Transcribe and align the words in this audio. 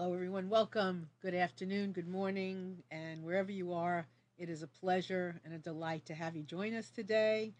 Hello, 0.00 0.14
everyone. 0.14 0.48
Welcome. 0.48 1.10
Good 1.20 1.34
afternoon, 1.34 1.92
good 1.92 2.08
morning, 2.08 2.82
and 2.90 3.22
wherever 3.22 3.52
you 3.52 3.74
are, 3.74 4.06
it 4.38 4.48
is 4.48 4.62
a 4.62 4.66
pleasure 4.66 5.38
and 5.44 5.52
a 5.52 5.58
delight 5.58 6.06
to 6.06 6.14
have 6.14 6.34
you 6.34 6.42
join 6.42 6.72
us 6.72 6.88
today. 6.88 7.52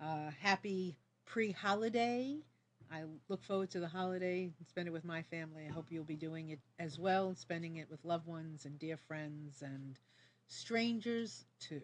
Uh, 0.00 0.30
happy 0.40 0.94
pre 1.24 1.50
holiday. 1.50 2.36
I 2.92 3.02
look 3.28 3.42
forward 3.42 3.70
to 3.70 3.80
the 3.80 3.88
holiday 3.88 4.44
and 4.44 4.68
spend 4.68 4.86
it 4.86 4.92
with 4.92 5.04
my 5.04 5.22
family. 5.22 5.64
I 5.68 5.72
hope 5.72 5.86
you'll 5.90 6.04
be 6.04 6.14
doing 6.14 6.50
it 6.50 6.60
as 6.78 7.00
well, 7.00 7.34
spending 7.34 7.78
it 7.78 7.90
with 7.90 8.04
loved 8.04 8.28
ones 8.28 8.64
and 8.64 8.78
dear 8.78 8.96
friends 8.96 9.60
and 9.62 9.98
strangers 10.46 11.46
too. 11.58 11.82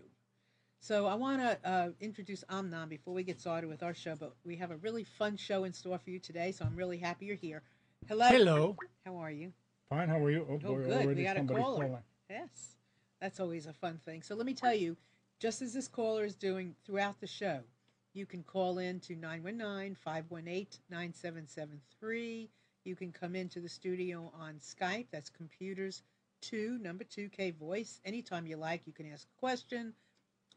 So, 0.78 1.06
I 1.06 1.17
want 1.17 1.41
to 1.41 1.59
uh, 1.69 1.89
introduce 2.01 2.45
Amnon 2.49 2.89
before 2.89 3.15
we 3.15 3.25
get 3.25 3.41
started 3.41 3.67
with 3.67 3.83
our 3.83 3.95
show, 3.95 4.15
but 4.15 4.37
we 4.45 4.55
have 4.59 4.71
a 4.71 4.77
really 4.77 5.03
fun 5.03 5.37
show 5.37 5.65
in 5.65 5.73
store 5.73 5.99
for 5.99 6.11
you 6.11 6.21
today, 6.21 6.53
so 6.53 6.65
I'm 6.65 6.77
really 6.77 6.99
happy 6.99 7.27
you're 7.27 7.34
here. 7.34 7.62
Hello. 8.06 8.28
Hello. 8.28 8.77
How 9.05 9.17
are 9.17 9.33
you? 9.33 9.53
Fine. 9.95 10.09
How 10.09 10.25
are 10.25 10.31
you? 10.31 10.45
Oh, 10.48 10.55
Oh, 10.55 10.59
boy, 10.59 10.77
good. 10.83 10.91
already 10.92 11.14
We 11.14 11.23
got 11.23 11.37
a 11.37 11.39
somebody's 11.41 11.62
caller. 11.62 11.87
calling. 11.87 12.03
Yes, 12.28 12.77
that's 13.20 13.39
always 13.39 13.67
a 13.67 13.73
fun 13.73 13.98
thing. 13.98 14.23
So 14.23 14.34
let 14.34 14.45
me 14.45 14.53
tell 14.55 14.75
you, 14.75 14.97
just 15.39 15.62
as 15.62 15.73
this 15.73 15.87
caller 15.87 16.25
is 16.25 16.34
doing 16.34 16.75
throughout 16.84 17.20
the 17.20 17.28
show, 17.28 17.61
you 18.12 18.27
can 18.27 18.42
call 18.42 18.78
in 18.78 18.98
to 19.00 19.15
919 19.15 19.95
518 19.95 20.67
9773. 20.91 22.50
You 22.84 22.97
can 22.97 23.12
come 23.12 23.37
into 23.37 23.61
the 23.61 23.69
studio 23.69 24.33
on 24.34 24.55
Skype. 24.55 25.06
That's 25.12 25.31
computers 25.31 26.03
2, 26.42 26.78
number 26.83 27.05
2, 27.05 27.28
K 27.28 27.53
voice. 27.53 28.00
Anytime 28.05 28.48
you 28.48 28.56
like, 28.56 28.89
you 28.89 28.92
can 28.92 29.11
ask 29.12 29.28
a 29.28 29.39
question, 29.39 29.95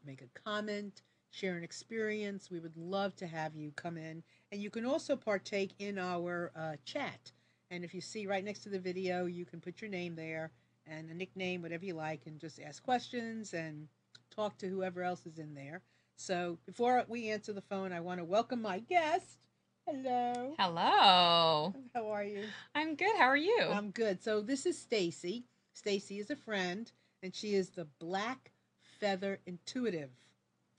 make 0.04 0.20
a 0.20 0.40
comment, 0.40 1.02
share 1.30 1.56
an 1.56 1.62
experience. 1.62 2.50
We 2.50 2.58
would 2.58 2.76
love 2.76 3.14
to 3.16 3.26
have 3.28 3.54
you 3.54 3.70
come 3.76 3.96
in. 3.96 4.24
And 4.50 4.60
you 4.60 4.70
can 4.70 4.84
also 4.84 5.14
partake 5.14 5.74
in 5.78 5.96
our 5.96 6.50
uh, 6.56 6.74
chat. 6.84 7.30
And 7.70 7.84
if 7.84 7.94
you 7.94 8.00
see 8.00 8.26
right 8.26 8.44
next 8.44 8.60
to 8.60 8.68
the 8.68 8.78
video, 8.78 9.26
you 9.26 9.44
can 9.44 9.60
put 9.60 9.80
your 9.80 9.90
name 9.90 10.14
there 10.16 10.50
and 10.86 11.10
a 11.10 11.14
nickname, 11.14 11.60
whatever 11.62 11.84
you 11.84 11.94
like, 11.94 12.22
and 12.26 12.40
just 12.40 12.60
ask 12.60 12.82
questions 12.82 13.52
and 13.52 13.88
talk 14.34 14.56
to 14.58 14.68
whoever 14.68 15.02
else 15.02 15.26
is 15.26 15.38
in 15.38 15.54
there. 15.54 15.82
So 16.16 16.58
before 16.66 17.04
we 17.08 17.30
answer 17.30 17.52
the 17.52 17.60
phone, 17.60 17.92
I 17.92 18.00
want 18.00 18.20
to 18.20 18.24
welcome 18.24 18.62
my 18.62 18.78
guest. 18.80 19.38
Hello. 19.86 20.54
Hello. 20.58 21.74
How 21.94 22.08
are 22.10 22.24
you? 22.24 22.44
I'm 22.74 22.94
good. 22.94 23.16
How 23.16 23.26
are 23.26 23.36
you? 23.36 23.60
I'm 23.70 23.90
good. 23.90 24.22
So 24.22 24.40
this 24.40 24.66
is 24.66 24.78
Stacey. 24.78 25.44
Stacey 25.74 26.18
is 26.18 26.30
a 26.30 26.36
friend, 26.36 26.90
and 27.22 27.34
she 27.34 27.54
is 27.54 27.70
the 27.70 27.86
Black 28.00 28.50
Feather 28.98 29.38
Intuitive. 29.46 30.10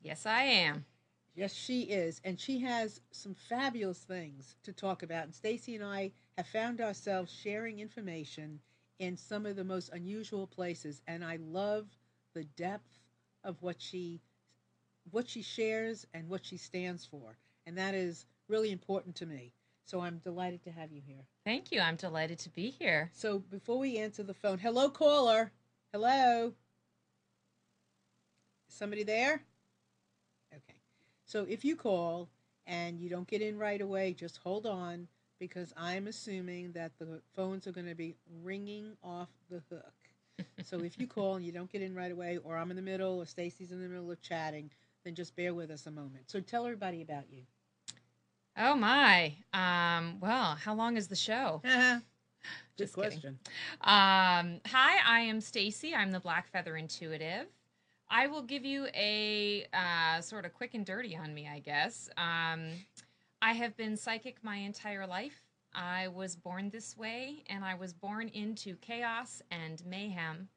yes, 0.01 0.25
I 0.25 0.43
am. 0.43 0.85
Yes, 1.35 1.53
she 1.53 1.83
is, 1.83 2.19
and 2.25 2.37
she 2.37 2.59
has 2.59 2.99
some 3.11 3.33
fabulous 3.33 3.99
things 3.99 4.55
to 4.63 4.73
talk 4.73 5.03
about. 5.03 5.23
And 5.23 5.33
Stacey 5.33 5.75
and 5.75 5.85
I 5.85 6.11
have 6.39 6.47
found 6.47 6.79
ourselves 6.79 7.29
sharing 7.43 7.81
information 7.81 8.61
in 8.99 9.17
some 9.17 9.45
of 9.45 9.57
the 9.57 9.63
most 9.65 9.89
unusual 9.91 10.47
places, 10.47 11.01
and 11.05 11.21
I 11.21 11.37
love 11.41 11.85
the 12.33 12.45
depth 12.45 12.97
of 13.43 13.61
what 13.61 13.75
she 13.81 14.21
what 15.11 15.27
she 15.27 15.41
shares 15.41 16.07
and 16.13 16.29
what 16.29 16.45
she 16.45 16.55
stands 16.55 17.05
for, 17.05 17.37
and 17.65 17.77
that 17.77 17.93
is 17.93 18.25
really 18.47 18.71
important 18.71 19.17
to 19.17 19.25
me. 19.25 19.51
So 19.83 19.99
I'm 19.99 20.19
delighted 20.19 20.63
to 20.63 20.71
have 20.71 20.93
you 20.93 21.01
here. 21.05 21.25
Thank 21.43 21.73
you. 21.73 21.81
I'm 21.81 21.97
delighted 21.97 22.39
to 22.39 22.49
be 22.51 22.69
here. 22.69 23.11
So 23.13 23.39
before 23.39 23.77
we 23.77 23.97
answer 23.97 24.23
the 24.23 24.33
phone, 24.33 24.59
hello 24.59 24.87
caller. 24.89 25.51
Hello. 25.91 26.53
Somebody 28.69 29.03
there? 29.03 29.41
Okay. 30.53 30.79
So 31.25 31.45
if 31.49 31.65
you 31.65 31.75
call 31.75 32.29
and 32.65 32.97
you 32.97 33.09
don't 33.09 33.27
get 33.27 33.41
in 33.41 33.57
right 33.57 33.81
away, 33.81 34.13
just 34.13 34.37
hold 34.37 34.65
on 34.65 35.09
because 35.39 35.73
I'm 35.77 36.07
assuming 36.07 36.73
that 36.73 36.91
the 36.99 37.21
phones 37.35 37.65
are 37.67 37.71
going 37.71 37.87
to 37.87 37.95
be 37.95 38.15
ringing 38.43 38.97
off 39.03 39.29
the 39.49 39.61
hook. 39.69 40.45
so 40.63 40.79
if 40.79 40.99
you 40.99 41.07
call 41.07 41.35
and 41.35 41.45
you 41.45 41.51
don't 41.51 41.71
get 41.71 41.81
in 41.81 41.95
right 41.95 42.11
away, 42.11 42.37
or 42.43 42.57
I'm 42.57 42.69
in 42.69 42.75
the 42.75 42.81
middle, 42.81 43.19
or 43.19 43.25
Stacey's 43.25 43.71
in 43.71 43.81
the 43.81 43.87
middle 43.87 44.11
of 44.11 44.21
chatting, 44.21 44.69
then 45.03 45.15
just 45.15 45.35
bear 45.35 45.53
with 45.53 45.71
us 45.71 45.87
a 45.87 45.91
moment. 45.91 46.29
So 46.29 46.39
tell 46.39 46.65
everybody 46.65 47.01
about 47.01 47.23
you. 47.31 47.43
Oh 48.57 48.75
my. 48.75 49.33
Um, 49.53 50.19
well, 50.19 50.55
how 50.55 50.73
long 50.73 50.97
is 50.97 51.07
the 51.07 51.15
show? 51.15 51.61
Good 52.79 52.85
Just 52.85 52.93
question. 52.93 53.39
Um, 53.81 54.61
hi, 54.65 54.97
I 55.05 55.21
am 55.21 55.41
Stacey. 55.41 55.93
I'm 55.93 56.11
the 56.11 56.19
Black 56.19 56.49
Feather 56.49 56.77
Intuitive. 56.77 57.47
I 58.09 58.27
will 58.27 58.41
give 58.41 58.65
you 58.65 58.87
a 58.95 59.65
uh, 59.73 60.21
sort 60.21 60.45
of 60.45 60.53
quick 60.53 60.73
and 60.73 60.85
dirty 60.85 61.15
on 61.15 61.33
me, 61.33 61.47
I 61.47 61.59
guess. 61.59 62.09
Um, 62.17 62.71
I 63.41 63.53
have 63.53 63.77
been 63.77 63.95
psychic 63.95 64.43
my 64.43 64.57
entire 64.57 65.07
life. 65.07 65.41
I 65.73 66.09
was 66.09 66.35
born 66.35 66.69
this 66.69 66.97
way, 66.97 67.43
and 67.47 67.63
I 67.63 67.75
was 67.75 67.93
born 67.93 68.27
into 68.29 68.75
chaos 68.77 69.41
and 69.49 69.83
mayhem 69.85 70.49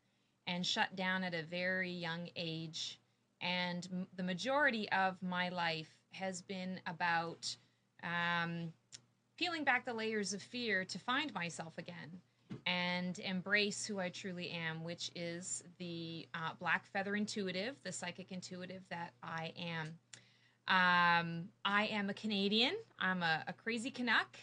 and 0.46 0.66
shut 0.66 0.96
down 0.96 1.22
at 1.22 1.34
a 1.34 1.44
very 1.44 1.92
young 1.92 2.28
age. 2.34 2.98
And 3.40 3.86
m- 3.92 4.06
the 4.16 4.22
majority 4.24 4.90
of 4.90 5.22
my 5.22 5.48
life 5.48 5.94
has 6.12 6.42
been 6.42 6.80
about 6.86 7.54
um, 8.02 8.72
peeling 9.36 9.62
back 9.62 9.84
the 9.84 9.94
layers 9.94 10.32
of 10.32 10.42
fear 10.42 10.84
to 10.84 10.98
find 10.98 11.32
myself 11.34 11.74
again 11.78 12.20
and 12.66 13.18
embrace 13.20 13.86
who 13.86 14.00
I 14.00 14.08
truly 14.08 14.50
am, 14.50 14.82
which 14.82 15.10
is 15.14 15.62
the 15.78 16.26
uh, 16.34 16.50
black 16.58 16.84
feather 16.86 17.14
intuitive, 17.14 17.76
the 17.84 17.92
psychic 17.92 18.32
intuitive 18.32 18.82
that 18.90 19.12
I 19.22 19.52
am. 19.56 19.98
Um, 20.68 21.48
I 21.64 21.88
am 21.90 22.08
a 22.08 22.14
Canadian. 22.14 22.74
I'm 22.98 23.22
a, 23.22 23.42
a 23.48 23.52
crazy 23.52 23.90
Canuck, 23.90 24.36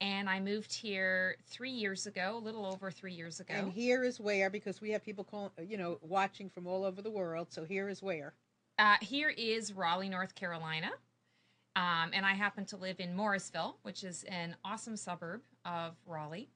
and 0.00 0.28
I 0.28 0.40
moved 0.40 0.72
here 0.72 1.36
three 1.46 1.70
years 1.70 2.06
ago, 2.06 2.36
a 2.36 2.44
little 2.44 2.66
over 2.66 2.90
three 2.90 3.12
years 3.12 3.40
ago. 3.40 3.54
And 3.54 3.72
here 3.72 4.04
is 4.04 4.18
where, 4.18 4.50
because 4.50 4.80
we 4.80 4.90
have 4.90 5.04
people 5.04 5.24
calling, 5.24 5.50
you 5.66 5.76
know, 5.76 5.98
watching 6.02 6.50
from 6.50 6.66
all 6.66 6.84
over 6.84 7.00
the 7.00 7.10
world. 7.10 7.48
So 7.50 7.64
here 7.64 7.88
is 7.88 8.02
where. 8.02 8.34
Uh, 8.78 8.96
here 9.00 9.32
is 9.36 9.72
Raleigh, 9.72 10.08
North 10.08 10.34
Carolina. 10.34 10.90
Um, 11.76 12.10
and 12.12 12.26
I 12.26 12.32
happen 12.34 12.64
to 12.66 12.76
live 12.76 13.00
in 13.00 13.14
Morrisville, 13.14 13.78
which 13.82 14.04
is 14.04 14.24
an 14.24 14.56
awesome 14.64 14.96
suburb 14.96 15.40
of 15.64 15.94
Raleigh. 16.06 16.48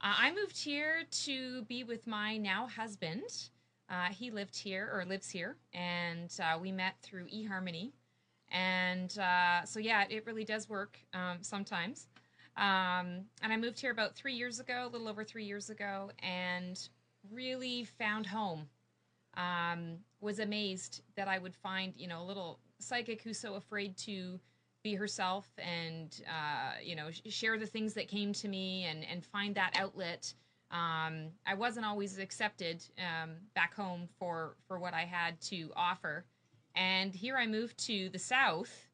Uh, 0.00 0.14
I 0.18 0.32
moved 0.32 0.58
here 0.58 1.04
to 1.24 1.62
be 1.62 1.84
with 1.84 2.06
my 2.06 2.36
now 2.36 2.66
husband. 2.66 3.48
Uh, 3.88 4.06
he 4.06 4.30
lived 4.30 4.56
here 4.56 4.90
or 4.92 5.04
lives 5.04 5.30
here, 5.30 5.56
and 5.72 6.30
uh, 6.42 6.58
we 6.60 6.70
met 6.70 6.96
through 7.00 7.26
eHarmony. 7.28 7.92
And 8.50 9.16
uh, 9.18 9.64
so, 9.64 9.78
yeah, 9.78 10.04
it 10.08 10.26
really 10.26 10.44
does 10.44 10.68
work 10.68 10.98
um, 11.12 11.38
sometimes. 11.42 12.08
Um, 12.56 13.24
and 13.42 13.52
I 13.52 13.56
moved 13.56 13.80
here 13.80 13.92
about 13.92 14.16
three 14.16 14.34
years 14.34 14.58
ago, 14.58 14.86
a 14.86 14.88
little 14.88 15.08
over 15.08 15.22
three 15.22 15.44
years 15.44 15.70
ago, 15.70 16.10
and 16.22 16.88
really 17.30 17.84
found 17.84 18.26
home 18.26 18.68
um, 19.36 19.98
was 20.20 20.40
amazed 20.40 21.02
that 21.16 21.28
I 21.28 21.38
would 21.38 21.54
find, 21.54 21.94
you 21.96 22.08
know, 22.08 22.22
a 22.22 22.24
little 22.26 22.58
psychic 22.80 23.22
who's 23.22 23.38
so 23.38 23.54
afraid 23.54 23.96
to 23.98 24.40
be 24.82 24.94
herself 24.94 25.48
and, 25.58 26.22
uh, 26.26 26.74
you 26.82 26.96
know, 26.96 27.10
share 27.28 27.58
the 27.58 27.66
things 27.66 27.94
that 27.94 28.08
came 28.08 28.32
to 28.32 28.48
me 28.48 28.84
and, 28.84 29.04
and 29.10 29.24
find 29.24 29.54
that 29.54 29.76
outlet. 29.78 30.32
Um, 30.70 31.28
I 31.46 31.54
wasn't 31.56 31.86
always 31.86 32.18
accepted 32.18 32.84
um, 32.98 33.36
back 33.54 33.74
home 33.74 34.08
for, 34.18 34.56
for 34.66 34.78
what 34.78 34.94
I 34.94 35.02
had 35.02 35.40
to 35.42 35.70
offer. 35.76 36.24
And 36.74 37.14
here 37.14 37.36
I 37.36 37.46
moved 37.46 37.78
to 37.86 38.08
the 38.10 38.18
South 38.18 38.88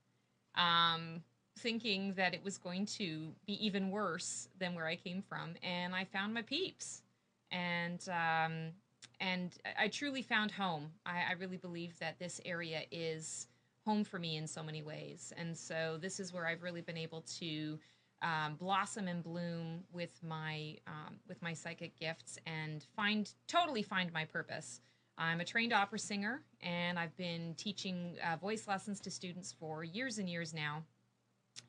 um, 0.57 1.23
thinking 1.59 2.15
that 2.15 2.35
it 2.35 2.43
was 2.45 2.59
going 2.59 2.87
to 2.87 3.33
be 3.47 3.65
even 3.65 3.91
worse 3.91 4.49
than 4.59 4.75
where 4.75 4.87
I 4.87 4.97
came 4.97 5.23
from, 5.23 5.55
and 5.63 5.95
I 5.95 6.05
found 6.05 6.35
my 6.35 6.43
peeps, 6.43 7.03
and 7.51 8.01
um, 8.09 8.73
and 9.21 9.53
I 9.79 9.89
truly 9.89 10.23
found 10.23 10.51
home. 10.51 10.91
I, 11.07 11.23
I 11.31 11.33
really 11.39 11.57
believe 11.57 11.99
that 11.99 12.19
this 12.19 12.41
area 12.45 12.83
is 12.91 13.49
home 13.85 14.05
for 14.05 14.19
me 14.19 14.37
in 14.37 14.47
so 14.47 14.63
many 14.63 14.83
ways, 14.83 15.33
and 15.37 15.57
so 15.57 15.99
this 16.01 16.21
is 16.21 16.33
where 16.33 16.47
I've 16.47 16.63
really 16.63 16.81
been 16.81 16.97
able 16.99 17.23
to 17.39 17.79
um, 18.23 18.55
blossom 18.55 19.07
and 19.07 19.23
bloom 19.23 19.85
with 19.93 20.23
my 20.23 20.77
um, 20.87 21.17
with 21.29 21.41
my 21.43 21.53
psychic 21.53 21.99
gifts 21.99 22.39
and 22.47 22.85
find 22.97 23.31
totally 23.47 23.83
find 23.83 24.13
my 24.13 24.25
purpose. 24.25 24.81
I'm 25.17 25.41
a 25.41 25.45
trained 25.45 25.73
opera 25.73 25.99
singer, 25.99 26.43
and 26.61 26.99
I've 26.99 27.17
been 27.17 27.55
teaching 27.57 28.17
uh, 28.27 28.37
voice 28.37 28.67
lessons 28.67 29.01
to 29.01 29.11
students 29.11 29.55
for 29.59 29.85
years 29.85 30.19
and 30.19 30.29
years 30.29 30.53
now. 30.53 30.83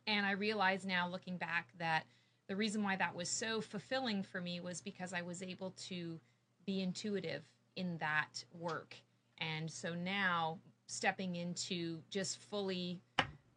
And 0.08 0.26
I 0.26 0.32
realize 0.32 0.86
now, 0.86 1.08
looking 1.08 1.38
back, 1.38 1.70
that 1.78 2.06
the 2.48 2.56
reason 2.56 2.84
why 2.84 2.96
that 2.96 3.16
was 3.16 3.30
so 3.30 3.62
fulfilling 3.62 4.24
for 4.24 4.42
me 4.42 4.60
was 4.60 4.82
because 4.82 5.14
I 5.14 5.22
was 5.22 5.44
able 5.44 5.72
to 5.88 6.20
be 6.66 6.82
intuitive 6.82 7.44
in 7.76 7.98
that 8.00 8.44
work. 8.54 8.96
And 9.38 9.70
so 9.70 9.94
now, 9.94 10.60
stepping 10.88 11.36
into 11.36 12.00
just 12.10 12.40
fully 12.50 13.00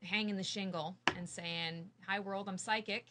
hanging 0.02 0.36
the 0.36 0.42
shingle 0.42 0.96
and 1.16 1.28
saying, 1.28 1.86
Hi, 2.06 2.20
world, 2.20 2.48
I'm 2.48 2.58
psychic. 2.58 3.06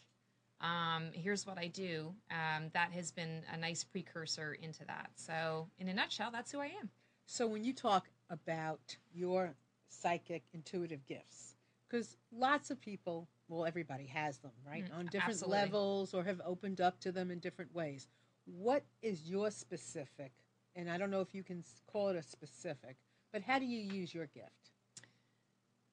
Um, 0.60 1.10
here's 1.12 1.46
what 1.46 1.58
I 1.58 1.68
do. 1.68 2.14
Um, 2.30 2.70
that 2.74 2.92
has 2.92 3.10
been 3.12 3.42
a 3.52 3.56
nice 3.56 3.84
precursor 3.84 4.54
into 4.60 4.84
that. 4.86 5.10
So, 5.14 5.68
in 5.78 5.88
a 5.88 5.94
nutshell, 5.94 6.30
that's 6.32 6.50
who 6.50 6.60
I 6.60 6.66
am. 6.80 6.90
So 7.26 7.46
when 7.46 7.62
you 7.62 7.74
talk 7.74 8.08
about 8.30 8.96
your 9.12 9.54
psychic 9.88 10.44
intuitive 10.54 11.06
gifts, 11.06 11.56
because 11.88 12.16
lots 12.32 12.70
of 12.70 12.80
people, 12.80 13.28
well, 13.48 13.66
everybody 13.66 14.06
has 14.06 14.38
them, 14.38 14.52
right? 14.66 14.84
Mm, 14.90 14.98
On 14.98 15.04
different 15.06 15.32
absolutely. 15.34 15.58
levels 15.58 16.14
or 16.14 16.24
have 16.24 16.40
opened 16.44 16.80
up 16.80 16.98
to 17.00 17.12
them 17.12 17.30
in 17.30 17.38
different 17.38 17.74
ways. 17.74 18.08
What 18.46 18.82
is 19.02 19.28
your 19.28 19.50
specific, 19.50 20.32
and 20.74 20.90
I 20.90 20.96
don't 20.96 21.10
know 21.10 21.20
if 21.20 21.34
you 21.34 21.42
can 21.42 21.62
call 21.86 22.08
it 22.08 22.16
a 22.16 22.22
specific, 22.22 22.96
but 23.30 23.42
how 23.42 23.58
do 23.58 23.66
you 23.66 23.78
use 23.78 24.14
your 24.14 24.26
gift? 24.26 24.70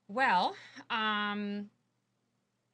Well, 0.07 0.56
um, 0.89 1.69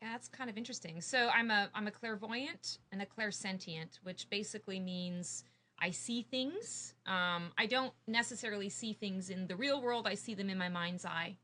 that's 0.01 0.27
kind 0.27 0.49
of 0.49 0.57
interesting. 0.57 0.99
So 1.01 1.29
I'm 1.29 1.51
a 1.51 1.69
I'm 1.73 1.87
a 1.87 1.91
clairvoyant 1.91 2.79
and 2.91 3.01
a 3.01 3.05
clairsentient, 3.05 3.99
which 4.03 4.29
basically 4.29 4.79
means 4.79 5.43
I 5.79 5.91
see 5.91 6.23
things. 6.23 6.93
Um, 7.05 7.51
I 7.57 7.65
don't 7.67 7.93
necessarily 8.07 8.69
see 8.69 8.93
things 8.93 9.29
in 9.29 9.47
the 9.47 9.55
real 9.55 9.81
world. 9.81 10.07
I 10.07 10.15
see 10.15 10.33
them 10.33 10.49
in 10.49 10.57
my 10.57 10.69
mind's 10.69 11.05
eye. 11.05 11.37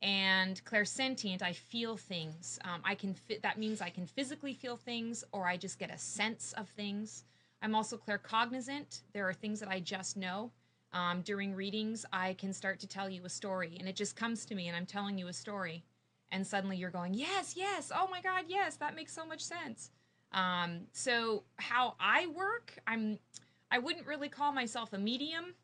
And 0.00 0.64
clairsentient, 0.64 1.42
I 1.42 1.52
feel 1.52 1.96
things. 1.96 2.58
Um, 2.64 2.80
I 2.84 2.94
can 2.94 3.14
fit. 3.14 3.42
That 3.42 3.58
means 3.58 3.80
I 3.80 3.90
can 3.90 4.06
physically 4.06 4.54
feel 4.54 4.76
things, 4.76 5.24
or 5.32 5.48
I 5.48 5.56
just 5.56 5.78
get 5.78 5.92
a 5.92 5.98
sense 5.98 6.52
of 6.56 6.68
things. 6.68 7.24
I'm 7.62 7.74
also 7.74 7.98
claircognizant. 7.98 9.02
There 9.12 9.28
are 9.28 9.32
things 9.32 9.58
that 9.58 9.68
I 9.68 9.80
just 9.80 10.16
know. 10.16 10.52
Um, 10.92 11.22
during 11.22 11.54
readings, 11.54 12.06
I 12.12 12.34
can 12.34 12.52
start 12.52 12.78
to 12.80 12.86
tell 12.86 13.10
you 13.10 13.24
a 13.24 13.28
story, 13.28 13.76
and 13.78 13.88
it 13.88 13.96
just 13.96 14.14
comes 14.16 14.46
to 14.46 14.54
me, 14.54 14.68
and 14.68 14.76
I'm 14.76 14.86
telling 14.86 15.18
you 15.18 15.28
a 15.28 15.32
story, 15.32 15.84
and 16.30 16.46
suddenly 16.46 16.76
you're 16.76 16.90
going, 16.90 17.14
"Yes, 17.14 17.54
yes, 17.56 17.90
oh 17.94 18.08
my 18.10 18.20
God, 18.20 18.44
yes, 18.48 18.76
that 18.76 18.94
makes 18.94 19.12
so 19.12 19.24
much 19.26 19.40
sense." 19.42 19.90
Um, 20.32 20.80
so 20.92 21.44
how 21.56 21.94
I 21.98 22.26
work, 22.26 22.78
I'm, 22.86 23.18
I 23.70 23.78
wouldn't 23.78 24.06
really 24.06 24.28
call 24.28 24.52
myself 24.52 24.92
a 24.92 24.98
medium. 24.98 25.54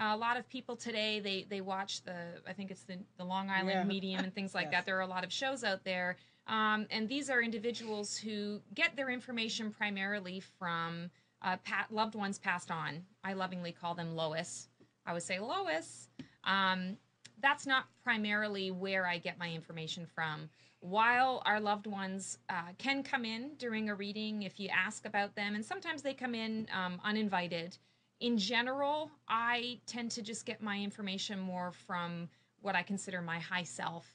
Uh, 0.00 0.14
a 0.14 0.16
lot 0.16 0.36
of 0.36 0.48
people 0.48 0.76
today 0.76 1.18
they 1.20 1.44
they 1.48 1.60
watch 1.60 2.02
the 2.02 2.14
I 2.46 2.52
think 2.52 2.70
it's 2.70 2.82
the 2.84 2.98
the 3.16 3.24
Long 3.24 3.50
Island 3.50 3.70
Yeah. 3.70 3.84
Medium 3.84 4.22
and 4.24 4.34
things 4.34 4.54
like 4.58 4.66
Yes. 4.66 4.72
that. 4.72 4.86
There 4.86 4.96
are 4.98 5.02
a 5.02 5.06
lot 5.06 5.24
of 5.24 5.32
shows 5.32 5.64
out 5.64 5.84
there, 5.84 6.16
um, 6.46 6.86
and 6.90 7.08
these 7.08 7.30
are 7.30 7.42
individuals 7.42 8.16
who 8.16 8.60
get 8.74 8.94
their 8.96 9.10
information 9.10 9.70
primarily 9.72 10.40
from 10.58 11.10
uh, 11.42 11.56
pat, 11.64 11.86
loved 11.92 12.14
ones 12.16 12.38
passed 12.38 12.70
on. 12.72 13.04
I 13.22 13.32
lovingly 13.34 13.70
call 13.72 13.94
them 13.94 14.16
Lois. 14.16 14.68
I 15.06 15.12
would 15.12 15.22
say 15.22 15.38
Lois. 15.38 16.08
Um, 16.44 16.96
that's 17.42 17.66
not 17.66 17.86
primarily 18.02 18.70
where 18.70 19.06
I 19.06 19.18
get 19.18 19.38
my 19.38 19.50
information 19.50 20.06
from. 20.06 20.48
While 20.80 21.42
our 21.44 21.60
loved 21.60 21.86
ones 21.86 22.38
uh, 22.48 22.72
can 22.78 23.02
come 23.02 23.24
in 23.24 23.52
during 23.58 23.88
a 23.88 23.94
reading 23.94 24.42
if 24.42 24.60
you 24.60 24.68
ask 24.68 25.06
about 25.06 25.34
them, 25.34 25.54
and 25.54 25.64
sometimes 25.64 26.02
they 26.02 26.14
come 26.14 26.34
in 26.34 26.68
um, 26.72 27.00
uninvited. 27.04 27.76
In 28.20 28.38
general, 28.38 29.10
I 29.28 29.80
tend 29.86 30.10
to 30.12 30.22
just 30.22 30.46
get 30.46 30.62
my 30.62 30.78
information 30.78 31.38
more 31.38 31.72
from 31.72 32.28
what 32.60 32.74
I 32.76 32.82
consider 32.82 33.20
my 33.20 33.38
high 33.38 33.62
self 33.62 34.06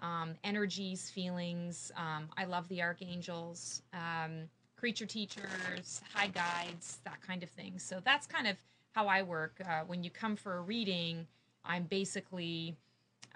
um, 0.00 0.34
energies, 0.44 1.10
feelings. 1.10 1.92
Um, 1.96 2.28
I 2.36 2.44
love 2.44 2.68
the 2.68 2.82
archangels, 2.82 3.82
um, 3.92 4.48
creature 4.76 5.06
teachers, 5.06 6.00
high 6.14 6.28
guides, 6.28 7.00
that 7.04 7.20
kind 7.20 7.42
of 7.42 7.50
thing. 7.50 7.78
So 7.78 8.00
that's 8.04 8.26
kind 8.26 8.46
of 8.46 8.56
how 8.92 9.06
I 9.06 9.22
work. 9.22 9.60
Uh, 9.66 9.82
when 9.86 10.02
you 10.02 10.10
come 10.10 10.36
for 10.36 10.56
a 10.56 10.60
reading, 10.62 11.26
I'm 11.64 11.84
basically 11.84 12.76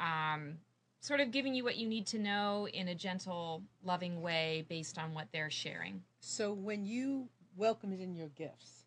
um, 0.00 0.54
sort 1.00 1.20
of 1.20 1.30
giving 1.30 1.54
you 1.54 1.64
what 1.64 1.76
you 1.76 1.86
need 1.86 2.06
to 2.08 2.18
know 2.18 2.66
in 2.72 2.88
a 2.88 2.94
gentle, 2.94 3.62
loving 3.84 4.22
way 4.22 4.64
based 4.68 4.98
on 4.98 5.12
what 5.14 5.28
they're 5.32 5.50
sharing. 5.50 6.02
So 6.20 6.52
when 6.52 6.86
you 6.86 7.28
welcomed 7.56 8.00
in 8.00 8.14
your 8.14 8.28
gifts, 8.28 8.86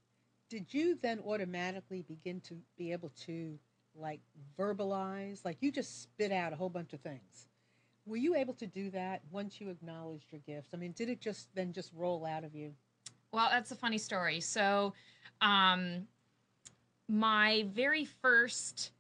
did 0.50 0.74
you 0.74 0.98
then 1.02 1.20
automatically 1.20 2.04
begin 2.08 2.42
to 2.42 2.56
be 2.78 2.92
able 2.92 3.12
to 3.26 3.60
like 3.96 4.22
verbalize? 4.58 5.46
Like 5.46 5.58
you 5.62 5.72
just 5.72 6.02
spit 6.02 6.32
out 6.32 6.54
a 6.54 6.56
whole 6.56 6.70
bunch 6.70 6.94
of 6.94 7.02
things. 7.02 7.48
Were 8.06 8.18
you 8.18 8.36
able 8.36 8.54
to 8.56 8.66
do 8.66 8.90
that 8.92 9.22
once 9.32 9.60
you 9.60 9.70
acknowledged 9.70 10.32
your 10.32 10.42
gifts? 10.48 10.70
I 10.74 10.78
mean, 10.78 10.94
did 10.94 11.10
it 11.10 11.20
just 11.20 11.54
then 11.54 11.74
just 11.74 11.92
roll 11.94 12.26
out 12.26 12.44
of 12.44 12.56
you? 12.56 12.74
Well, 13.32 13.50
that's 13.52 13.72
a 13.72 13.76
funny 13.76 13.98
story. 13.98 14.40
So, 14.40 14.94
um, 15.42 16.08
my 17.10 17.66
very 17.74 18.06
first 18.06 18.92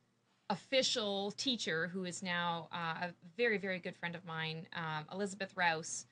official 0.49 1.31
teacher, 1.31 1.87
who 1.87 2.05
is 2.05 2.23
now 2.23 2.69
uh, 2.71 3.07
a 3.07 3.13
very, 3.35 3.57
very 3.57 3.79
good 3.79 3.95
friend 3.95 4.15
of 4.15 4.25
mine, 4.25 4.65
um, 4.73 5.05
Elizabeth 5.11 5.51
Rouse, 5.55 6.05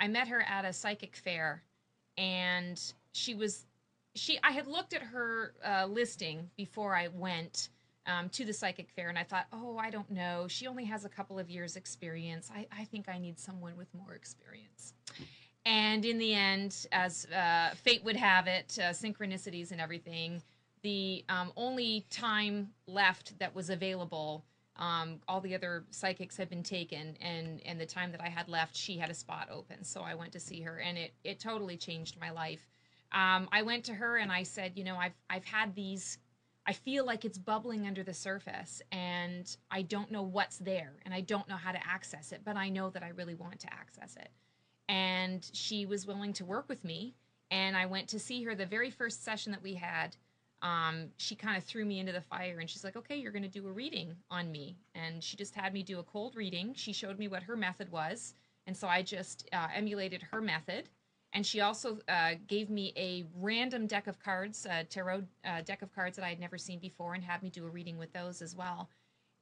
I 0.00 0.08
met 0.08 0.28
her 0.28 0.42
at 0.42 0.64
a 0.64 0.72
psychic 0.72 1.14
fair, 1.14 1.62
and 2.18 2.80
she 3.12 3.34
was, 3.34 3.66
she. 4.14 4.38
I 4.42 4.50
had 4.50 4.66
looked 4.66 4.94
at 4.94 5.02
her 5.02 5.54
uh, 5.64 5.86
listing 5.86 6.50
before 6.56 6.96
I 6.96 7.08
went 7.08 7.68
um, 8.06 8.28
to 8.30 8.44
the 8.44 8.52
psychic 8.52 8.90
fair, 8.90 9.08
and 9.08 9.18
I 9.18 9.22
thought, 9.22 9.46
oh, 9.52 9.78
I 9.78 9.90
don't 9.90 10.10
know. 10.10 10.46
She 10.48 10.66
only 10.66 10.84
has 10.86 11.04
a 11.04 11.08
couple 11.08 11.38
of 11.38 11.48
years' 11.48 11.76
experience. 11.76 12.50
I, 12.52 12.66
I 12.76 12.84
think 12.84 13.08
I 13.08 13.18
need 13.18 13.38
someone 13.38 13.76
with 13.76 13.88
more 13.94 14.14
experience. 14.14 14.94
And 15.64 16.04
in 16.04 16.18
the 16.18 16.34
end, 16.34 16.86
as 16.90 17.26
uh, 17.26 17.70
fate 17.76 18.02
would 18.02 18.16
have 18.16 18.48
it, 18.48 18.76
uh, 18.80 18.90
synchronicities 18.90 19.70
and 19.70 19.80
everything, 19.80 20.42
the 20.82 21.24
um, 21.28 21.52
only 21.56 22.06
time 22.10 22.70
left 22.86 23.38
that 23.38 23.54
was 23.54 23.70
available, 23.70 24.44
um, 24.76 25.20
all 25.28 25.40
the 25.40 25.54
other 25.54 25.84
psychics 25.90 26.36
had 26.36 26.48
been 26.50 26.62
taken, 26.62 27.16
and 27.20 27.60
and 27.64 27.80
the 27.80 27.86
time 27.86 28.12
that 28.12 28.20
I 28.20 28.28
had 28.28 28.48
left, 28.48 28.76
she 28.76 28.96
had 28.96 29.10
a 29.10 29.14
spot 29.14 29.48
open. 29.50 29.84
So 29.84 30.02
I 30.02 30.14
went 30.14 30.32
to 30.32 30.40
see 30.40 30.60
her, 30.62 30.78
and 30.78 30.98
it 30.98 31.12
it 31.24 31.40
totally 31.40 31.76
changed 31.76 32.18
my 32.20 32.30
life. 32.30 32.66
Um, 33.12 33.48
I 33.52 33.62
went 33.62 33.84
to 33.84 33.94
her 33.94 34.16
and 34.16 34.32
I 34.32 34.42
said, 34.42 34.72
you 34.76 34.84
know, 34.84 34.96
I've 34.96 35.14
I've 35.30 35.44
had 35.44 35.74
these. 35.74 36.18
I 36.66 36.72
feel 36.72 37.04
like 37.04 37.24
it's 37.24 37.38
bubbling 37.38 37.86
under 37.86 38.04
the 38.04 38.14
surface, 38.14 38.82
and 38.92 39.54
I 39.70 39.82
don't 39.82 40.10
know 40.12 40.22
what's 40.22 40.58
there, 40.58 40.94
and 41.04 41.12
I 41.12 41.20
don't 41.20 41.48
know 41.48 41.56
how 41.56 41.72
to 41.72 41.80
access 41.86 42.32
it, 42.32 42.42
but 42.44 42.56
I 42.56 42.68
know 42.68 42.90
that 42.90 43.02
I 43.02 43.08
really 43.08 43.34
want 43.34 43.60
to 43.60 43.72
access 43.72 44.16
it 44.16 44.30
and 44.88 45.48
she 45.52 45.86
was 45.86 46.06
willing 46.06 46.32
to 46.34 46.44
work 46.44 46.68
with 46.68 46.84
me 46.84 47.14
and 47.50 47.76
i 47.76 47.86
went 47.86 48.08
to 48.08 48.18
see 48.18 48.42
her 48.42 48.54
the 48.54 48.66
very 48.66 48.90
first 48.90 49.24
session 49.24 49.52
that 49.52 49.62
we 49.62 49.74
had 49.74 50.16
um, 50.62 51.08
she 51.16 51.34
kind 51.34 51.56
of 51.56 51.64
threw 51.64 51.84
me 51.84 51.98
into 51.98 52.12
the 52.12 52.20
fire 52.20 52.58
and 52.60 52.70
she's 52.70 52.84
like 52.84 52.96
okay 52.96 53.16
you're 53.16 53.32
going 53.32 53.42
to 53.42 53.48
do 53.48 53.66
a 53.66 53.72
reading 53.72 54.14
on 54.30 54.50
me. 54.50 54.76
And 54.94 55.22
she 55.22 55.36
just 55.36 55.54
had 55.54 55.72
me 55.72 55.82
do 55.82 55.98
a 55.98 56.04
cold 56.04 56.36
reading. 56.36 56.72
She 56.74 56.92
showed 56.92 57.18
me 57.18 57.28
what 57.28 57.42
her 57.42 57.56
method 57.56 57.90
was 57.90 58.34
and 58.66 58.76
so 58.76 58.88
i 58.88 59.02
just 59.02 59.48
uh, 59.52 59.68
emulated 59.74 60.22
her 60.30 60.40
method. 60.40 60.88
And 61.34 61.46
she 61.46 61.62
also 61.62 61.98
uh, 62.08 62.32
gave 62.46 62.68
me 62.68 62.92
a 62.94 63.24
random 63.40 63.86
deck 63.86 64.06
of 64.06 64.18
cards 64.18 64.66
a 64.70 64.84
tarot 64.84 65.22
uh, 65.44 65.62
deck 65.62 65.82
of 65.82 65.94
cards 65.94 66.16
that 66.16 66.24
i 66.24 66.28
had 66.28 66.40
never 66.40 66.58
seen 66.58 66.78
before 66.78 67.14
and 67.14 67.24
had 67.24 67.42
me 67.42 67.50
do 67.50 67.66
a 67.66 67.70
reading 67.70 67.98
with 67.98 68.12
those 68.12 68.42
as 68.42 68.54
well. 68.56 68.88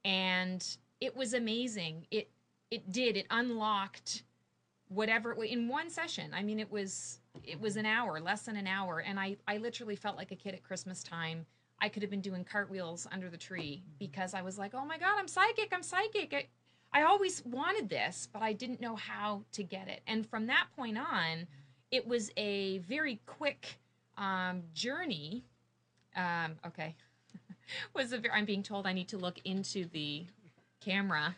And 0.04 0.64
it 1.00 1.16
was 1.16 1.34
amazing. 1.34 2.06
It 2.10 2.30
it 2.70 2.92
did. 2.92 3.16
It 3.16 3.26
unlocked 3.30 4.22
whatever 4.88 5.32
in 5.32 5.68
one 5.68 5.90
session. 5.90 6.32
I 6.34 6.42
mean 6.42 6.58
it 6.60 6.70
was 6.70 7.19
it 7.44 7.60
was 7.60 7.76
an 7.76 7.86
hour 7.86 8.20
less 8.20 8.42
than 8.42 8.56
an 8.56 8.66
hour 8.66 9.00
and 9.00 9.18
i 9.18 9.36
i 9.46 9.56
literally 9.56 9.96
felt 9.96 10.16
like 10.16 10.30
a 10.32 10.36
kid 10.36 10.54
at 10.54 10.62
christmas 10.62 11.02
time. 11.02 11.46
I 11.82 11.88
could 11.88 12.02
have 12.02 12.10
been 12.10 12.20
doing 12.20 12.44
cartwheels 12.44 13.06
under 13.10 13.30
the 13.30 13.38
tree 13.38 13.82
because 13.98 14.34
i 14.34 14.42
was 14.42 14.58
like 14.58 14.74
oh 14.74 14.84
my 14.84 14.98
god 14.98 15.14
i'm 15.18 15.28
psychic 15.28 15.70
i'm 15.72 15.82
psychic. 15.82 16.50
I, 16.92 17.00
I 17.00 17.04
always 17.04 17.42
wanted 17.44 17.88
this 17.88 18.28
but 18.32 18.42
i 18.42 18.52
didn't 18.52 18.80
know 18.80 18.96
how 18.96 19.42
to 19.52 19.62
get 19.62 19.88
it. 19.88 20.02
And 20.06 20.26
from 20.28 20.46
that 20.46 20.66
point 20.76 20.98
on 20.98 21.46
it 21.90 22.06
was 22.06 22.30
a 22.36 22.78
very 22.78 23.20
quick 23.26 23.78
um, 24.16 24.62
journey. 24.74 25.44
Um, 26.14 26.56
okay. 26.66 26.94
Was 27.94 28.12
a 28.12 28.18
very, 28.18 28.34
i'm 28.34 28.44
being 28.44 28.62
told 28.62 28.86
i 28.86 28.92
need 28.92 29.08
to 29.08 29.16
look 29.16 29.38
into 29.44 29.86
the 29.86 30.26
camera. 30.80 31.36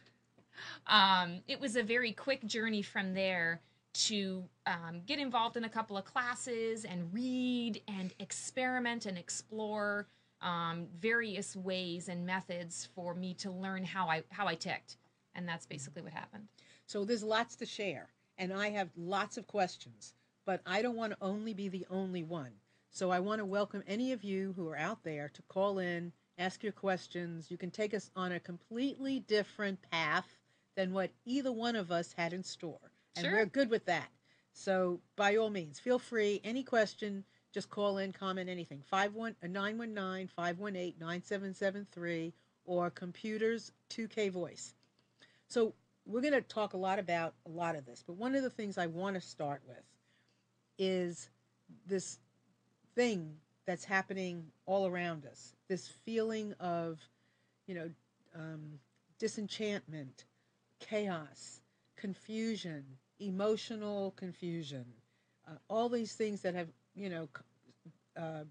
Um, 0.87 1.41
it 1.49 1.61
was 1.61 1.77
a 1.77 1.83
very 1.83 2.13
quick 2.13 2.45
journey 2.47 2.83
from 2.83 3.15
there 3.15 3.61
to 3.95 4.45
um, 4.67 5.03
get 5.07 5.19
involved 5.19 5.57
in 5.57 5.65
a 5.65 5.69
couple 5.69 5.97
of 5.97 6.05
classes 6.05 6.85
and 6.85 7.13
read 7.13 7.81
and 7.89 8.15
experiment 8.19 9.07
and 9.07 9.19
explore 9.19 10.07
um, 10.41 10.87
various 10.99 11.55
ways 11.55 12.09
and 12.09 12.27
methods 12.27 12.89
for 12.95 13.15
me 13.15 13.35
to 13.35 13.51
learn 13.51 13.85
how 13.85 14.09
I 14.09 14.25
how 14.31 14.47
I 14.47 14.55
ticked, 14.55 14.97
and 15.35 15.49
that's 15.49 15.67
basically 15.67 16.03
what 16.03 16.13
happened. 16.13 16.49
So 16.87 17.05
there's 17.05 17.23
lots 17.23 17.57
to 17.57 17.67
share, 17.67 18.09
and 18.39 18.53
I 18.53 18.71
have 18.71 18.91
lots 18.97 19.37
of 19.37 19.47
questions, 19.47 20.15
but 20.45 20.61
I 20.67 20.83
don't 20.83 20.97
want 20.97 21.13
to 21.13 21.19
only 21.21 21.55
be 21.55 21.69
the 21.69 21.87
only 21.91 22.23
one. 22.23 22.53
So 22.91 23.11
I 23.11 23.21
want 23.21 23.39
to 23.39 23.47
welcome 23.47 23.83
any 23.87 24.13
of 24.13 24.23
you 24.23 24.53
who 24.55 24.69
are 24.69 24.77
out 24.77 25.03
there 25.03 25.31
to 25.33 25.43
call 25.43 25.79
in, 25.79 26.13
ask 26.39 26.63
your 26.63 26.73
questions. 26.73 27.51
You 27.51 27.57
can 27.57 27.71
take 27.71 27.95
us 27.95 28.11
on 28.15 28.33
a 28.33 28.41
completely 28.41 29.21
different 29.21 29.79
path 29.91 30.37
than 30.77 30.93
what 30.93 31.11
either 31.25 31.53
one 31.53 31.77
of 31.77 31.91
us 31.91 32.13
had 32.13 32.33
in 32.33 32.43
store, 32.43 32.92
and 33.17 33.25
Sure. 33.25 33.33
we're 33.33 33.47
good 33.47 33.71
with 33.71 33.85
that. 33.87 34.11
So 34.53 35.01
by 35.17 35.37
all 35.37 35.51
means, 35.51 35.81
feel 35.81 35.99
free. 35.99 36.41
Any 36.45 36.63
question, 36.63 37.25
just 37.53 37.71
call 37.71 37.99
in, 37.99 38.13
comment 38.13 38.49
anything. 38.49 38.83
51 38.83 39.37
uh, 39.43 39.47
919 39.47 40.29
518 40.29 40.95
9773 40.99 42.33
or 42.65 42.91
computers 42.91 43.73
2K 43.91 44.31
voice. 44.31 44.75
So 45.49 45.75
we're 46.07 46.21
going 46.21 46.33
to 46.33 46.41
talk 46.43 46.75
a 46.75 46.79
lot 46.79 46.99
about 46.99 47.35
a 47.47 47.51
lot 47.51 47.77
of 47.77 47.85
this, 47.85 48.03
but 48.07 48.15
one 48.15 48.35
of 48.35 48.43
the 48.43 48.51
things 48.51 48.79
I 48.79 48.87
want 48.87 49.15
to 49.15 49.21
start 49.21 49.63
with 49.67 49.85
is 50.79 51.29
this 51.87 52.19
thing 52.95 53.37
that's 53.67 53.85
happening 53.85 54.47
all 54.67 54.87
around 54.87 55.27
us. 55.27 55.55
This 55.69 55.89
feeling 56.05 56.55
of, 56.61 56.99
you 57.67 57.75
know, 57.75 57.91
um, 58.35 58.79
disenchantment, 59.19 60.25
chaos, 60.81 61.61
confusion, 61.97 62.85
emotional 63.27 64.13
confusion, 64.17 64.85
uh, 65.49 65.57
all 65.69 65.89
these 65.89 66.15
things 66.15 66.43
that 66.43 66.55
have, 66.55 66.69
you 66.95 67.09
know, 67.09 67.29
uh, 68.17 68.45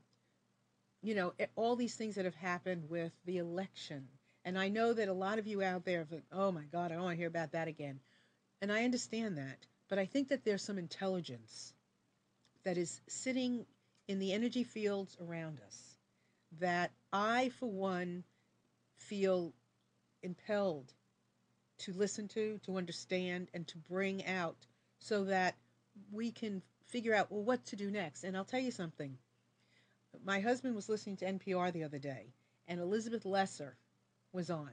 you 1.01 1.15
know, 1.15 1.33
all 1.55 1.75
these 1.75 1.95
things 1.95 2.15
that 2.15 2.25
have 2.25 2.35
happened 2.35 2.89
with 2.89 3.11
the 3.25 3.37
election. 3.37 4.07
And 4.45 4.57
I 4.57 4.69
know 4.69 4.93
that 4.93 5.07
a 5.07 5.13
lot 5.13 5.39
of 5.39 5.47
you 5.47 5.61
out 5.63 5.85
there 5.85 5.99
have, 5.99 6.21
oh 6.31 6.51
my 6.51 6.63
God, 6.71 6.91
I 6.91 6.95
don't 6.95 7.03
want 7.03 7.13
to 7.13 7.17
hear 7.17 7.27
about 7.27 7.51
that 7.51 7.67
again. 7.67 7.99
And 8.61 8.71
I 8.71 8.83
understand 8.83 9.37
that. 9.37 9.65
But 9.89 9.99
I 9.99 10.05
think 10.05 10.29
that 10.29 10.45
there's 10.45 10.63
some 10.63 10.77
intelligence 10.77 11.73
that 12.63 12.77
is 12.77 13.01
sitting 13.07 13.65
in 14.07 14.19
the 14.19 14.33
energy 14.33 14.63
fields 14.63 15.17
around 15.19 15.59
us 15.67 15.97
that 16.59 16.91
I, 17.11 17.49
for 17.59 17.69
one, 17.69 18.23
feel 18.97 19.53
impelled 20.23 20.93
to 21.81 21.93
listen 21.93 22.27
to, 22.29 22.59
to 22.65 22.77
understand, 22.77 23.49
and 23.53 23.67
to 23.67 23.77
bring 23.77 24.25
out 24.25 24.57
so 24.99 25.25
that 25.25 25.55
we 26.11 26.31
can 26.31 26.61
figure 26.87 27.15
out, 27.15 27.31
well, 27.31 27.43
what 27.43 27.65
to 27.65 27.75
do 27.75 27.89
next. 27.89 28.23
And 28.23 28.35
I'll 28.35 28.45
tell 28.45 28.59
you 28.59 28.71
something. 28.71 29.17
My 30.25 30.39
husband 30.39 30.75
was 30.75 30.89
listening 30.89 31.17
to 31.17 31.25
NPR 31.25 31.71
the 31.71 31.83
other 31.83 31.99
day, 31.99 32.33
and 32.67 32.79
Elizabeth 32.79 33.25
Lesser 33.25 33.77
was 34.33 34.49
on. 34.49 34.71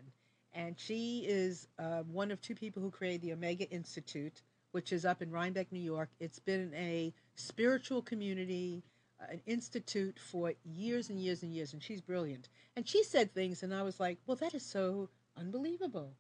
And 0.53 0.79
she 0.79 1.25
is 1.27 1.69
uh, 1.79 2.03
one 2.03 2.31
of 2.31 2.41
two 2.41 2.55
people 2.55 2.83
who 2.83 2.91
created 2.91 3.23
the 3.23 3.33
Omega 3.33 3.69
Institute, 3.71 4.43
which 4.73 4.93
is 4.93 5.05
up 5.05 5.23
in 5.23 5.31
Rhinebeck, 5.31 5.71
New 5.71 5.81
York. 5.81 6.11
It's 6.19 6.39
been 6.39 6.73
a 6.75 7.15
spiritual 7.37 8.03
community, 8.03 8.83
uh, 9.21 9.27
an 9.33 9.41
institute 9.47 10.19
for 10.19 10.53
years 10.65 11.11
and 11.11 11.21
years 11.21 11.43
and 11.43 11.53
years, 11.53 11.73
and 11.73 11.83
she's 11.83 12.01
brilliant. 12.01 12.49
And 12.77 12.89
she 12.89 13.05
said 13.05 13.33
things, 13.33 13.63
and 13.63 13.73
I 13.75 13.83
was 13.83 14.01
like, 14.01 14.19
well, 14.27 14.37
that 14.37 14.55
is 14.55 14.65
so 14.65 15.09
unbelievable. 15.37 16.15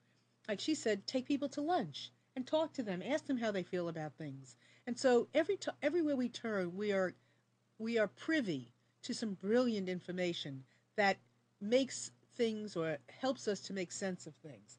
Like 0.49 0.61
she 0.61 0.75
said, 0.75 1.07
take 1.07 1.26
people 1.26 1.49
to 1.50 1.61
lunch 1.61 2.11
and 2.35 2.47
talk 2.47 2.73
to 2.75 2.83
them, 2.83 3.02
ask 3.02 3.26
them 3.26 3.37
how 3.37 3.50
they 3.50 3.62
feel 3.62 3.88
about 3.88 4.14
things. 4.14 4.57
And 4.87 4.99
so 4.99 5.28
every 5.35 5.57
t- 5.57 5.71
everywhere 5.83 6.17
we 6.17 6.31
turn, 6.31 6.75
we 6.75 6.93
are 6.93 7.14
we 7.78 7.99
are 7.99 8.09
privy 8.09 8.73
to 9.02 9.14
some 9.14 9.35
brilliant 9.35 9.88
information 9.88 10.64
that 10.97 11.19
makes 11.61 12.11
things 12.37 12.76
or 12.76 12.99
helps 13.21 13.47
us 13.47 13.61
to 13.61 13.73
make 13.73 13.93
sense 13.93 14.26
of 14.26 14.35
things. 14.37 14.78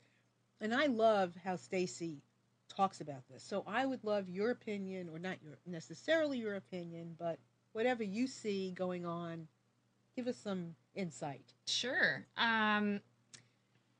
And 0.62 0.74
I 0.74 0.88
love 0.88 1.34
how 1.44 1.56
Stacey 1.56 2.22
talks 2.68 3.02
about 3.02 3.28
this. 3.30 3.44
So 3.44 3.64
I 3.68 3.86
would 3.86 4.04
love 4.04 4.30
your 4.30 4.52
opinion, 4.52 5.10
or 5.10 5.20
not 5.20 5.38
your 5.44 5.58
necessarily 5.66 6.40
your 6.40 6.56
opinion, 6.56 7.16
but 7.18 7.40
whatever 7.74 8.04
you 8.04 8.28
see 8.28 8.72
going 8.72 9.06
on, 9.06 9.48
give 10.16 10.28
us 10.28 10.38
some 10.38 10.76
insight. 10.96 11.54
Sure. 11.68 12.26
Um, 12.38 13.02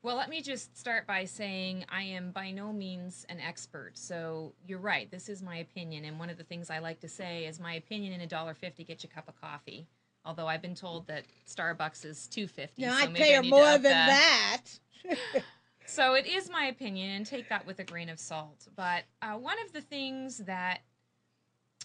well, 0.02 0.16
let 0.16 0.28
me 0.30 0.40
just 0.40 0.76
start 0.78 1.06
by 1.06 1.24
saying 1.24 1.84
I 1.90 2.02
am 2.02 2.30
by 2.30 2.50
no 2.50 2.72
means 2.72 3.26
an 3.28 3.38
expert. 3.40 3.92
So 3.98 4.54
you're 4.66 4.78
right. 4.78 5.10
This 5.10 5.28
is 5.28 5.42
my 5.42 5.56
opinion, 5.56 6.04
and 6.04 6.18
one 6.18 6.30
of 6.30 6.38
the 6.38 6.44
things 6.44 6.70
I 6.70 6.78
like 6.78 7.00
to 7.00 7.08
say 7.08 7.44
is 7.46 7.60
my 7.60 7.74
opinion 7.74 8.12
in 8.14 8.20
a 8.22 8.26
dollar 8.26 8.54
fifty 8.54 8.84
get 8.84 9.02
you 9.02 9.10
a 9.12 9.14
cup 9.14 9.28
of 9.28 9.40
coffee. 9.40 9.86
Although 10.24 10.46
I've 10.46 10.62
been 10.62 10.74
told 10.74 11.06
that 11.08 11.24
Starbucks 11.46 12.04
is 12.04 12.26
two 12.26 12.46
fifty. 12.46 12.82
Now 12.82 12.96
so 12.96 13.04
I'd 13.04 13.12
maybe 13.12 13.24
pay 13.24 13.34
her 13.34 13.42
more 13.42 13.72
than 13.78 13.82
that. 13.82 14.62
that. 15.04 15.18
So 15.86 16.14
it 16.14 16.24
is 16.24 16.48
my 16.48 16.66
opinion, 16.66 17.10
and 17.10 17.26
take 17.26 17.48
that 17.48 17.66
with 17.66 17.80
a 17.80 17.84
grain 17.84 18.08
of 18.10 18.20
salt. 18.20 18.68
But 18.76 19.02
uh, 19.22 19.32
one 19.32 19.56
of 19.66 19.72
the 19.72 19.80
things 19.80 20.38
that, 20.38 20.82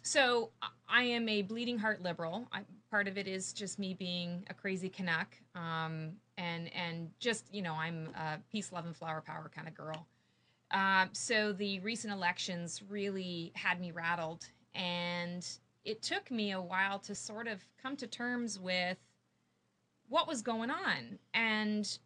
so 0.04 0.52
I- 0.62 0.68
I 0.88 1.04
am 1.06 1.28
a 1.28 1.42
bleeding 1.42 1.80
heart 1.80 2.04
liberal. 2.04 2.48
I, 2.52 2.62
part 2.92 3.08
of 3.08 3.18
it 3.18 3.28
is 3.28 3.52
just 3.52 3.80
me 3.80 3.96
being 3.96 4.46
a 4.48 4.54
crazy 4.54 4.90
Canuck, 4.90 5.36
um, 5.56 6.12
and 6.38 6.74
and 6.74 7.10
just 7.20 7.54
you 7.54 7.62
know 7.62 7.74
I'm 7.74 8.10
a 8.16 8.40
peace, 8.52 8.72
love, 8.72 8.86
and 8.86 8.96
flower 8.96 9.22
power 9.22 9.52
kind 9.54 9.68
of 9.68 9.74
girl. 9.74 10.08
Um, 10.72 11.10
so 11.14 11.54
the 11.54 11.80
recent 11.80 12.12
elections 12.12 12.82
really 12.90 13.52
had 13.56 13.80
me 13.80 13.92
rattled, 13.92 14.46
and 14.74 15.48
it 15.84 16.02
took 16.02 16.32
me 16.32 16.52
a 16.52 16.62
while 16.62 17.00
to 17.00 17.16
sort 17.16 17.48
of 17.48 17.64
come 17.82 17.96
to 17.98 18.08
terms 18.08 18.60
with 18.60 18.98
what 20.08 20.28
was 20.28 20.42
going 20.42 20.70
on 20.70 21.18
and 21.34 21.98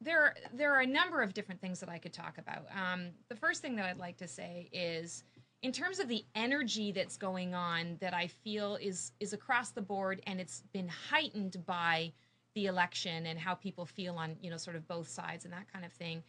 there 0.00 0.34
there 0.52 0.74
are 0.74 0.80
a 0.80 0.86
number 0.86 1.22
of 1.22 1.34
different 1.34 1.60
things 1.60 1.80
that 1.80 1.88
I 1.88 1.98
could 1.98 2.12
talk 2.12 2.38
about. 2.38 2.66
Um, 2.74 3.10
the 3.28 3.36
first 3.36 3.62
thing 3.62 3.76
that 3.76 3.86
I'd 3.86 3.98
like 3.98 4.16
to 4.18 4.28
say 4.28 4.68
is 4.72 5.24
in 5.62 5.72
terms 5.72 5.98
of 5.98 6.08
the 6.08 6.24
energy 6.34 6.92
that's 6.92 7.16
going 7.16 7.54
on 7.54 7.96
that 8.00 8.14
I 8.14 8.26
feel 8.26 8.76
is 8.76 9.12
is 9.20 9.32
across 9.32 9.70
the 9.70 9.80
board 9.80 10.20
and 10.26 10.40
it's 10.40 10.62
been 10.72 10.88
heightened 10.88 11.64
by 11.66 12.12
the 12.56 12.66
election 12.66 13.26
and 13.26 13.38
how 13.38 13.54
people 13.54 13.84
feel 13.84 14.16
on 14.16 14.34
you 14.40 14.50
know 14.50 14.56
sort 14.56 14.74
of 14.74 14.88
both 14.88 15.08
sides 15.08 15.44
and 15.44 15.52
that 15.52 15.70
kind 15.72 15.84
of 15.84 15.92
thing. 15.92 16.24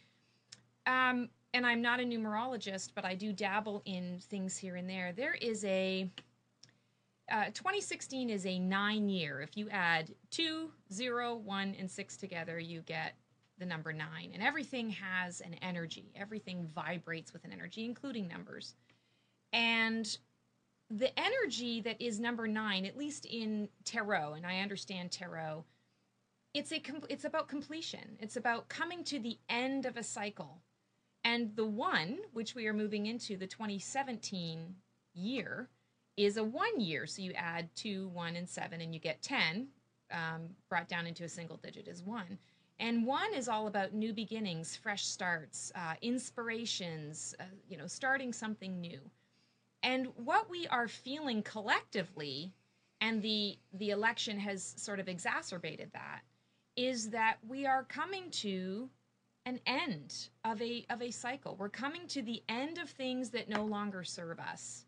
Um, 0.86 1.30
and 1.54 1.66
I'm 1.66 1.82
not 1.82 2.00
a 2.00 2.02
numerologist, 2.04 2.90
but 2.94 3.04
I 3.04 3.14
do 3.14 3.32
dabble 3.32 3.82
in 3.86 4.20
things 4.20 4.56
here 4.56 4.76
and 4.76 4.88
there. 4.88 5.12
There 5.12 5.34
is 5.34 5.64
a 5.64 6.08
uh, 7.32 7.46
2016 7.46 8.30
is 8.30 8.46
a 8.46 8.58
nine 8.58 9.08
year. 9.08 9.40
If 9.40 9.56
you 9.56 9.68
add 9.70 10.14
two, 10.30 10.70
zero, 10.92 11.34
one, 11.34 11.74
and 11.78 11.90
six 11.90 12.16
together, 12.16 12.58
you 12.58 12.82
get 12.82 13.14
the 13.58 13.66
number 13.66 13.92
nine. 13.92 14.30
And 14.32 14.42
everything 14.42 14.90
has 14.90 15.40
an 15.40 15.54
energy, 15.54 16.12
everything 16.14 16.66
vibrates 16.74 17.32
with 17.32 17.44
an 17.44 17.52
energy, 17.52 17.84
including 17.84 18.28
numbers. 18.28 18.74
And 19.52 20.16
the 20.90 21.10
energy 21.18 21.80
that 21.82 22.00
is 22.00 22.20
number 22.20 22.46
nine, 22.46 22.84
at 22.86 22.96
least 22.96 23.26
in 23.26 23.68
tarot, 23.84 24.34
and 24.34 24.46
I 24.46 24.60
understand 24.60 25.10
tarot, 25.10 25.64
it's 26.58 26.72
a 26.72 26.80
it's 27.08 27.24
about 27.24 27.46
completion. 27.48 28.16
It's 28.18 28.36
about 28.36 28.68
coming 28.68 29.04
to 29.04 29.20
the 29.20 29.38
end 29.48 29.86
of 29.86 29.96
a 29.96 30.02
cycle. 30.02 30.60
And 31.24 31.54
the 31.54 31.64
one, 31.64 32.18
which 32.32 32.54
we 32.56 32.66
are 32.66 32.72
moving 32.72 33.06
into, 33.06 33.36
the 33.36 33.46
2017 33.46 34.74
year, 35.14 35.68
is 36.16 36.36
a 36.36 36.42
one 36.42 36.80
year. 36.80 37.06
So 37.06 37.22
you 37.22 37.32
add 37.34 37.68
two, 37.76 38.08
one, 38.08 38.34
and 38.34 38.48
seven, 38.48 38.80
and 38.80 38.92
you 38.92 38.98
get 38.98 39.22
10, 39.22 39.68
um, 40.10 40.48
brought 40.68 40.88
down 40.88 41.06
into 41.06 41.22
a 41.22 41.28
single 41.28 41.58
digit 41.58 41.86
is 41.86 42.02
one. 42.02 42.38
And 42.80 43.06
one 43.06 43.34
is 43.34 43.48
all 43.48 43.68
about 43.68 43.92
new 43.92 44.12
beginnings, 44.12 44.74
fresh 44.74 45.04
starts, 45.04 45.70
uh, 45.76 45.94
inspirations, 46.02 47.34
uh, 47.38 47.44
you 47.68 47.76
know, 47.76 47.86
starting 47.86 48.32
something 48.32 48.80
new. 48.80 49.00
And 49.84 50.08
what 50.16 50.50
we 50.50 50.66
are 50.68 50.88
feeling 50.88 51.42
collectively, 51.42 52.52
and 53.00 53.22
the 53.22 53.58
the 53.74 53.90
election 53.90 54.38
has 54.40 54.74
sort 54.76 54.98
of 54.98 55.08
exacerbated 55.08 55.90
that, 55.92 56.22
is 56.78 57.10
that 57.10 57.38
we 57.48 57.66
are 57.66 57.82
coming 57.82 58.30
to 58.30 58.88
an 59.44 59.58
end 59.66 60.28
of 60.44 60.62
a 60.62 60.86
of 60.90 61.02
a 61.02 61.10
cycle. 61.10 61.56
We're 61.58 61.68
coming 61.68 62.06
to 62.08 62.22
the 62.22 62.40
end 62.48 62.78
of 62.78 62.88
things 62.88 63.30
that 63.30 63.48
no 63.48 63.64
longer 63.64 64.04
serve 64.04 64.38
us. 64.38 64.84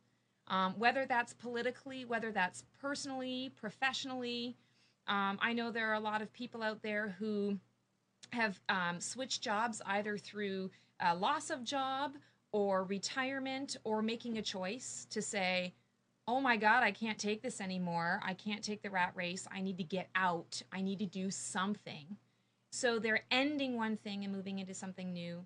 Um, 0.46 0.74
whether 0.78 1.04
that's 1.04 1.32
politically, 1.32 2.04
whether 2.04 2.30
that's 2.30 2.64
personally, 2.80 3.52
professionally. 3.56 4.56
Um, 5.08 5.38
I 5.42 5.52
know 5.52 5.72
there 5.72 5.90
are 5.90 5.94
a 5.94 6.00
lot 6.00 6.22
of 6.22 6.32
people 6.32 6.62
out 6.62 6.80
there 6.82 7.16
who 7.18 7.58
have 8.32 8.60
um, 8.68 9.00
switched 9.00 9.42
jobs 9.42 9.82
either 9.86 10.16
through 10.16 10.70
uh, 11.04 11.16
loss 11.16 11.50
of 11.50 11.64
job 11.64 12.12
or 12.52 12.84
retirement 12.84 13.76
or 13.82 14.00
making 14.00 14.38
a 14.38 14.42
choice 14.42 15.06
to 15.10 15.20
say, 15.22 15.72
oh 16.30 16.40
my 16.40 16.56
God, 16.56 16.84
I 16.84 16.92
can't 16.92 17.18
take 17.18 17.42
this 17.42 17.60
anymore. 17.60 18.20
I 18.24 18.34
can't 18.34 18.62
take 18.62 18.82
the 18.82 18.90
rat 18.90 19.12
race. 19.16 19.48
I 19.52 19.60
need 19.60 19.78
to 19.78 19.84
get 19.84 20.08
out. 20.14 20.62
I 20.72 20.80
need 20.80 21.00
to 21.00 21.06
do 21.06 21.28
something. 21.28 22.16
So 22.70 23.00
they're 23.00 23.24
ending 23.32 23.76
one 23.76 23.96
thing 23.96 24.22
and 24.22 24.32
moving 24.32 24.60
into 24.60 24.74
something 24.74 25.12
new. 25.12 25.44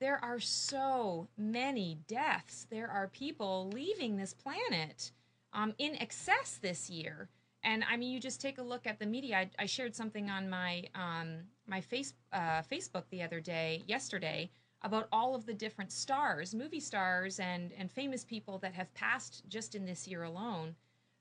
there 0.00 0.22
are 0.22 0.40
so 0.40 1.28
many 1.38 1.98
deaths. 2.08 2.66
There 2.68 2.90
are 2.90 3.08
people 3.08 3.70
leaving 3.72 4.16
this 4.16 4.34
planet 4.34 5.12
um, 5.52 5.72
in 5.78 5.94
excess 6.02 6.58
this 6.60 6.90
year. 6.90 7.28
And 7.62 7.84
I 7.90 7.96
mean, 7.96 8.12
you 8.12 8.20
just 8.20 8.40
take 8.40 8.58
a 8.58 8.62
look 8.62 8.86
at 8.86 8.98
the 8.98 9.06
media. 9.06 9.36
I, 9.38 9.50
I 9.60 9.66
shared 9.66 9.94
something 9.94 10.28
on 10.28 10.50
my 10.50 10.84
um, 10.94 11.44
my 11.66 11.80
face 11.80 12.12
uh, 12.32 12.62
Facebook 12.70 13.04
the 13.10 13.22
other 13.22 13.40
day, 13.40 13.82
yesterday, 13.86 14.50
about 14.84 15.08
all 15.10 15.34
of 15.34 15.46
the 15.46 15.54
different 15.54 15.90
stars, 15.90 16.54
movie 16.54 16.78
stars, 16.80 17.40
and 17.40 17.72
and 17.76 17.90
famous 17.90 18.24
people 18.24 18.58
that 18.58 18.74
have 18.74 18.92
passed 18.94 19.42
just 19.48 19.74
in 19.74 19.84
this 19.84 20.06
year 20.06 20.22
alone. 20.22 20.76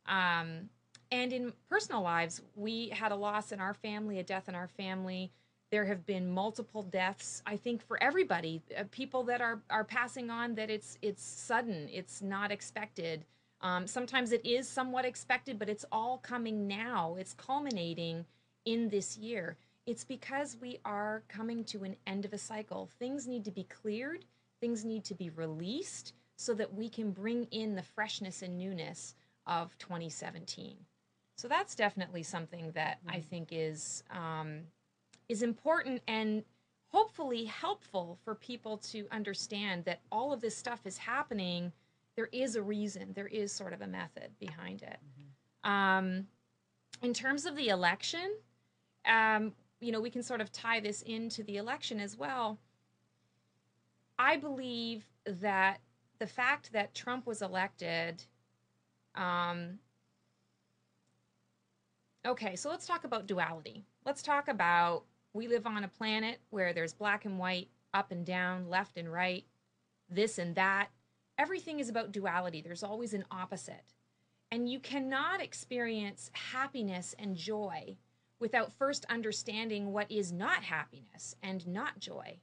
Um, 0.05 0.69
and 1.11 1.31
in 1.31 1.53
personal 1.69 2.01
lives, 2.01 2.41
we 2.55 2.89
had 2.89 3.11
a 3.11 3.15
loss 3.15 3.51
in 3.51 3.59
our 3.59 3.73
family, 3.73 4.19
a 4.19 4.23
death 4.23 4.49
in 4.49 4.55
our 4.55 4.67
family. 4.67 5.31
There 5.71 5.85
have 5.85 6.05
been 6.05 6.29
multiple 6.29 6.83
deaths. 6.83 7.41
I 7.47 7.55
think 7.55 7.81
for 7.81 8.01
everybody, 8.03 8.61
uh, 8.77 8.83
people 8.91 9.23
that 9.23 9.41
are 9.41 9.61
are 9.69 9.83
passing 9.85 10.29
on, 10.29 10.55
that 10.55 10.69
it's 10.69 10.97
it's 11.01 11.23
sudden, 11.23 11.89
it's 11.91 12.21
not 12.21 12.51
expected. 12.51 13.25
Um, 13.61 13.87
sometimes 13.87 14.33
it 14.33 14.45
is 14.45 14.67
somewhat 14.67 15.05
expected, 15.05 15.57
but 15.57 15.69
it's 15.69 15.85
all 15.89 16.17
coming 16.17 16.67
now. 16.67 17.15
It's 17.17 17.33
culminating 17.33 18.25
in 18.65 18.89
this 18.89 19.17
year. 19.17 19.55
It's 19.85 20.03
because 20.03 20.57
we 20.61 20.79
are 20.85 21.23
coming 21.27 21.63
to 21.65 21.83
an 21.83 21.95
end 22.07 22.25
of 22.25 22.33
a 22.33 22.37
cycle. 22.37 22.89
Things 22.99 23.27
need 23.27 23.43
to 23.45 23.51
be 23.51 23.63
cleared, 23.65 24.25
things 24.61 24.85
need 24.85 25.03
to 25.05 25.15
be 25.15 25.29
released 25.29 26.13
so 26.37 26.53
that 26.53 26.73
we 26.73 26.89
can 26.89 27.11
bring 27.11 27.45
in 27.51 27.75
the 27.75 27.83
freshness 27.83 28.41
and 28.41 28.57
newness 28.57 29.15
of 29.45 29.77
2017. 29.77 30.77
So 31.37 31.47
that's 31.47 31.75
definitely 31.75 32.23
something 32.23 32.71
that 32.71 32.99
I 33.07 33.19
think 33.19 33.49
is 33.51 34.03
um, 34.11 34.61
is 35.27 35.41
important 35.41 36.01
and 36.07 36.43
hopefully 36.87 37.45
helpful 37.45 38.19
for 38.23 38.35
people 38.35 38.77
to 38.77 39.07
understand 39.11 39.83
that 39.85 39.99
all 40.11 40.31
of 40.31 40.41
this 40.41 40.55
stuff 40.55 40.81
is 40.85 40.97
happening. 40.97 41.73
There 42.15 42.29
is 42.31 42.55
a 42.55 42.61
reason. 42.61 43.13
There 43.13 43.27
is 43.27 43.51
sort 43.51 43.73
of 43.73 43.81
a 43.81 43.87
method 43.87 44.29
behind 44.39 44.83
it. 44.83 44.99
Um, 45.63 46.27
in 47.01 47.13
terms 47.13 47.45
of 47.45 47.55
the 47.55 47.69
election, 47.69 48.35
um, 49.05 49.53
you 49.83 49.91
know, 49.91 50.01
we 50.01 50.09
can 50.09 50.23
sort 50.23 50.41
of 50.41 50.51
tie 50.51 50.79
this 50.79 51.01
into 51.01 51.43
the 51.43 51.57
election 51.57 51.99
as 51.99 52.17
well. 52.17 52.57
I 54.17 54.37
believe 54.37 55.05
that 55.25 55.79
the 56.19 56.27
fact 56.27 56.71
that 56.73 56.93
Trump 56.93 57.25
was 57.25 57.41
elected. 57.41 58.23
Um, 59.15 59.79
okay, 62.25 62.55
so 62.55 62.69
let's 62.69 62.85
talk 62.85 63.03
about 63.03 63.27
duality. 63.27 63.83
Let's 64.05 64.21
talk 64.21 64.47
about 64.47 65.03
we 65.33 65.47
live 65.47 65.65
on 65.65 65.83
a 65.83 65.87
planet 65.87 66.39
where 66.51 66.73
there's 66.73 66.93
black 66.93 67.25
and 67.25 67.39
white, 67.39 67.69
up 67.93 68.11
and 68.11 68.25
down, 68.25 68.69
left 68.69 68.97
and 68.97 69.11
right, 69.11 69.45
this 70.09 70.37
and 70.37 70.55
that. 70.55 70.89
Everything 71.37 71.79
is 71.79 71.89
about 71.89 72.11
duality. 72.11 72.61
There's 72.61 72.83
always 72.83 73.13
an 73.13 73.25
opposite. 73.31 73.83
And 74.51 74.69
you 74.69 74.79
cannot 74.79 75.41
experience 75.41 76.29
happiness 76.33 77.15
and 77.17 77.35
joy 77.35 77.97
without 78.43 78.73
first 78.73 79.05
understanding 79.05 79.93
what 79.93 80.11
is 80.11 80.33
not 80.33 80.63
happiness 80.63 81.33
and 81.41 81.65
not 81.65 81.97
joy. 81.97 82.37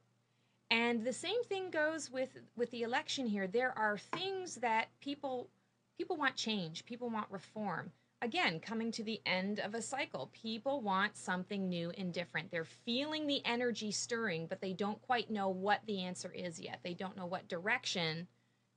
And 0.70 1.04
the 1.04 1.12
same 1.12 1.44
thing 1.44 1.70
goes 1.70 2.10
with 2.10 2.30
with 2.56 2.70
the 2.70 2.84
election 2.84 3.26
here. 3.26 3.46
There 3.46 3.76
are 3.76 3.98
things 3.98 4.54
that 4.56 4.88
people 5.02 5.50
people 5.98 6.16
want 6.16 6.36
change, 6.36 6.86
people 6.86 7.10
want 7.10 7.26
reform. 7.30 7.92
Again, 8.22 8.60
coming 8.60 8.90
to 8.92 9.04
the 9.04 9.20
end 9.26 9.60
of 9.60 9.74
a 9.74 9.82
cycle. 9.82 10.30
People 10.32 10.80
want 10.80 11.18
something 11.18 11.68
new 11.68 11.92
and 11.98 12.14
different. 12.14 12.50
They're 12.50 12.64
feeling 12.64 13.26
the 13.26 13.44
energy 13.44 13.90
stirring, 13.90 14.46
but 14.46 14.62
they 14.62 14.72
don't 14.72 15.02
quite 15.02 15.30
know 15.30 15.50
what 15.50 15.80
the 15.86 16.02
answer 16.02 16.32
is 16.32 16.58
yet. 16.58 16.80
They 16.82 16.94
don't 16.94 17.16
know 17.16 17.26
what 17.26 17.48
direction 17.48 18.26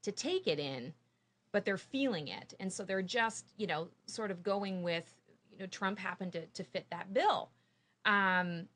to 0.02 0.12
take 0.12 0.46
it 0.48 0.60
in, 0.60 0.94
but 1.54 1.64
they're 1.64 1.78
feeling 1.78 2.28
it. 2.28 2.54
And 2.60 2.72
so 2.72 2.84
they're 2.84 3.02
just, 3.02 3.54
you 3.58 3.68
know, 3.68 3.88
sort 4.08 4.32
of 4.32 4.44
going 4.44 4.84
with, 4.84 5.14
you 5.54 5.60
know, 5.60 5.68
Trump 5.68 6.00
happened 6.00 6.34
to, 6.34 6.46
to 6.48 6.64
fit 6.64 6.86
that 6.92 7.14
bill. 7.14 7.50
Um, 8.06 8.68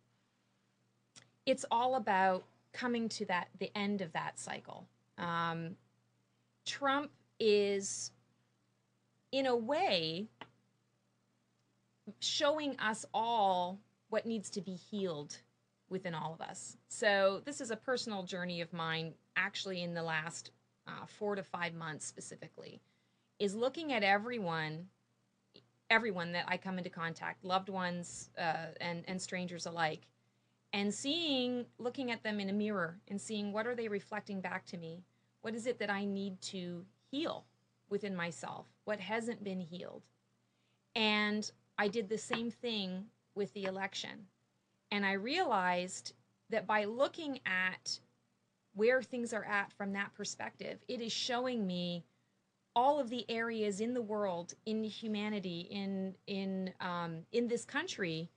it's 1.46 1.66
all 1.72 1.96
about 1.96 2.44
coming 2.74 3.10
to 3.10 3.26
that 3.26 3.48
the 3.60 3.76
end 3.76 4.02
of 4.02 4.13
that 4.13 4.40
cycle. 4.40 4.88
Um, 5.18 5.76
Trump 6.66 7.12
is, 7.40 8.12
in 9.32 9.46
a 9.46 9.56
way, 9.56 10.28
showing 12.20 12.78
us 12.80 13.06
all 13.13 13.80
what 14.10 14.26
needs 14.26 14.50
to 14.52 14.62
be 14.62 14.76
healed 14.76 15.38
within 15.90 16.13
all 16.13 16.34
of 16.34 16.42
us. 16.42 16.78
So 16.90 17.42
this 17.46 17.62
is 17.62 17.72
a 17.72 17.76
personal 17.76 18.24
journey 18.24 18.62
of 18.62 18.74
mine, 18.74 19.13
actually, 19.36 19.82
in 19.82 19.94
the 19.94 20.04
last 20.04 20.52
uh, 20.88 21.06
four 21.06 21.36
to 21.36 21.44
five 21.44 21.74
months 21.74 22.06
specifically, 22.06 22.82
is 23.40 23.56
looking 23.56 23.94
at 23.94 24.04
everyone, 24.04 24.88
everyone 25.89 26.32
that 26.34 26.45
I 26.47 26.58
come 26.58 26.78
into 26.78 26.89
contact, 26.89 27.43
loved 27.43 27.69
ones 27.69 28.30
uh, 28.38 28.67
and 28.82 29.04
and 29.08 29.21
strangers 29.21 29.65
alike, 29.65 30.08
and 30.73 30.93
seeing, 30.93 31.65
looking 31.78 32.12
at 32.12 32.23
them 32.23 32.39
in 32.39 32.50
a 32.50 32.54
mirror 32.54 33.00
and 33.08 33.19
seeing 33.19 33.52
what 33.52 33.67
are 33.67 33.76
they 33.76 33.88
reflecting 33.88 34.41
back 34.41 34.65
to 34.67 34.78
me. 34.78 35.04
What 35.41 35.56
is 35.56 35.65
it 35.65 35.80
that 35.80 35.89
I 35.89 36.06
need 36.06 36.41
to 36.41 36.86
heal 37.10 37.45
within 37.89 38.15
myself? 38.15 38.67
What 38.86 39.00
hasn't 39.00 39.43
been 39.43 39.62
healed? 39.62 40.04
And 40.95 41.50
I 41.78 41.88
did 41.88 42.10
the 42.10 42.17
same 42.17 42.52
thing 42.52 43.06
with 43.36 43.54
the 43.54 43.65
election. 43.65 44.28
And 44.91 45.06
I 45.06 45.13
realized 45.13 46.13
that 46.50 46.67
by 46.67 46.86
looking 46.86 47.39
at 47.45 48.00
where 48.73 49.02
things 49.02 49.34
are 49.34 49.45
at 49.45 49.71
from 49.73 49.93
that 49.93 50.13
perspective, 50.13 50.80
it 50.88 51.02
is 51.02 51.12
showing 51.12 51.65
me 51.65 52.04
all 52.78 53.00
of 53.00 53.10
the 53.10 53.26
areas 53.28 53.82
in 53.82 53.96
the 53.96 54.02
world, 54.02 54.54
in 54.68 54.84
humanity, 54.84 55.62
in 55.72 56.13
in 56.28 56.72
um, 56.80 57.26
in 57.32 57.48
this 57.48 57.66
country, 57.66 58.30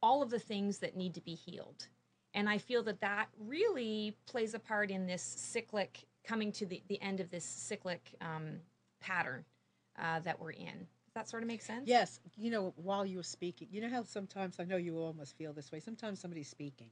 all 0.00 0.22
of 0.22 0.30
the 0.30 0.38
things 0.38 0.78
that 0.78 0.96
need 0.96 1.12
to 1.14 1.20
be 1.20 1.34
healed. 1.34 1.88
And 2.34 2.48
I 2.48 2.58
feel 2.58 2.82
that 2.84 3.00
that 3.00 3.26
really 3.38 4.16
plays 4.26 4.54
a 4.54 4.60
part 4.60 4.90
in 4.90 5.06
this 5.06 5.22
cyclic 5.22 6.04
coming 6.24 6.52
to 6.52 6.66
the, 6.66 6.82
the 6.88 7.02
end 7.02 7.20
of 7.20 7.30
this 7.30 7.44
cyclic 7.44 8.14
um, 8.20 8.60
pattern 9.00 9.44
uh, 9.98 10.20
that 10.20 10.40
we're 10.40 10.52
in 10.52 10.78
Does 11.06 11.14
that 11.14 11.28
sort 11.28 11.42
of 11.42 11.48
make 11.48 11.62
sense? 11.62 11.88
Yes. 11.88 12.20
You 12.36 12.50
know, 12.50 12.72
while 12.76 13.04
you 13.06 13.18
were 13.18 13.22
speaking, 13.24 13.68
you 13.70 13.80
know 13.80 13.90
how 13.90 14.04
sometimes 14.04 14.56
I 14.60 14.64
know 14.64 14.76
you 14.76 14.98
almost 14.98 15.36
feel 15.36 15.52
this 15.52 15.72
way. 15.72 15.80
Sometimes 15.80 16.20
somebody's 16.20 16.48
speaking, 16.48 16.90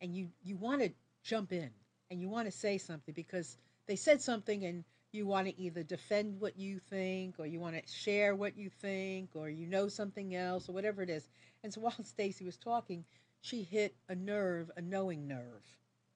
and 0.00 0.14
you 0.14 0.28
you 0.42 0.56
want 0.56 0.82
to 0.82 0.90
jump 1.22 1.52
in 1.52 1.70
and 2.10 2.20
you 2.20 2.28
want 2.28 2.46
to 2.46 2.52
say 2.52 2.78
something 2.78 3.14
because 3.14 3.58
they 3.86 3.96
said 3.96 4.20
something, 4.20 4.64
and 4.64 4.84
you 5.12 5.26
want 5.26 5.48
to 5.48 5.58
either 5.60 5.82
defend 5.82 6.40
what 6.40 6.58
you 6.58 6.78
think, 6.78 7.36
or 7.38 7.46
you 7.46 7.60
want 7.60 7.76
to 7.76 7.92
share 7.92 8.34
what 8.34 8.56
you 8.56 8.70
think, 8.70 9.30
or 9.34 9.48
you 9.48 9.66
know 9.66 9.88
something 9.88 10.34
else, 10.34 10.68
or 10.68 10.72
whatever 10.72 11.02
it 11.02 11.10
is. 11.10 11.28
And 11.62 11.72
so 11.72 11.80
while 11.82 12.04
Stacey 12.04 12.44
was 12.44 12.56
talking, 12.58 13.04
she 13.40 13.62
hit 13.62 13.94
a 14.08 14.14
nerve, 14.14 14.70
a 14.76 14.82
knowing 14.82 15.26
nerve 15.26 15.64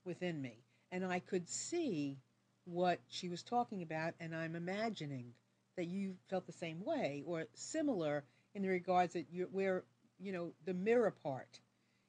within 0.04 0.40
me, 0.40 0.64
and 0.90 1.04
I 1.04 1.20
could 1.20 1.48
see 1.48 2.18
what 2.64 3.00
she 3.08 3.28
was 3.28 3.42
talking 3.42 3.82
about, 3.82 4.14
and 4.20 4.34
I'm 4.34 4.54
imagining 4.56 5.34
that 5.76 5.86
you 5.86 6.16
felt 6.28 6.46
the 6.46 6.52
same 6.52 6.84
way 6.84 7.22
or 7.26 7.46
similar 7.54 8.24
in 8.54 8.62
the 8.62 8.68
regards 8.68 9.14
that 9.14 9.26
you're. 9.32 9.48
where 9.48 9.84
you 10.18 10.32
know 10.32 10.52
the 10.64 10.74
mirror 10.74 11.10
part 11.10 11.60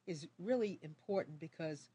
is 0.07 0.27
really 0.39 0.79
important 0.81 1.39
because 1.39 1.89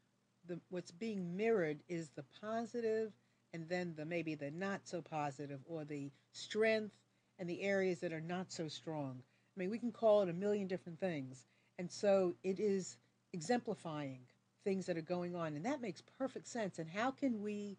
the 0.47 0.59
what's 0.69 0.91
being 0.91 1.37
mirrored 1.37 1.79
is 1.87 2.09
the 2.15 2.25
positive 2.41 3.11
and 3.53 3.67
then 3.67 3.93
the 3.95 4.05
maybe 4.05 4.35
the 4.35 4.51
not 4.51 4.81
so 4.87 5.01
positive 5.01 5.59
or 5.65 5.83
the 5.83 6.11
strength 6.31 6.95
and 7.37 7.49
the 7.49 7.61
areas 7.61 7.99
that 7.99 8.13
are 8.13 8.21
not 8.21 8.51
so 8.51 8.67
strong. 8.67 9.21
I 9.55 9.59
mean, 9.59 9.69
we 9.69 9.79
can 9.79 9.91
call 9.91 10.21
it 10.21 10.29
a 10.29 10.33
million 10.33 10.67
different 10.67 10.99
things. 10.99 11.45
And 11.77 11.89
so 11.89 12.35
it 12.43 12.59
is 12.59 12.97
exemplifying 13.33 14.19
things 14.63 14.85
that 14.85 14.97
are 14.97 15.01
going 15.01 15.35
on 15.35 15.55
and 15.55 15.65
that 15.65 15.81
makes 15.81 16.01
perfect 16.17 16.47
sense. 16.47 16.79
And 16.79 16.89
how 16.89 17.11
can 17.11 17.41
we 17.41 17.77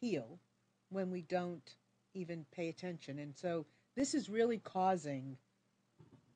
heal 0.00 0.38
when 0.90 1.10
we 1.10 1.22
don't 1.22 1.74
even 2.14 2.44
pay 2.54 2.68
attention. 2.68 3.18
And 3.18 3.36
so 3.36 3.66
this 3.94 4.14
is 4.14 4.28
really 4.28 4.58
causing 4.58 5.36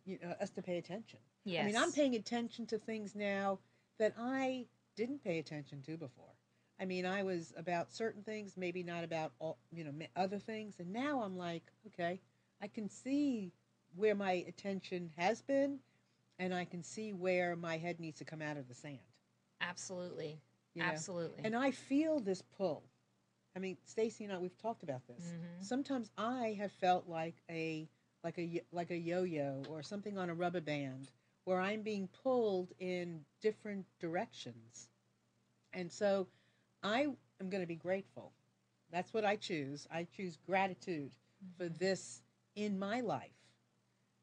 you 0.05 0.19
know, 0.23 0.35
us 0.41 0.51
to 0.51 0.63
pay 0.63 0.79
attention. 0.79 1.19
Yes. 1.45 1.63
I 1.63 1.67
mean, 1.67 1.77
I'm 1.77 1.93
paying 1.93 2.15
attention 2.15 2.67
to 2.67 2.79
things 2.79 3.15
now 3.15 3.59
that 3.99 4.15
I 4.19 4.67
didn't 4.97 5.25
pay 5.25 5.39
attention 5.39 5.83
to 5.83 5.97
before. 5.97 6.27
I 6.81 6.87
mean, 6.87 7.05
I 7.05 7.23
was 7.23 7.53
about 7.57 7.93
certain 7.93 8.23
things, 8.23 8.57
maybe 8.57 8.83
not 8.83 9.05
about 9.05 9.33
all, 9.39 9.59
you 9.71 9.85
know, 9.85 9.93
other 10.17 10.39
things, 10.39 10.81
and 10.81 10.93
now 10.93 11.23
I'm 11.23 11.37
like, 11.37 11.65
okay, 11.89 12.21
I 12.63 12.69
can 12.69 12.89
see 12.89 13.53
where 13.97 14.15
my 14.15 14.45
attention 14.49 15.11
has 15.17 15.43
been, 15.43 15.79
and 16.39 16.55
I 16.55 16.65
can 16.65 16.83
see 16.83 17.13
where 17.13 17.55
my 17.55 17.77
head 17.77 18.01
needs 18.01 18.19
to 18.19 18.25
come 18.25 18.41
out 18.41 18.57
of 18.57 18.67
the 18.67 18.75
sand. 18.75 18.99
Absolutely, 19.61 20.41
you 20.75 20.83
know? 20.83 20.89
absolutely. 20.89 21.45
And 21.45 21.55
I 21.55 21.71
feel 21.71 22.19
this 22.19 22.43
pull. 22.57 22.83
I 23.55 23.59
mean, 23.59 23.77
Stacey 23.85 24.25
and 24.25 24.33
I 24.33 24.39
we've 24.39 24.57
talked 24.57 24.83
about 24.83 25.07
this. 25.07 25.33
Mhm. 25.33 25.65
Sometimes 25.65 26.11
I 26.17 26.57
have 26.59 26.73
felt 26.73 27.09
like 27.09 27.43
a 27.51 27.89
like 28.25 28.39
a 28.39 28.63
like 28.73 28.91
a 28.91 28.97
yo-yo 28.97 29.63
or 29.69 29.83
something 29.83 30.17
on 30.17 30.31
a 30.31 30.35
rubber 30.35 30.61
band 30.61 31.11
where 31.45 31.61
I'm 31.61 31.83
being 31.83 32.09
pulled 32.09 32.73
in 32.79 33.25
different 33.41 33.87
directions. 33.99 34.89
And 35.73 35.91
so 35.91 36.29
I 36.83 37.03
am 37.41 37.51
going 37.51 37.63
to 37.63 37.67
be 37.67 37.77
grateful. 37.77 38.33
That's 38.93 39.13
what 39.15 39.25
I 39.25 39.37
choose. 39.37 39.87
I 39.91 40.07
choose 40.17 40.37
gratitude 40.47 41.13
for 41.57 41.69
this 41.69 42.23
in 42.57 42.79
my 42.79 43.01
life 43.01 43.31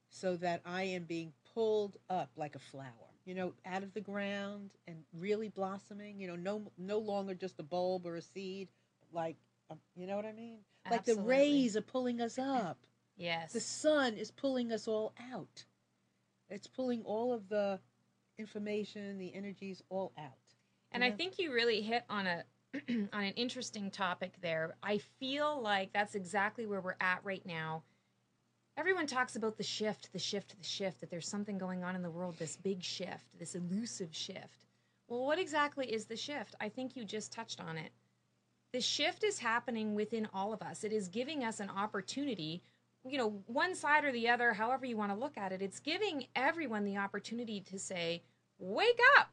so 0.10 0.36
that 0.38 0.62
I 0.66 0.84
am 0.84 1.04
being 1.04 1.34
pulled 1.54 1.98
up 2.10 2.30
like 2.36 2.56
a 2.56 2.60
flower, 2.60 3.14
you 3.26 3.34
know, 3.34 3.54
out 3.66 3.84
of 3.84 3.94
the 3.94 4.02
ground 4.02 4.72
and 4.88 4.98
really 5.14 5.50
blossoming, 5.50 6.20
you 6.20 6.28
know, 6.28 6.36
no 6.36 6.72
no 6.78 6.98
longer 6.98 7.34
just 7.34 7.60
a 7.60 7.64
bulb 7.64 8.06
or 8.06 8.16
a 8.16 8.22
seed, 8.22 8.68
like 9.12 9.36
um, 9.70 9.80
you 9.96 10.08
know 10.08 10.16
what 10.16 10.26
I 10.26 10.34
mean? 10.34 10.60
Like 10.90 11.06
the 11.06 11.16
rays 11.16 11.76
are 11.76 11.82
pulling 11.82 12.22
us 12.22 12.38
up. 12.38 12.78
Yes. 13.20 13.52
The 13.52 13.60
sun 13.60 14.14
is 14.14 14.30
pulling 14.30 14.72
us 14.72 14.88
all 14.88 15.12
out. 15.34 15.66
It's 16.52 16.68
pulling 16.68 17.02
all 17.04 17.34
of 17.34 17.50
the 17.50 17.80
information, 18.38 19.18
the 19.18 19.34
energies 19.34 19.82
all 19.90 20.14
out. 20.20 20.47
And 20.92 21.04
you 21.04 21.10
I 21.10 21.12
think 21.12 21.40
you 21.40 21.54
really 21.54 21.82
hit 21.82 22.04
on 22.10 22.28
a 22.28 22.44
on 22.90 23.24
an 23.24 23.34
interesting 23.34 23.90
topic 23.92 24.34
there. 24.42 24.76
I 24.84 25.00
feel 25.20 25.62
like 25.62 25.94
that's 25.94 26.16
exactly 26.16 26.66
where 26.66 26.82
we're 26.82 26.96
at 27.00 27.22
right 27.24 27.46
now. 27.46 27.84
Everyone 28.78 29.08
talks 29.08 29.36
about 29.36 29.58
the 29.58 29.64
shift, 29.64 30.14
the 30.14 30.20
shift, 30.20 30.56
the 30.58 30.64
shift, 30.64 31.00
that 31.02 31.10
there's 31.10 31.28
something 31.28 31.58
going 31.58 31.84
on 31.84 31.96
in 31.96 32.04
the 32.04 32.12
world, 32.12 32.36
this 32.38 32.58
big 32.58 32.84
shift, 32.84 33.26
this 33.40 33.56
elusive 33.56 34.16
shift. 34.16 34.68
Well, 35.08 35.26
what 35.26 35.40
exactly 35.40 35.92
is 35.92 36.06
the 36.06 36.18
shift? 36.18 36.56
I 36.62 36.70
think 36.70 36.96
you 36.96 37.04
just 37.04 37.32
touched 37.32 37.60
on 37.60 37.78
it. 37.78 37.92
The 38.74 38.82
shift 38.82 39.24
is 39.24 39.40
happening 39.40 39.96
within 39.96 40.28
all 40.34 40.54
of 40.54 40.62
us. 40.62 40.84
It 40.84 40.92
is 40.92 41.08
giving 41.08 41.44
us 41.44 41.60
an 41.60 41.70
opportunity, 41.70 42.62
you 43.04 43.18
know, 43.18 43.42
one 43.48 43.74
side 43.74 44.04
or 44.04 44.12
the 44.12 44.28
other, 44.28 44.54
however 44.54 44.86
you 44.86 44.98
want 44.98 45.12
to 45.12 45.18
look 45.18 45.38
at 45.38 45.54
it. 45.54 45.62
It's 45.62 45.80
giving 45.80 46.28
everyone 46.36 46.84
the 46.84 46.98
opportunity 46.98 47.62
to 47.62 47.80
say, 47.80 48.22
wake 48.60 49.00
up. 49.18 49.32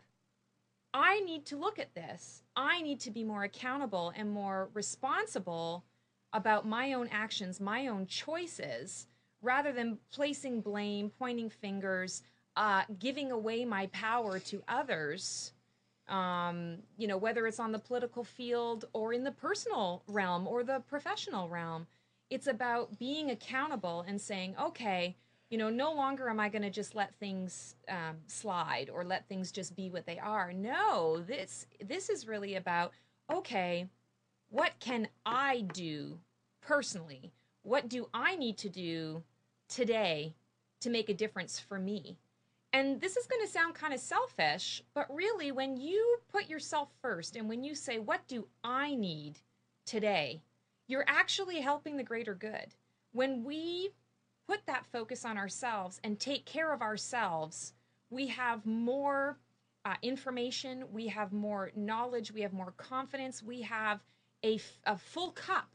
I 0.95 1.21
need 1.21 1.45
to 1.47 1.57
look 1.57 1.81
at 1.81 1.95
this. 1.97 2.45
I 2.55 2.81
need 2.81 3.01
to 3.01 3.11
be 3.11 3.25
more 3.25 3.43
accountable 3.43 4.13
and 4.17 4.31
more 4.31 4.71
responsible 4.75 5.85
about 6.33 6.67
my 6.67 6.93
own 6.93 7.09
actions, 7.11 7.61
my 7.61 7.89
own 7.89 8.07
choices, 8.07 9.09
rather 9.43 9.73
than 9.73 9.99
placing 10.13 10.61
blame, 10.61 11.11
pointing 11.19 11.51
fingers, 11.51 12.23
uh, 12.57 12.85
giving 13.01 13.33
away 13.33 13.65
my 13.65 13.89
power 13.89 14.39
to 14.39 14.63
others. 14.69 15.53
Um, 16.09 16.79
you 16.97 17.09
know, 17.09 17.17
whether 17.17 17.47
it's 17.49 17.59
on 17.59 17.73
the 17.73 17.79
political 17.79 18.23
field 18.23 18.85
or 18.93 19.13
in 19.13 19.25
the 19.25 19.33
personal 19.33 20.05
realm 20.07 20.47
or 20.47 20.63
the 20.63 20.81
professional 20.87 21.49
realm, 21.49 21.89
it's 22.31 22.47
about 22.47 22.99
being 22.99 23.31
accountable 23.31 24.05
and 24.07 24.21
saying, 24.21 24.55
okay, 24.61 25.17
you 25.55 25.59
know, 25.59 25.71
no 25.71 25.93
longer 25.93 26.29
am 26.29 26.40
I 26.40 26.49
going 26.49 26.62
to 26.62 26.69
just 26.69 26.97
let 26.97 27.14
things 27.14 27.77
um, 27.88 28.17
slide 28.27 28.90
or 28.93 29.05
let 29.05 29.29
things 29.29 29.53
just 29.53 29.77
be 29.77 29.88
what 29.88 30.05
they 30.05 30.19
are. 30.19 30.53
No, 30.53 31.23
this 31.29 31.69
this 31.81 32.09
is 32.09 32.27
really 32.27 32.57
about 32.57 32.90
okay, 33.33 33.87
what 34.51 34.73
can 34.81 35.07
I 35.25 35.61
do 35.73 36.19
personally? 36.61 37.31
What 37.62 37.88
do 37.88 38.09
I 38.12 38.35
need 38.35 38.59
to 38.59 38.69
do 38.69 39.23
today 39.69 40.35
to 40.81 40.90
make 40.90 41.09
a 41.09 41.14
difference 41.14 41.61
for 41.61 41.79
me? 41.79 42.19
And 42.73 43.01
this 43.01 43.17
is 43.17 43.29
going 43.29 43.47
to 43.47 43.53
sound 43.53 43.77
kind 43.77 43.95
of 43.95 44.01
selfish, 44.01 44.83
but 44.93 45.07
really, 45.09 45.53
when 45.53 45.77
you 45.77 46.19
put 46.33 46.49
yourself 46.49 46.88
first 47.01 47.37
and 47.37 47.49
when 47.49 47.62
you 47.62 47.77
say, 47.77 48.01
What 48.01 48.27
do 48.27 48.49
I 48.64 48.97
need 48.97 49.38
today? 49.87 50.43
you're 50.87 51.05
actually 51.07 51.61
helping 51.61 51.97
the 51.97 52.03
greater 52.03 52.35
good. 52.35 52.75
When 53.12 53.45
we 53.45 53.90
put 54.49 54.67
that 54.67 54.87
focus 54.87 55.25
on 55.25 55.39
ourselves 55.39 56.01
and 56.05 56.19
take 56.19 56.45
care 56.45 56.73
of 56.73 56.83
ourselves, 56.83 57.73
we 58.11 58.27
have 58.29 58.65
more 58.67 59.39
uh, 59.85 59.95
information, 60.03 60.85
we 60.93 61.09
have 61.09 61.33
more 61.33 61.71
knowledge, 61.77 62.33
we 62.33 62.41
have 62.41 62.53
more 62.53 62.73
confidence, 62.77 63.43
we 63.43 63.63
have 63.63 64.01
a, 64.45 64.61
a 64.87 64.97
full 64.97 65.31
cup 65.33 65.69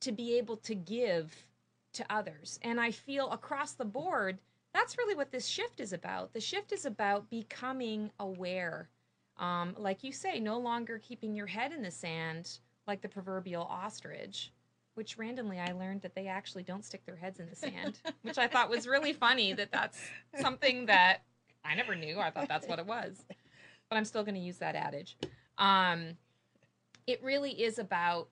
to 0.00 0.12
be 0.12 0.36
able 0.36 0.56
to 0.58 0.74
give 0.74 1.46
to 1.92 2.04
others. 2.10 2.58
And 2.62 2.80
I 2.80 2.90
feel 2.90 3.30
across 3.30 3.72
the 3.72 3.84
board, 3.84 4.38
that's 4.72 4.98
really 4.98 5.14
what 5.14 5.30
this 5.30 5.46
shift 5.46 5.80
is 5.80 5.92
about. 5.92 6.32
The 6.32 6.40
shift 6.40 6.72
is 6.72 6.84
about 6.84 7.30
becoming 7.30 8.10
aware. 8.18 8.88
Um, 9.38 9.74
like 9.78 10.04
you 10.04 10.12
say, 10.12 10.40
no 10.40 10.58
longer 10.58 10.98
keeping 10.98 11.34
your 11.34 11.46
head 11.46 11.72
in 11.72 11.82
the 11.82 11.90
sand 11.90 12.58
like 12.86 13.00
the 13.00 13.08
proverbial 13.08 13.62
ostrich, 13.62 14.52
which 14.94 15.18
randomly 15.18 15.58
I 15.58 15.72
learned 15.72 16.02
that 16.02 16.14
they 16.14 16.26
actually 16.26 16.62
don't 16.62 16.84
stick 16.84 17.04
their 17.04 17.16
heads 17.16 17.40
in 17.40 17.48
the 17.48 17.56
sand, 17.56 18.00
which 18.22 18.38
I 18.38 18.46
thought 18.46 18.70
was 18.70 18.86
really 18.86 19.12
funny 19.12 19.52
that 19.52 19.72
that's 19.72 19.98
something 20.40 20.86
that 20.86 21.22
I 21.64 21.74
never 21.74 21.94
knew. 21.94 22.18
I 22.18 22.30
thought 22.30 22.48
that's 22.48 22.68
what 22.68 22.78
it 22.78 22.86
was. 22.86 23.24
But 23.90 23.96
I'm 23.96 24.04
still 24.06 24.24
going 24.24 24.34
to 24.34 24.40
use 24.40 24.58
that 24.58 24.76
adage. 24.76 25.16
Um, 25.58 26.16
it 27.06 27.22
really 27.22 27.50
is 27.50 27.78
about 27.78 28.28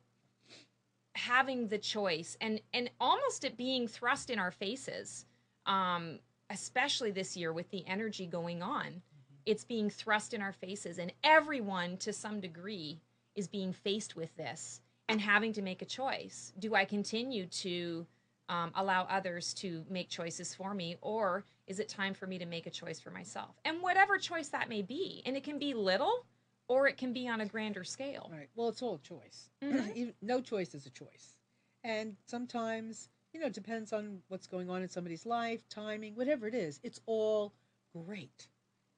having 1.14 1.68
the 1.68 1.78
choice 1.78 2.36
and 2.40 2.60
and 2.72 2.90
almost 2.98 3.44
it 3.44 3.56
being 3.56 3.86
thrust 3.86 4.30
in 4.30 4.38
our 4.38 4.50
faces 4.50 5.26
um 5.66 6.18
especially 6.48 7.10
this 7.10 7.36
year 7.36 7.52
with 7.52 7.70
the 7.70 7.86
energy 7.86 8.26
going 8.26 8.62
on 8.62 9.02
it's 9.44 9.64
being 9.64 9.90
thrust 9.90 10.32
in 10.32 10.40
our 10.40 10.52
faces 10.52 10.98
and 10.98 11.12
everyone 11.22 11.98
to 11.98 12.12
some 12.12 12.40
degree 12.40 12.98
is 13.34 13.46
being 13.46 13.74
faced 13.74 14.16
with 14.16 14.34
this 14.36 14.80
and 15.12 15.20
having 15.20 15.52
to 15.52 15.62
make 15.62 15.82
a 15.82 15.86
choice 15.86 16.52
do 16.58 16.74
i 16.74 16.84
continue 16.84 17.46
to 17.46 18.06
um, 18.48 18.72
allow 18.74 19.04
others 19.04 19.54
to 19.54 19.84
make 19.88 20.08
choices 20.08 20.54
for 20.54 20.74
me 20.74 20.96
or 21.00 21.44
is 21.66 21.78
it 21.78 21.88
time 21.88 22.12
for 22.14 22.26
me 22.26 22.38
to 22.38 22.46
make 22.46 22.66
a 22.66 22.70
choice 22.70 22.98
for 23.00 23.10
myself 23.10 23.54
and 23.64 23.80
whatever 23.80 24.18
choice 24.18 24.48
that 24.48 24.68
may 24.68 24.82
be 24.82 25.22
and 25.26 25.36
it 25.36 25.44
can 25.44 25.58
be 25.58 25.74
little 25.74 26.26
or 26.68 26.88
it 26.88 26.96
can 26.96 27.12
be 27.12 27.28
on 27.28 27.40
a 27.40 27.46
grander 27.46 27.84
scale 27.84 28.30
Right. 28.32 28.48
Well, 28.54 28.68
it's 28.68 28.82
all 28.82 28.94
a 28.94 28.98
choice. 28.98 29.50
Mhm. 29.62 30.14
No 30.22 30.40
choice 30.40 30.74
is 30.74 30.86
a 30.86 30.90
choice. 30.90 31.36
And 31.84 32.16
sometimes, 32.26 33.08
you 33.32 33.40
know, 33.40 33.46
it 33.46 33.52
depends 33.52 33.92
on 33.92 34.22
what's 34.28 34.46
going 34.46 34.70
on 34.70 34.82
in 34.82 34.88
somebody's 34.88 35.26
life, 35.26 35.68
timing, 35.68 36.14
whatever 36.14 36.46
it 36.48 36.54
is. 36.54 36.80
It's 36.82 37.00
all 37.06 37.52
great. 37.92 38.48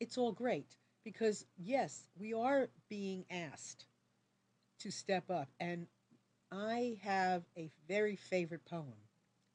It's 0.00 0.18
all 0.18 0.32
great 0.32 0.76
because, 1.04 1.46
yes, 1.56 2.08
we 2.18 2.34
are 2.34 2.68
being 2.88 3.24
asked 3.30 3.86
to 4.80 4.90
step 4.90 5.30
up. 5.30 5.48
And 5.60 5.86
I 6.54 6.98
have 7.02 7.42
a 7.56 7.70
very 7.88 8.14
favorite 8.14 8.64
poem 8.64 8.94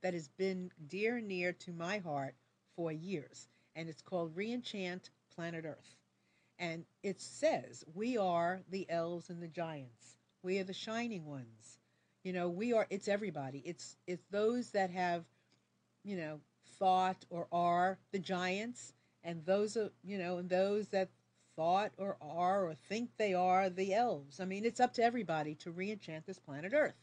that 0.02 0.14
has 0.14 0.28
been 0.28 0.72
dear 0.88 1.18
and 1.18 1.28
near 1.28 1.54
to 1.54 1.72
my 1.72 2.00
heart 2.00 2.36
for 2.76 2.92
years. 2.92 3.48
And 3.76 3.88
it's 3.88 4.02
called 4.02 4.36
Reenchant 4.36 5.10
Planet 5.34 5.66
Earth. 5.66 5.96
And 6.58 6.84
it 7.04 7.22
says, 7.22 7.86
We 7.94 8.18
are 8.18 8.62
the 8.70 8.86
elves 8.90 9.30
and 9.30 9.42
the 9.42 9.48
giants. 9.48 10.18
We 10.44 10.60
are 10.60 10.64
the 10.66 10.74
shining 10.74 11.26
ones. 11.26 11.80
You 12.24 12.34
know, 12.34 12.50
we 12.50 12.74
are 12.74 12.86
it's 12.90 13.08
everybody. 13.08 13.62
It's 13.66 13.96
it's 14.06 14.26
those 14.30 14.72
that 14.72 14.90
have, 14.90 15.24
you 16.04 16.18
know, 16.18 16.42
thought 16.78 17.26
or 17.30 17.48
are 17.52 17.98
the 18.12 18.20
giants, 18.20 18.94
and 19.24 19.46
those 19.46 19.78
are 19.78 19.92
you 20.04 20.18
know, 20.18 20.38
and 20.38 20.50
those 20.50 20.90
that 20.90 21.10
thought 21.60 21.92
or 21.98 22.16
are 22.22 22.68
or 22.68 22.74
think 22.74 23.10
they 23.18 23.34
are 23.34 23.70
the 23.70 23.94
elves. 23.94 24.40
I 24.40 24.46
mean, 24.46 24.64
it's 24.64 24.80
up 24.80 24.94
to 24.94 25.04
everybody 25.04 25.56
to 25.56 25.74
reenchant 25.74 26.26
this 26.26 26.40
planet 26.40 26.72
Earth. 26.74 26.96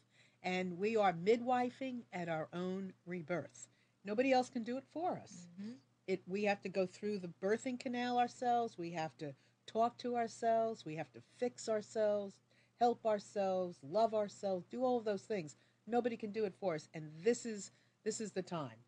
And 0.42 0.78
we 0.78 0.96
are 0.96 1.12
midwifing 1.12 2.04
at 2.10 2.30
our 2.30 2.48
own 2.54 2.94
rebirth. 3.04 3.68
Nobody 4.02 4.32
else 4.32 4.48
can 4.48 4.62
do 4.62 4.78
it 4.78 4.84
for 4.92 5.12
us. 5.12 5.48
Mm-hmm. 5.60 5.72
It 6.06 6.22
we 6.26 6.44
have 6.44 6.62
to 6.62 6.70
go 6.70 6.86
through 6.86 7.18
the 7.18 7.32
birthing 7.42 7.78
canal 7.78 8.18
ourselves. 8.18 8.78
We 8.78 8.92
have 8.92 9.14
to 9.18 9.34
talk 9.66 9.98
to 9.98 10.16
ourselves. 10.16 10.86
We 10.86 10.94
have 10.96 11.12
to 11.12 11.20
fix 11.36 11.68
ourselves 11.68 12.36
help 12.78 13.04
ourselves 13.06 13.78
love 13.82 14.14
ourselves 14.14 14.66
do 14.66 14.84
all 14.84 14.98
of 14.98 15.04
those 15.04 15.22
things. 15.22 15.56
Nobody 15.86 16.16
can 16.16 16.30
do 16.30 16.44
it 16.44 16.54
for 16.58 16.74
us. 16.74 16.88
And 16.94 17.10
this 17.22 17.44
is 17.44 17.72
this 18.04 18.20
is 18.20 18.32
the 18.32 18.42
time. 18.42 18.78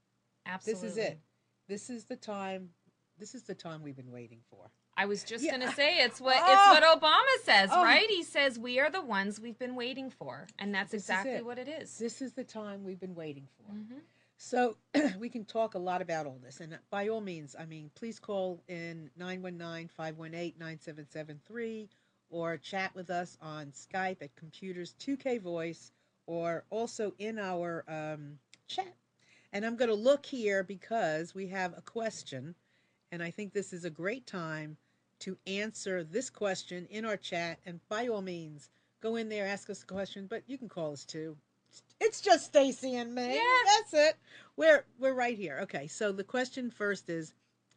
Absolutely 0.47 0.89
this 0.89 0.93
is 0.93 0.99
it. 0.99 1.21
This 1.69 1.91
is 1.91 2.05
the 2.05 2.17
time 2.17 2.71
this 3.19 3.35
is 3.35 3.43
the 3.43 3.55
time 3.55 3.83
we've 3.83 3.97
been 3.97 4.13
waiting 4.13 4.41
for 4.51 4.71
I 4.99 5.07
was 5.07 5.23
just 5.23 5.45
Yeah. 5.45 5.53
gonna 5.53 5.73
say 5.75 5.99
it's 6.01 6.21
what 6.21 6.37
Oh. 6.41 6.53
it's 6.53 6.81
what 6.83 7.01
Obama 7.01 7.45
says, 7.45 7.71
Oh. 7.73 7.85
right? 7.85 8.09
He 8.11 8.25
says 8.25 8.59
we 8.59 8.81
are 8.81 8.91
the 8.91 9.01
ones 9.01 9.39
we've 9.41 9.59
been 9.59 9.77
waiting 9.77 10.11
for, 10.11 10.49
and 10.59 10.75
that's 10.75 10.91
This 10.91 11.03
exactly 11.05 11.33
it. 11.35 11.45
what 11.45 11.57
it 11.59 11.69
is. 11.69 11.99
this 11.99 12.21
is 12.21 12.33
the 12.35 12.43
time 12.43 12.83
we've 12.83 12.99
been 12.99 13.15
waiting 13.15 13.47
for 13.57 13.73
Mhm. 13.73 14.01
So 14.37 14.77
we 15.19 15.29
can 15.29 15.45
talk 15.45 15.75
a 15.75 15.79
lot 15.79 16.03
about 16.03 16.27
all 16.27 16.39
this. 16.43 16.61
And 16.61 16.79
by 16.91 17.09
all 17.09 17.21
means, 17.21 17.55
I 17.57 17.65
mean, 17.65 17.91
please 17.95 18.19
call 18.19 18.61
in 18.69 19.11
919 19.17 19.89
518 19.89 20.55
9773 20.59 21.89
or 22.31 22.57
chat 22.57 22.95
with 22.95 23.09
us 23.11 23.37
on 23.41 23.71
Skype 23.73 24.21
at 24.23 24.35
Computers 24.37 24.95
2K 24.99 25.39
Voice 25.39 25.93
or 26.27 26.65
also 26.71 27.15
in 27.19 27.39
our 27.39 27.85
um, 27.89 28.39
chat. 28.67 28.95
And 29.53 29.65
I'm 29.65 29.77
going 29.77 29.89
to 29.89 29.95
look 29.95 30.27
here 30.27 30.63
because 30.63 31.35
we 31.35 31.47
have 31.49 31.77
a 31.77 31.81
question. 31.83 32.55
And 33.11 33.23
I 33.23 33.31
think 33.31 33.53
this 33.55 33.73
is 33.73 33.85
a 33.85 33.91
great 33.91 34.27
time 34.27 34.77
to 35.21 35.37
answer 35.47 36.05
this 36.05 36.31
question 36.31 36.87
in 36.91 37.05
our 37.05 37.17
chat. 37.17 37.59
And 37.67 37.81
by 37.89 38.09
all 38.09 38.23
means, 38.23 38.71
go 39.01 39.17
in 39.17 39.29
there, 39.29 39.47
ask 39.47 39.71
us 39.71 39.83
a 39.83 39.87
question, 39.87 40.27
but 40.29 40.43
you 40.47 40.59
can 40.59 40.69
call 40.69 40.93
us 40.93 41.05
too. 41.05 41.37
It's 42.01 42.21
just 42.21 42.47
Stacey 42.47 42.97
and 42.97 43.15
me. 43.15 43.35
Yeah. 43.35 43.43
That's 43.77 43.95
it. 43.95 44.17
We're 44.57 44.85
we're 44.99 45.15
right 45.15 45.37
here. 45.37 45.59
Okay, 45.63 45.87
so 45.87 46.13
the 46.13 46.25
question 46.25 46.71
first 46.71 47.09
is 47.11 47.35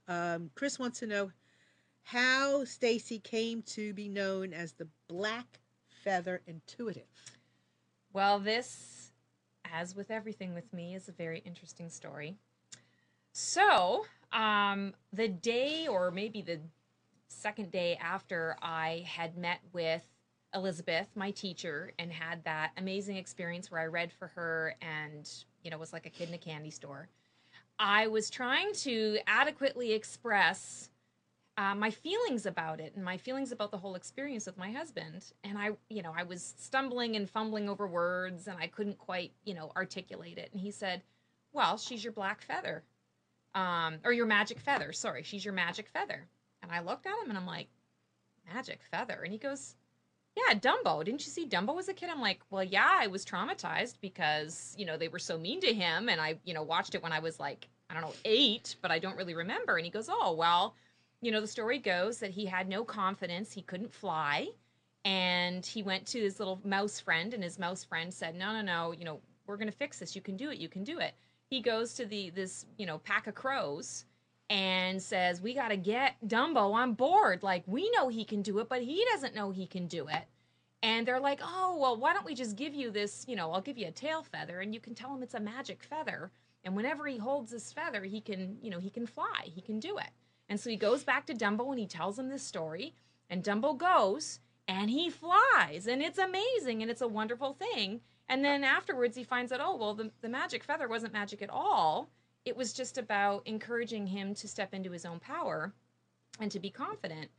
um, 0.07 0.49
Chris 0.55 0.79
wants 0.79 0.99
to 0.99 1.07
know 1.07 1.31
how 2.03 2.63
Stacey 2.65 3.19
came 3.19 3.61
to 3.63 3.93
be 3.93 4.07
known 4.07 4.53
as 4.53 4.73
the 4.73 4.87
Black 5.07 5.59
feather 6.03 6.41
intuitive. 6.47 7.03
Well, 8.13 8.39
this, 8.39 9.11
as 9.71 9.95
with 9.95 10.11
everything 10.11 10.53
with 10.53 10.71
me, 10.73 10.95
is 10.95 11.07
a 11.07 11.13
very 11.13 11.39
interesting 11.45 11.89
story. 11.89 12.35
So, 13.33 14.05
um, 14.33 14.93
the 15.13 15.29
day, 15.29 15.87
or 15.87 16.11
maybe 16.11 16.41
the 16.41 16.59
second 17.31 17.71
day 17.71 17.97
after 18.01 18.55
I 18.61 19.05
had 19.07 19.37
met 19.37 19.59
with 19.73 20.03
Elizabeth, 20.53 21.07
my 21.15 21.31
teacher, 21.31 21.91
and 21.97 22.11
had 22.11 22.43
that 22.43 22.71
amazing 22.77 23.17
experience 23.17 23.71
where 23.71 23.81
I 23.81 23.85
read 23.85 24.11
for 24.11 24.27
her 24.27 24.75
and, 24.81 25.29
you 25.63 25.71
know, 25.71 25.77
was 25.77 25.93
like 25.93 26.05
a 26.05 26.09
kid 26.09 26.27
in 26.27 26.35
a 26.35 26.37
candy 26.37 26.71
store, 26.71 27.07
I 27.79 28.07
was 28.07 28.29
trying 28.29 28.73
to 28.73 29.17
adequately 29.27 29.93
express 29.93 30.89
uh, 31.57 31.75
my 31.75 31.89
feelings 31.89 32.45
about 32.45 32.79
it 32.79 32.93
and 32.95 33.03
my 33.03 33.17
feelings 33.17 33.51
about 33.51 33.71
the 33.71 33.77
whole 33.77 33.95
experience 33.95 34.45
with 34.45 34.57
my 34.57 34.71
husband. 34.71 35.31
And 35.43 35.57
I, 35.57 35.71
you 35.89 36.01
know, 36.01 36.13
I 36.15 36.23
was 36.23 36.53
stumbling 36.57 37.15
and 37.15 37.29
fumbling 37.29 37.69
over 37.69 37.87
words 37.87 38.47
and 38.47 38.57
I 38.59 38.67
couldn't 38.67 38.97
quite, 38.97 39.31
you 39.43 39.53
know, 39.53 39.71
articulate 39.75 40.37
it. 40.37 40.49
And 40.51 40.61
he 40.61 40.71
said, 40.71 41.01
Well, 41.53 41.77
she's 41.77 42.03
your 42.03 42.13
black 42.13 42.41
feather. 42.41 42.83
Um, 43.53 43.99
or 44.05 44.13
your 44.13 44.25
magic 44.25 44.59
feather. 44.59 44.93
Sorry, 44.93 45.23
she's 45.23 45.43
your 45.43 45.53
magic 45.53 45.89
feather. 45.89 46.25
And 46.61 46.71
I 46.71 46.81
looked 46.81 47.05
at 47.05 47.17
him 47.23 47.29
and 47.29 47.37
I'm 47.37 47.47
like, 47.47 47.67
Magic 48.53 48.81
feather. 48.89 49.21
And 49.23 49.31
he 49.31 49.37
goes, 49.37 49.75
Yeah, 50.35 50.57
Dumbo. 50.57 51.03
Didn't 51.03 51.25
you 51.25 51.31
see 51.31 51.47
Dumbo 51.47 51.77
as 51.79 51.89
a 51.89 51.93
kid? 51.93 52.09
I'm 52.09 52.21
like, 52.21 52.41
Well, 52.49 52.63
yeah, 52.63 52.89
I 52.99 53.07
was 53.07 53.25
traumatized 53.25 53.95
because, 54.01 54.75
you 54.77 54.85
know, 54.85 54.97
they 54.97 55.07
were 55.07 55.19
so 55.19 55.37
mean 55.37 55.61
to 55.61 55.73
him. 55.73 56.09
And 56.09 56.19
I, 56.19 56.39
you 56.43 56.53
know, 56.53 56.63
watched 56.63 56.95
it 56.95 57.03
when 57.03 57.11
I 57.11 57.19
was 57.19 57.39
like, 57.39 57.67
I 57.89 57.93
don't 57.93 58.03
know, 58.03 58.13
eight, 58.25 58.75
but 58.81 58.91
I 58.91 58.99
don't 58.99 59.17
really 59.17 59.35
remember. 59.35 59.77
And 59.77 59.85
he 59.85 59.91
goes, 59.91 60.09
Oh, 60.11 60.33
well, 60.33 60.75
you 61.21 61.31
know, 61.31 61.41
the 61.41 61.47
story 61.47 61.77
goes 61.77 62.19
that 62.19 62.31
he 62.31 62.45
had 62.45 62.67
no 62.67 62.83
confidence, 62.83 63.53
he 63.53 63.61
couldn't 63.61 63.93
fly, 63.93 64.47
and 65.05 65.65
he 65.65 65.83
went 65.83 66.05
to 66.07 66.19
his 66.19 66.39
little 66.39 66.59
mouse 66.63 66.99
friend, 66.99 67.33
and 67.33 67.43
his 67.43 67.59
mouse 67.59 67.83
friend 67.83 68.13
said, 68.13 68.35
"No, 68.35 68.53
no, 68.53 68.61
no, 68.61 68.91
you 68.91 69.05
know, 69.05 69.19
we're 69.45 69.57
going 69.57 69.69
to 69.69 69.77
fix 69.77 69.99
this. 69.99 70.15
You 70.15 70.21
can 70.21 70.35
do 70.35 70.49
it. 70.49 70.57
You 70.57 70.69
can 70.69 70.83
do 70.83 70.99
it." 70.99 71.13
He 71.49 71.61
goes 71.61 71.93
to 71.95 72.05
the 72.05 72.29
this, 72.31 72.65
you 72.77 72.85
know, 72.85 72.97
pack 72.99 73.27
of 73.27 73.35
crows 73.35 74.05
and 74.51 75.01
says, 75.01 75.41
"We 75.41 75.53
got 75.53 75.69
to 75.69 75.77
get 75.77 76.15
Dumbo 76.27 76.73
on 76.73 76.93
board. 76.93 77.41
Like, 77.41 77.63
we 77.65 77.89
know 77.91 78.09
he 78.09 78.25
can 78.25 78.41
do 78.41 78.59
it, 78.59 78.67
but 78.67 78.81
he 78.81 79.05
doesn't 79.11 79.33
know 79.33 79.51
he 79.51 79.65
can 79.65 79.87
do 79.87 80.07
it." 80.07 80.25
And 80.83 81.07
they're 81.07 81.19
like, 81.19 81.39
"Oh, 81.41 81.77
well, 81.79 81.95
why 81.95 82.13
don't 82.13 82.25
we 82.25 82.35
just 82.35 82.57
give 82.57 82.75
you 82.75 82.91
this, 82.91 83.25
you 83.27 83.35
know, 83.37 83.51
I'll 83.51 83.61
give 83.61 83.77
you 83.77 83.87
a 83.87 83.91
tail 83.91 84.23
feather 84.23 84.59
and 84.59 84.73
you 84.73 84.81
can 84.81 84.93
tell 84.93 85.15
him 85.15 85.23
it's 85.23 85.33
a 85.33 85.39
magic 85.39 85.83
feather." 85.83 86.31
And 86.63 86.75
whenever 86.75 87.07
he 87.07 87.17
holds 87.17 87.51
this 87.51 87.71
feather, 87.71 88.03
he 88.03 88.19
can, 88.19 88.57
you 88.61 88.69
know, 88.69 88.79
he 88.79 88.89
can 88.89 89.07
fly. 89.07 89.45
He 89.45 89.61
can 89.61 89.79
do 89.79 89.97
it. 89.97 90.09
And 90.49 90.59
so 90.59 90.69
he 90.69 90.75
goes 90.75 91.03
back 91.05 91.25
to 91.27 91.33
Dumbo 91.33 91.69
and 91.71 91.79
he 91.79 91.87
tells 91.87 92.19
him 92.19 92.29
this 92.29 92.43
story. 92.43 92.93
And 93.29 93.43
Dumbo 93.43 93.77
goes 93.77 94.41
and 94.67 94.89
he 94.89 95.09
flies. 95.09 95.87
And 95.87 96.01
it's 96.01 96.19
amazing 96.19 96.81
and 96.81 96.91
it's 96.91 97.01
a 97.01 97.07
wonderful 97.07 97.53
thing. 97.53 98.01
And 98.27 98.43
then 98.43 98.63
afterwards 98.63 99.15
he 99.15 99.23
finds 99.23 99.51
out, 99.51 99.61
oh, 99.63 99.77
well, 99.77 99.93
the, 99.93 100.11
the 100.21 100.29
magic 100.29 100.63
feather 100.63 100.87
wasn't 100.87 101.13
magic 101.13 101.41
at 101.41 101.49
all. 101.49 102.09
It 102.45 102.55
was 102.55 102.73
just 102.73 102.97
about 102.97 103.45
encouraging 103.45 104.07
him 104.07 104.33
to 104.35 104.47
step 104.47 104.73
into 104.73 104.91
his 104.91 105.05
own 105.05 105.19
power 105.19 105.73
and 106.39 106.51
to 106.51 106.59
be 106.59 106.69
confident. 106.69 107.29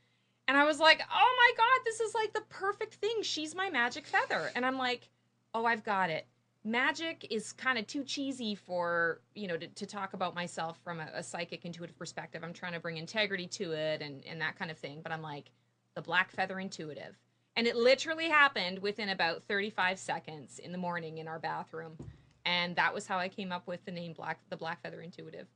And 0.48 0.56
I 0.56 0.64
was 0.64 0.78
like, 0.78 1.02
oh 1.12 1.36
my 1.38 1.52
God, 1.56 1.84
this 1.84 2.00
is 2.00 2.14
like 2.14 2.32
the 2.32 2.42
perfect 2.48 2.94
thing. 2.94 3.22
She's 3.22 3.54
my 3.54 3.70
magic 3.70 4.06
feather. 4.06 4.50
And 4.54 4.66
I'm 4.66 4.78
like, 4.78 5.08
oh, 5.54 5.64
I've 5.64 5.84
got 5.84 6.10
it 6.10 6.26
magic 6.64 7.26
is 7.30 7.52
kind 7.52 7.76
of 7.76 7.86
too 7.86 8.04
cheesy 8.04 8.54
for 8.54 9.20
you 9.34 9.48
know 9.48 9.56
to, 9.56 9.66
to 9.68 9.84
talk 9.84 10.14
about 10.14 10.34
myself 10.34 10.78
from 10.84 11.00
a, 11.00 11.08
a, 11.14 11.22
psychic 11.22 11.64
intuitive 11.64 11.98
perspective 11.98 12.42
i'm 12.44 12.52
trying 12.52 12.72
to 12.72 12.78
bring 12.78 12.98
integrity 12.98 13.46
to 13.46 13.72
it 13.72 14.00
and, 14.00 14.24
and 14.26 14.40
that 14.40 14.56
kind 14.56 14.70
of 14.70 14.78
thing 14.78 15.00
but 15.02 15.10
i'm 15.10 15.22
like 15.22 15.50
the 15.94 16.02
black 16.02 16.30
feather 16.30 16.60
intuitive 16.60 17.18
and 17.56 17.66
it 17.66 17.74
literally 17.74 18.28
happened 18.28 18.78
within 18.78 19.08
about 19.08 19.42
35 19.42 19.98
seconds 19.98 20.60
in 20.60 20.70
the 20.70 20.78
morning 20.78 21.18
in 21.18 21.26
our 21.26 21.40
bathroom 21.40 21.96
and 22.44 22.76
that 22.76 22.92
was 22.92 23.06
how 23.06 23.18
i 23.18 23.28
came 23.28 23.52
up 23.52 23.66
with 23.66 23.84
the 23.84 23.92
name 23.92 24.12
black 24.12 24.38
the 24.50 24.56
black 24.56 24.82
feather 24.82 25.00
intuitive 25.00 25.46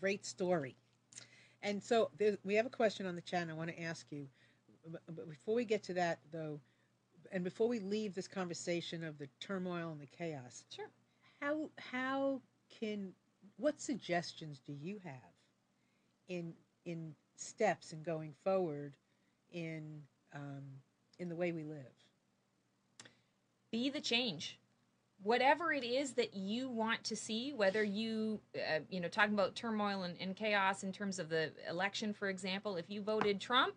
great 0.00 0.24
story 0.24 0.76
and 1.62 1.82
so 1.82 2.10
we 2.44 2.54
have 2.54 2.66
a 2.66 2.70
question 2.70 3.06
on 3.06 3.14
the 3.14 3.22
chat 3.22 3.48
i 3.48 3.52
want 3.52 3.70
to 3.70 3.82
ask 3.82 4.06
you 4.10 4.26
but 5.14 5.28
before 5.28 5.54
we 5.54 5.64
get 5.64 5.82
to 5.82 5.94
that 5.94 6.18
though 6.32 6.60
and 7.32 7.44
before 7.44 7.68
we 7.68 7.78
leave 7.78 8.14
this 8.14 8.28
conversation 8.28 9.04
of 9.04 9.18
the 9.18 9.28
turmoil 9.40 9.90
and 9.90 10.00
the 10.00 10.06
chaos, 10.06 10.64
sure. 10.74 10.90
How 11.40 11.70
how 11.78 12.40
can 12.80 13.12
what 13.56 13.80
suggestions 13.80 14.60
do 14.66 14.72
you 14.72 14.98
have 15.04 15.34
in 16.28 16.54
in 16.84 17.14
steps 17.36 17.92
in 17.92 18.02
going 18.02 18.34
forward 18.44 18.94
in 19.52 20.02
um, 20.34 20.62
in 21.18 21.28
the 21.28 21.36
way 21.36 21.52
we 21.52 21.64
live? 21.64 21.92
Be 23.70 23.90
the 23.90 24.00
change. 24.00 24.58
Whatever 25.22 25.72
it 25.72 25.84
is 25.84 26.12
that 26.12 26.34
you 26.34 26.68
want 26.68 27.02
to 27.04 27.16
see, 27.16 27.52
whether 27.52 27.82
you, 27.82 28.40
uh, 28.54 28.80
you 28.88 29.00
know, 29.00 29.08
talking 29.08 29.34
about 29.34 29.54
turmoil 29.54 30.02
and, 30.02 30.16
and 30.20 30.36
chaos 30.36 30.84
in 30.84 30.92
terms 30.92 31.18
of 31.18 31.28
the 31.28 31.50
election, 31.68 32.12
for 32.12 32.28
example, 32.28 32.76
if 32.76 32.88
you 32.88 33.02
voted 33.02 33.40
Trump 33.40 33.74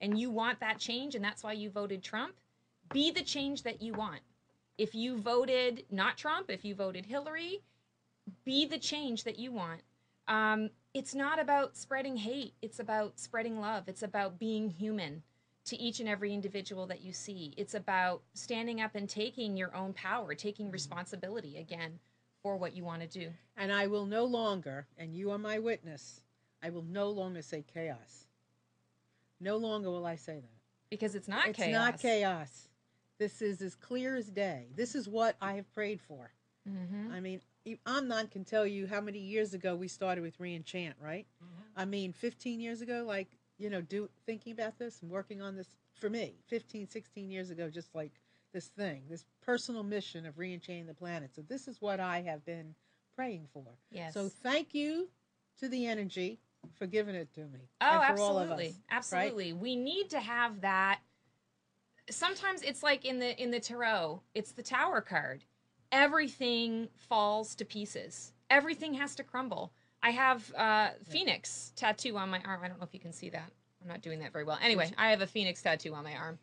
and 0.00 0.18
you 0.18 0.30
want 0.30 0.60
that 0.60 0.78
change 0.78 1.14
and 1.14 1.24
that's 1.24 1.42
why 1.42 1.52
you 1.52 1.70
voted 1.70 2.02
Trump, 2.02 2.34
be 2.92 3.10
the 3.10 3.22
change 3.22 3.62
that 3.62 3.82
you 3.82 3.94
want. 3.94 4.20
If 4.78 4.94
you 4.94 5.18
voted 5.18 5.84
not 5.90 6.16
Trump, 6.16 6.50
if 6.50 6.64
you 6.64 6.74
voted 6.74 7.06
Hillary, 7.06 7.62
be 8.44 8.66
the 8.66 8.78
change 8.78 9.24
that 9.24 9.38
you 9.38 9.52
want. 9.52 9.80
Um, 10.28 10.70
it's 10.94 11.14
not 11.14 11.40
about 11.40 11.76
spreading 11.76 12.16
hate, 12.16 12.54
it's 12.62 12.78
about 12.78 13.18
spreading 13.18 13.60
love, 13.60 13.84
it's 13.88 14.02
about 14.02 14.38
being 14.38 14.68
human 14.70 15.22
to 15.64 15.80
each 15.80 16.00
and 16.00 16.08
every 16.08 16.32
individual 16.32 16.86
that 16.86 17.02
you 17.02 17.12
see. 17.12 17.54
It's 17.56 17.74
about 17.74 18.22
standing 18.34 18.80
up 18.80 18.94
and 18.94 19.08
taking 19.08 19.56
your 19.56 19.74
own 19.74 19.92
power, 19.92 20.34
taking 20.34 20.70
responsibility 20.70 21.58
again 21.58 21.98
for 22.42 22.56
what 22.56 22.74
you 22.74 22.84
want 22.84 23.02
to 23.02 23.06
do. 23.06 23.30
And 23.56 23.72
I 23.72 23.86
will 23.86 24.06
no 24.06 24.24
longer, 24.24 24.86
and 24.98 25.14
you 25.14 25.30
are 25.30 25.38
my 25.38 25.58
witness, 25.58 26.20
I 26.62 26.70
will 26.70 26.82
no 26.82 27.10
longer 27.10 27.42
say 27.42 27.64
chaos. 27.72 28.26
No 29.40 29.56
longer 29.56 29.90
will 29.90 30.06
I 30.06 30.16
say 30.16 30.34
that. 30.34 30.58
Because 30.90 31.14
it's 31.14 31.28
not 31.28 31.48
it's 31.48 31.58
chaos. 31.58 31.68
It's 31.68 31.74
not 31.74 32.00
chaos. 32.00 32.68
This 33.18 33.40
is 33.42 33.62
as 33.62 33.74
clear 33.74 34.16
as 34.16 34.26
day. 34.26 34.66
This 34.74 34.94
is 34.94 35.08
what 35.08 35.36
I 35.40 35.54
have 35.54 35.72
prayed 35.72 36.00
for. 36.00 36.32
Mm-hmm. 36.68 37.12
I 37.12 37.20
mean, 37.20 37.40
Amnon 37.86 38.28
can 38.28 38.44
tell 38.44 38.66
you 38.66 38.86
how 38.86 39.00
many 39.00 39.18
years 39.18 39.54
ago 39.54 39.74
we 39.74 39.88
started 39.88 40.22
with 40.22 40.38
reenchant, 40.38 40.94
right? 41.00 41.26
Mm-hmm. 41.42 41.80
I 41.80 41.84
mean, 41.84 42.12
15 42.12 42.60
years 42.60 42.80
ago, 42.80 43.04
like, 43.06 43.28
you 43.62 43.70
know, 43.70 43.80
do 43.80 44.08
thinking 44.26 44.52
about 44.52 44.76
this 44.78 45.02
and 45.02 45.10
working 45.10 45.40
on 45.40 45.54
this 45.54 45.68
for 46.00 46.10
me, 46.10 46.34
15, 46.48 46.88
16 46.88 47.30
years 47.30 47.50
ago, 47.50 47.70
just 47.70 47.94
like 47.94 48.10
this 48.52 48.66
thing, 48.66 49.02
this 49.08 49.24
personal 49.40 49.84
mission 49.84 50.26
of 50.26 50.34
reenchanting 50.34 50.86
the 50.88 50.94
planet. 50.94 51.30
So 51.34 51.42
this 51.42 51.68
is 51.68 51.80
what 51.80 52.00
I 52.00 52.22
have 52.22 52.44
been 52.44 52.74
praying 53.14 53.46
for. 53.52 53.64
Yes. 53.92 54.14
So 54.14 54.28
thank 54.28 54.74
you 54.74 55.08
to 55.60 55.68
the 55.68 55.86
energy 55.86 56.40
for 56.74 56.86
giving 56.86 57.14
it 57.14 57.32
to 57.34 57.42
me. 57.42 57.60
Oh, 57.80 58.00
absolutely. 58.02 58.68
Us, 58.68 58.74
absolutely. 58.90 59.52
Right? 59.52 59.62
We 59.62 59.76
need 59.76 60.10
to 60.10 60.20
have 60.20 60.60
that 60.62 60.98
sometimes 62.10 62.62
it's 62.62 62.82
like 62.82 63.04
in 63.04 63.20
the 63.20 63.40
in 63.40 63.50
the 63.50 63.60
tarot, 63.60 64.22
it's 64.34 64.52
the 64.52 64.62
tower 64.62 65.00
card. 65.00 65.44
Everything 65.92 66.88
falls 66.96 67.54
to 67.56 67.64
pieces. 67.64 68.32
Everything 68.50 68.94
has 68.94 69.14
to 69.16 69.22
crumble. 69.22 69.72
I 70.02 70.10
have 70.10 70.52
uh, 70.54 70.88
Phoenix 71.08 71.72
tattoo 71.76 72.16
on 72.16 72.28
my 72.28 72.40
arm. 72.44 72.60
I 72.64 72.68
don't 72.68 72.78
know 72.78 72.86
if 72.86 72.94
you 72.94 73.00
can 73.00 73.12
see 73.12 73.30
that. 73.30 73.50
I'm 73.82 73.88
not 73.88 74.02
doing 74.02 74.20
that 74.20 74.32
very 74.32 74.44
well. 74.44 74.58
Anyway, 74.62 74.90
I 74.98 75.10
have 75.10 75.22
a 75.22 75.26
Phoenix 75.26 75.62
tattoo 75.62 75.94
on 75.94 76.04
my 76.04 76.14
arm. 76.14 76.38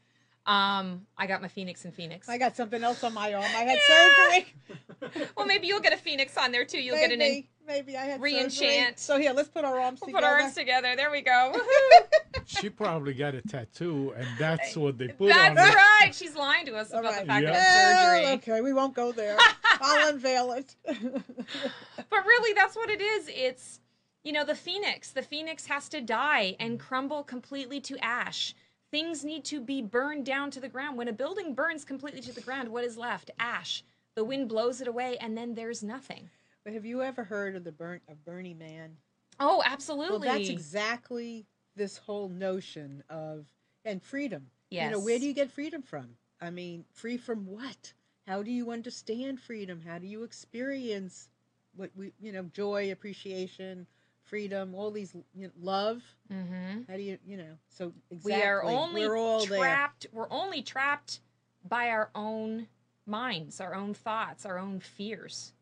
Um, 0.46 1.06
I 1.18 1.28
got 1.28 1.42
my 1.42 1.48
Phoenix 1.48 1.86
and 1.86 1.94
Phoenix. 1.94 2.28
I 2.28 2.38
got 2.38 2.56
something 2.56 2.84
else 2.84 3.04
on 3.04 3.14
my 3.14 3.34
arm. 3.34 3.44
I 3.44 3.48
had 3.48 3.78
yeah. 3.90 5.10
surgery. 5.10 5.28
well, 5.38 5.46
maybe 5.46 5.68
you'll 5.68 5.82
get 5.82 5.94
a 5.94 5.98
Phoenix 5.98 6.36
on 6.38 6.52
there 6.52 6.66
too. 6.66 6.82
You'll 6.82 6.96
maybe, 6.96 7.18
get 7.18 7.28
an 7.28 7.36
in- 7.36 7.44
maybe 7.68 7.98
I 7.98 8.06
had 8.06 8.22
re-enchant. 8.22 8.54
Surgery. 8.54 8.94
So 8.96 9.20
here, 9.20 9.32
let's 9.32 9.50
put 9.50 9.64
our 9.64 9.80
arms 9.80 10.02
we'll 10.02 10.08
together. 10.08 10.26
Put 10.26 10.34
our 10.34 10.42
arms 10.42 10.56
together. 10.56 10.96
There 10.96 11.12
we 11.12 11.22
go. 11.22 11.56
she 12.46 12.70
probably 12.70 13.14
got 13.14 13.36
a 13.36 13.42
tattoo, 13.44 14.14
and 14.18 14.28
that's 14.40 14.76
what 14.76 14.98
they 14.98 15.10
put 15.10 15.30
that's 15.30 15.50
on. 15.50 15.56
That's 15.56 15.76
right. 15.76 16.16
She's 16.16 16.36
lying 16.36 16.66
to 16.66 16.76
us 16.76 16.92
All 16.92 17.02
about 17.02 17.12
right. 17.12 17.22
the 17.22 17.28
fact 17.28 17.44
yeah. 17.44 17.52
that 17.52 18.16
surgery. 18.16 18.34
Okay, 18.34 18.62
we 18.62 18.74
won't 18.74 18.96
go 18.96 19.12
there. 19.12 19.38
I'll 19.82 20.10
unveil 20.10 20.54
it. 20.54 20.76
but 20.86 22.26
really, 22.26 22.54
that's 22.54 22.76
what 22.76 22.90
it 22.90 23.02
is. 23.02 23.30
It's 23.34 23.80
you 24.24 24.32
know 24.32 24.46
the 24.46 24.56
phoenix. 24.56 25.12
The 25.12 25.22
phoenix 25.22 25.66
has 25.68 25.90
to 25.90 26.02
die 26.02 26.56
and 26.60 26.80
crumble 26.80 27.24
completely 27.24 27.80
to 27.82 27.98
ash 28.04 28.54
Things 28.92 29.24
need 29.24 29.46
to 29.46 29.62
be 29.62 29.82
burned 29.82 30.26
down 30.26 30.50
to 30.52 30.60
the 30.60 30.70
ground. 30.70 30.98
When 30.98 31.08
a 31.08 31.14
building 31.14 31.54
burns 31.54 31.86
completely 31.86 32.22
to 32.22 32.34
the 32.34 32.42
ground, 32.42 32.70
what 32.70 32.84
is 32.84 32.98
left? 32.98 33.30
Ash. 33.40 33.84
The 34.16 34.24
wind 34.24 34.50
blows 34.50 34.82
it 34.82 34.88
away, 34.88 35.18
and 35.18 35.38
then 35.38 35.54
there's 35.54 35.84
nothing. 35.84 36.30
But 36.64 36.74
have 36.74 36.86
you 36.86 37.04
ever 37.04 37.24
heard 37.24 37.56
of 37.56 37.64
the 37.64 37.72
burn 37.72 38.02
of 38.10 38.26
Burning 38.26 38.58
Man? 38.58 38.98
Oh, 39.40 39.62
absolutely. 39.64 40.28
Well, 40.28 40.38
that's 40.38 40.50
exactly 40.50 41.46
this 41.76 41.98
whole 41.98 42.30
notion 42.30 43.04
of 43.10 43.46
and 43.86 44.02
freedom. 44.02 44.48
Yes. 44.72 44.86
You 44.86 44.92
know, 44.92 45.00
where 45.00 45.20
do 45.20 45.26
you 45.26 45.34
get 45.34 45.52
freedom 45.52 45.84
from? 45.84 46.10
I 46.42 46.50
mean, 46.50 46.84
free 46.92 47.18
from 47.18 47.46
what? 47.46 47.94
How 48.30 48.44
do 48.44 48.52
you 48.52 48.70
understand 48.70 49.42
freedom? 49.42 49.82
How 49.84 49.98
do 49.98 50.06
you 50.06 50.24
experience 50.24 51.30
what 51.76 51.90
we, 51.96 52.14
you 52.22 52.32
know, 52.32 52.44
joy, 52.54 52.92
appreciation, 52.92 53.88
freedom, 54.24 54.76
all 54.76 54.92
these 54.92 55.16
you 55.36 55.48
know, 55.48 55.52
love. 55.60 56.04
Mm-hmm. 56.32 56.82
How 56.88 56.96
do 56.96 57.02
you, 57.02 57.18
you 57.26 57.38
know? 57.38 57.58
So 57.70 57.92
exactly, 58.12 58.34
we 58.34 58.44
are 58.44 58.64
only 58.64 59.08
we're 59.08 59.18
all 59.18 59.44
trapped. 59.46 60.04
There. 60.04 60.12
We're 60.14 60.32
only 60.32 60.62
trapped 60.62 61.22
by 61.68 61.90
our 61.90 62.12
own 62.14 62.68
minds, 63.08 63.60
our 63.60 63.74
own 63.74 63.96
thoughts, 63.96 64.46
our 64.46 64.60
own 64.60 64.80
fears. 64.80 65.54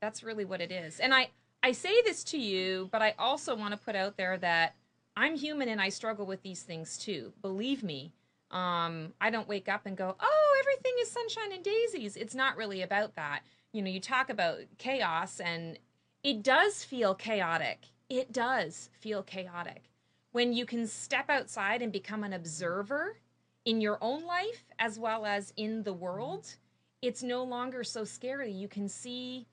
That's 0.00 0.22
really 0.22 0.46
what 0.46 0.62
it 0.62 0.72
is. 0.72 1.00
And 1.00 1.12
I 1.12 1.28
I 1.62 1.72
say 1.72 2.00
this 2.02 2.24
to 2.24 2.38
you, 2.38 2.88
but 2.90 3.02
I 3.02 3.14
also 3.18 3.54
want 3.54 3.72
to 3.72 3.78
put 3.78 3.96
out 3.96 4.16
there 4.16 4.38
that 4.38 4.74
I'm 5.14 5.36
human 5.36 5.68
and 5.68 5.80
I 5.80 5.90
struggle 5.90 6.24
with 6.24 6.42
these 6.42 6.62
things 6.62 6.96
too. 6.96 7.34
Believe 7.42 7.82
me. 7.82 8.12
Um, 8.50 9.12
I 9.20 9.28
don't 9.28 9.46
wake 9.46 9.68
up 9.68 9.84
and 9.84 9.94
go, 9.94 10.16
"Oh, 10.18 10.37
everything 10.58 10.92
is 11.00 11.10
sunshine 11.10 11.52
and 11.52 11.64
daisies." 11.64 12.16
It's 12.16 12.34
not 12.34 12.56
really 12.56 12.82
about 12.82 13.14
that. 13.16 13.42
You 13.72 13.82
know, 13.82 13.90
you 13.90 14.00
talk 14.00 14.30
about 14.30 14.60
chaos 14.78 15.40
and 15.40 15.78
it 16.22 16.42
does 16.42 16.84
feel 16.84 17.14
chaotic. 17.14 17.86
It 18.08 18.32
does 18.32 18.90
feel 18.92 19.22
chaotic. 19.22 19.90
When 20.32 20.52
you 20.52 20.66
can 20.66 20.86
step 20.86 21.28
outside 21.30 21.82
and 21.82 21.92
become 21.92 22.24
an 22.24 22.32
observer 22.32 23.18
in 23.64 23.80
your 23.80 23.98
own 24.00 24.24
life 24.24 24.64
as 24.78 24.98
well 24.98 25.26
as 25.26 25.52
in 25.56 25.82
the 25.82 25.92
world, 25.92 26.56
it's 27.02 27.22
no 27.22 27.44
longer 27.44 27.84
so 27.84 28.04
scary. 28.04 28.50
You 28.50 28.68
can 28.68 28.88
see 28.88 29.46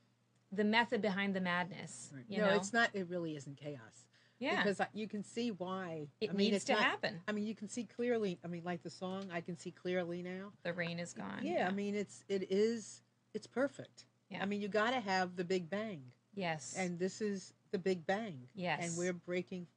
the 0.51 0.63
method 0.63 1.01
behind 1.01 1.35
the 1.35 1.41
madness. 1.41 2.11
You 2.27 2.39
no, 2.39 2.47
know? 2.47 2.55
it's 2.55 2.73
not. 2.73 2.89
It 2.93 3.07
really 3.09 3.35
isn't 3.35 3.57
chaos. 3.57 4.04
Yeah. 4.45 4.63
Because 4.63 4.79
you 4.93 5.07
can 5.07 5.23
see 5.23 5.51
why. 5.51 6.07
It 6.21 6.29
I 6.29 6.33
mean, 6.33 6.45
needs 6.51 6.57
it's 6.57 6.65
to 6.65 6.73
not- 6.73 6.83
happen. 6.83 7.19
I 7.27 7.31
mean, 7.31 7.45
you 7.45 7.55
can 7.55 7.67
see 7.67 7.83
clearly. 7.83 8.37
I 8.43 8.47
mean, 8.47 8.63
like 8.63 8.83
the 8.83 8.89
song, 8.89 9.25
I 9.33 9.41
can 9.41 9.57
see 9.57 9.71
clearly 9.71 10.21
now. 10.21 10.51
the 10.63 10.73
rain 10.73 10.99
is 10.99 11.13
gone. 11.13 11.39
Yeah, 11.41 11.67
I 11.67 11.71
mean, 11.71 11.95
it's 11.95 12.23
it 12.29 12.47
is 12.51 13.01
it's 13.33 13.47
perfect. 13.47 14.05
Yeah. 14.29 14.41
I 14.41 14.45
mean, 14.45 14.61
you 14.61 14.67
got 14.67 14.91
to 14.91 14.99
have 14.99 15.35
the 15.35 15.43
big 15.43 15.69
bang, 15.69 16.01
yes. 16.35 16.73
and 16.77 16.97
this 16.97 17.21
is 17.21 17.53
the 17.71 17.77
big 17.77 18.05
bang. 18.07 18.39
Yes. 18.55 18.83
And 18.83 18.97
we're 18.97 19.13
breaking. 19.13 19.67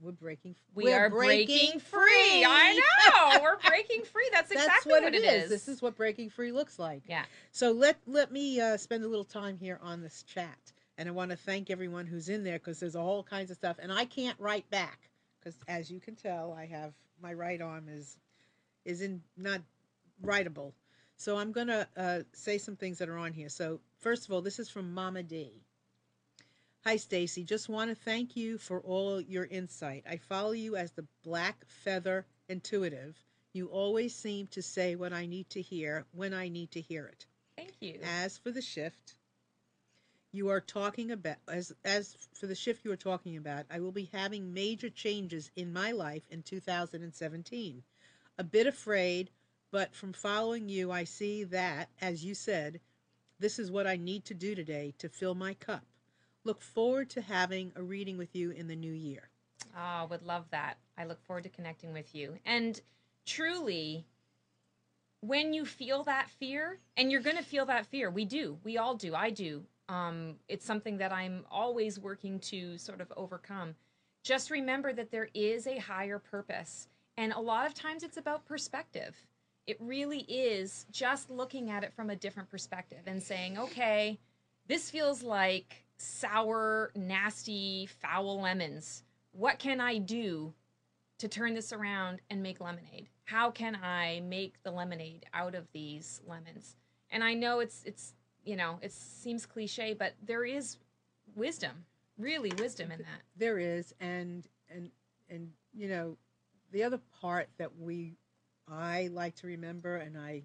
We're 0.00 0.12
breaking. 0.12 0.56
we 0.74 0.84
we're 0.84 1.06
are 1.06 1.08
breaking, 1.10 1.78
free. 1.78 2.44
I 2.44 2.74
know. 2.74 3.40
We're 3.42 3.58
breaking 3.58 4.02
free. 4.04 4.28
That's 4.32 4.50
That's 4.50 4.64
exactly 4.64 4.90
what, 4.92 5.04
what 5.04 5.14
it 5.14 5.22
is. 5.22 5.44
is. 5.44 5.50
This 5.50 5.68
is 5.68 5.80
what 5.80 5.96
breaking 5.96 6.30
free 6.30 6.50
looks 6.50 6.78
like. 6.78 7.02
yeah. 7.08 7.24
So 7.52 7.70
let 7.70 7.96
let 8.06 8.32
me 8.32 8.60
uh, 8.60 8.76
spend 8.76 9.04
a 9.04 9.08
little 9.08 9.24
time 9.24 9.56
here 9.56 9.78
on 9.80 10.02
this 10.02 10.22
chat, 10.24 10.72
and 10.98 11.08
I 11.08 11.12
want 11.12 11.30
to 11.30 11.36
thank 11.36 11.70
everyone 11.70 12.06
who's 12.06 12.28
in 12.28 12.44
there 12.44 12.58
because 12.58 12.80
there's 12.80 12.96
all 12.96 13.22
kinds 13.22 13.50
of 13.50 13.56
stuff, 13.56 13.76
and 13.80 13.92
I 13.92 14.04
can't 14.04 14.38
write 14.38 14.68
back 14.70 15.10
because, 15.38 15.56
as 15.68 15.90
you 15.90 16.00
can 16.00 16.16
tell, 16.16 16.52
I 16.52 16.66
have 16.66 16.92
my 17.22 17.32
right 17.32 17.60
arm 17.60 17.88
is 17.88 18.16
is 18.84 19.00
in 19.00 19.22
not 19.36 19.60
writable. 20.22 20.72
So 21.16 21.36
I'm 21.36 21.52
gonna 21.52 21.86
uh, 21.96 22.20
say 22.32 22.58
some 22.58 22.76
things 22.76 22.98
that 22.98 23.08
are 23.08 23.18
on 23.18 23.32
here. 23.32 23.48
So 23.48 23.80
first 24.00 24.26
of 24.26 24.32
all, 24.32 24.42
this 24.42 24.58
is 24.58 24.68
from 24.68 24.92
Mama 24.94 25.22
D. 25.22 25.62
Hi, 26.84 26.96
Stacey. 26.96 27.44
Just 27.44 27.70
want 27.70 27.90
to 27.90 27.94
thank 27.94 28.36
you 28.36 28.58
for 28.58 28.80
all 28.80 29.18
your 29.20 29.46
insight. 29.46 30.04
I 30.08 30.18
follow 30.18 30.52
you 30.52 30.76
as 30.76 30.92
the 30.92 31.06
Black 31.22 31.64
Feather 31.66 32.26
Intuitive. 32.48 33.16
You 33.54 33.68
always 33.68 34.14
seem 34.14 34.48
to 34.48 34.60
say 34.60 34.94
what 34.94 35.12
I 35.12 35.24
need 35.24 35.48
to 35.50 35.62
hear 35.62 36.04
when 36.12 36.34
I 36.34 36.48
need 36.48 36.72
to 36.72 36.82
hear 36.82 37.06
it. 37.06 37.24
Thank 37.56 37.72
you. 37.80 38.00
As 38.02 38.36
for 38.36 38.50
the 38.50 38.60
shift, 38.60 39.14
you 40.34 40.48
are 40.48 40.60
talking 40.60 41.12
about 41.12 41.36
as 41.46 41.72
as 41.84 42.16
for 42.32 42.48
the 42.48 42.54
shift 42.56 42.84
you 42.84 42.90
are 42.90 42.96
talking 42.96 43.36
about, 43.36 43.66
I 43.70 43.78
will 43.78 43.92
be 43.92 44.10
having 44.12 44.52
major 44.52 44.90
changes 44.90 45.50
in 45.54 45.72
my 45.72 45.92
life 45.92 46.26
in 46.28 46.42
2017. 46.42 47.82
A 48.36 48.44
bit 48.44 48.66
afraid, 48.66 49.30
but 49.70 49.94
from 49.94 50.12
following 50.12 50.68
you, 50.68 50.90
I 50.90 51.04
see 51.04 51.44
that, 51.44 51.88
as 52.00 52.24
you 52.24 52.34
said, 52.34 52.80
this 53.38 53.60
is 53.60 53.70
what 53.70 53.86
I 53.86 53.96
need 53.96 54.24
to 54.24 54.34
do 54.34 54.56
today 54.56 54.92
to 54.98 55.08
fill 55.08 55.36
my 55.36 55.54
cup. 55.54 55.84
Look 56.42 56.60
forward 56.60 57.10
to 57.10 57.20
having 57.20 57.72
a 57.76 57.82
reading 57.82 58.18
with 58.18 58.34
you 58.34 58.50
in 58.50 58.66
the 58.66 58.76
new 58.76 58.92
year. 58.92 59.28
Oh, 59.76 60.06
would 60.10 60.22
love 60.22 60.46
that. 60.50 60.78
I 60.98 61.04
look 61.04 61.22
forward 61.24 61.44
to 61.44 61.48
connecting 61.48 61.92
with 61.92 62.12
you. 62.12 62.38
And 62.44 62.80
truly, 63.24 64.04
when 65.20 65.54
you 65.54 65.64
feel 65.64 66.02
that 66.04 66.28
fear, 66.28 66.80
and 66.96 67.10
you're 67.10 67.20
going 67.20 67.36
to 67.36 67.42
feel 67.42 67.66
that 67.66 67.86
fear, 67.86 68.10
we 68.10 68.24
do. 68.24 68.58
We 68.64 68.78
all 68.78 68.94
do. 68.94 69.14
I 69.14 69.30
do. 69.30 69.64
Um, 69.88 70.36
it's 70.48 70.64
something 70.64 70.98
that 70.98 71.12
I'm 71.12 71.44
always 71.50 71.98
working 71.98 72.38
to 72.40 72.78
sort 72.78 73.00
of 73.00 73.12
overcome. 73.16 73.74
Just 74.22 74.50
remember 74.50 74.92
that 74.92 75.10
there 75.10 75.28
is 75.34 75.66
a 75.66 75.78
higher 75.78 76.18
purpose. 76.18 76.88
And 77.16 77.32
a 77.32 77.40
lot 77.40 77.66
of 77.66 77.74
times 77.74 78.02
it's 78.02 78.16
about 78.16 78.46
perspective. 78.46 79.14
It 79.66 79.76
really 79.80 80.20
is 80.20 80.86
just 80.90 81.30
looking 81.30 81.70
at 81.70 81.84
it 81.84 81.92
from 81.94 82.10
a 82.10 82.16
different 82.16 82.50
perspective 82.50 83.00
and 83.06 83.22
saying, 83.22 83.58
okay, 83.58 84.18
this 84.66 84.90
feels 84.90 85.22
like 85.22 85.84
sour, 85.98 86.90
nasty, 86.94 87.88
foul 88.00 88.40
lemons. 88.40 89.04
What 89.32 89.58
can 89.58 89.80
I 89.80 89.98
do 89.98 90.52
to 91.18 91.28
turn 91.28 91.54
this 91.54 91.72
around 91.72 92.20
and 92.30 92.42
make 92.42 92.60
lemonade? 92.60 93.08
How 93.24 93.50
can 93.50 93.78
I 93.82 94.22
make 94.24 94.62
the 94.62 94.70
lemonade 94.70 95.26
out 95.32 95.54
of 95.54 95.66
these 95.72 96.20
lemons? 96.26 96.76
And 97.10 97.22
I 97.22 97.34
know 97.34 97.60
it's 97.60 97.82
it's 97.84 98.14
you 98.44 98.56
know, 98.56 98.78
it 98.82 98.92
seems 98.92 99.46
cliche, 99.46 99.94
but 99.94 100.14
there 100.22 100.44
is 100.44 100.76
wisdom, 101.34 101.84
really 102.18 102.52
wisdom 102.58 102.90
in 102.92 102.98
that. 102.98 103.22
There 103.36 103.58
is, 103.58 103.94
and 104.00 104.46
and 104.74 104.90
and 105.28 105.50
you 105.72 105.88
know, 105.88 106.16
the 106.72 106.82
other 106.82 107.00
part 107.20 107.48
that 107.58 107.76
we, 107.78 108.16
I 108.68 109.08
like 109.12 109.34
to 109.36 109.46
remember, 109.46 109.96
and 109.96 110.16
I 110.16 110.42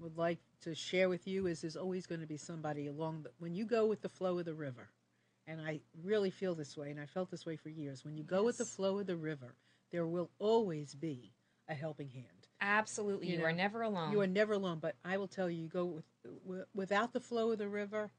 would 0.00 0.16
like 0.16 0.38
to 0.62 0.74
share 0.74 1.08
with 1.08 1.26
you 1.26 1.46
is 1.46 1.60
there's 1.60 1.76
always 1.76 2.06
going 2.06 2.20
to 2.20 2.26
be 2.26 2.36
somebody 2.36 2.86
along 2.86 3.22
the 3.24 3.30
when 3.38 3.54
you 3.54 3.64
go 3.64 3.86
with 3.86 4.00
the 4.02 4.08
flow 4.08 4.38
of 4.38 4.44
the 4.44 4.54
river, 4.54 4.88
and 5.46 5.60
I 5.60 5.80
really 6.04 6.30
feel 6.30 6.54
this 6.54 6.76
way, 6.76 6.90
and 6.90 7.00
I 7.00 7.06
felt 7.06 7.30
this 7.30 7.44
way 7.44 7.56
for 7.56 7.68
years. 7.68 8.04
When 8.04 8.16
you 8.16 8.22
go 8.22 8.44
with 8.44 8.58
the 8.58 8.64
flow 8.64 8.98
of 8.98 9.06
the 9.06 9.16
river, 9.16 9.54
there 9.90 10.06
will 10.06 10.30
always 10.38 10.94
be 10.94 11.32
a 11.68 11.74
helping 11.74 12.08
hand. 12.08 12.26
Absolutely, 12.60 13.28
You 13.28 13.38
you, 13.38 13.44
are 13.44 13.52
never 13.52 13.82
alone. 13.82 14.12
You 14.12 14.20
are 14.20 14.26
never 14.26 14.52
alone, 14.52 14.78
but 14.80 14.94
I 15.04 15.16
will 15.16 15.26
tell 15.26 15.50
you, 15.50 15.62
you 15.62 15.68
go 15.68 15.84
with, 15.84 16.04
wi- 16.46 16.64
without 16.74 17.12
the 17.12 17.20
flow 17.20 17.52
of 17.52 17.58
the 17.58 17.68
river. 17.68 18.10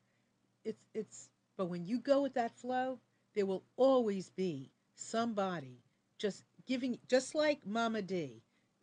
It's 0.63 0.85
it's. 0.93 1.29
But 1.57 1.65
when 1.67 1.85
you 1.85 1.99
go 1.99 2.21
with 2.21 2.33
that 2.33 2.51
flow, 2.51 2.99
there 3.33 3.45
will 3.45 3.63
always 3.77 4.29
be 4.29 4.71
somebody 4.95 5.81
just 6.17 6.43
giving, 6.65 6.99
just 7.07 7.35
like 7.35 7.65
Mama 7.65 8.01
D. 8.01 8.41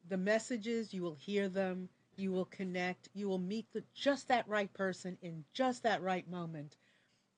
The 0.09 0.17
messages 0.19 0.93
you 0.95 1.03
will 1.03 1.15
hear 1.15 1.49
them, 1.49 1.89
you 2.17 2.33
will 2.33 2.45
connect, 2.47 3.09
you 3.15 3.29
will 3.29 3.39
meet 3.39 3.73
the 3.73 3.85
just 3.95 4.29
that 4.29 4.49
right 4.49 4.73
person 4.73 5.19
in 5.23 5.45
just 5.53 5.83
that 5.83 6.03
right 6.03 6.29
moment, 6.29 6.77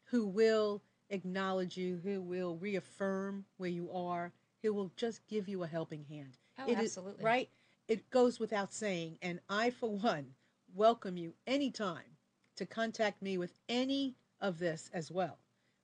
who 0.04 0.26
will 0.26 0.82
acknowledge 1.10 1.76
you, 1.76 2.00
who 2.02 2.20
will 2.20 2.56
reaffirm 2.56 3.44
where 3.56 3.70
you 3.70 3.90
are, 3.92 4.32
who 4.62 4.72
will 4.72 4.90
just 4.96 5.26
give 5.28 5.48
you 5.48 5.62
a 5.62 5.66
helping 5.66 6.04
hand. 6.04 6.38
Oh, 6.58 6.66
It 6.66 6.78
is- 6.78 6.96
absolutely. 6.96 7.24
right? 7.24 7.50
It 7.88 8.10
goes 8.10 8.38
without 8.38 8.72
saying. 8.72 9.18
And 9.22 9.40
I, 9.48 9.70
for 9.70 9.90
one, 9.90 10.34
welcome 10.74 11.16
you 11.16 11.34
anytime 11.46 12.16
to 12.56 12.66
contact 12.66 13.22
me 13.22 13.38
with 13.38 13.52
any 13.68 14.14
of 14.40 14.58
this 14.58 14.90
as 14.92 15.10
well. 15.10 15.38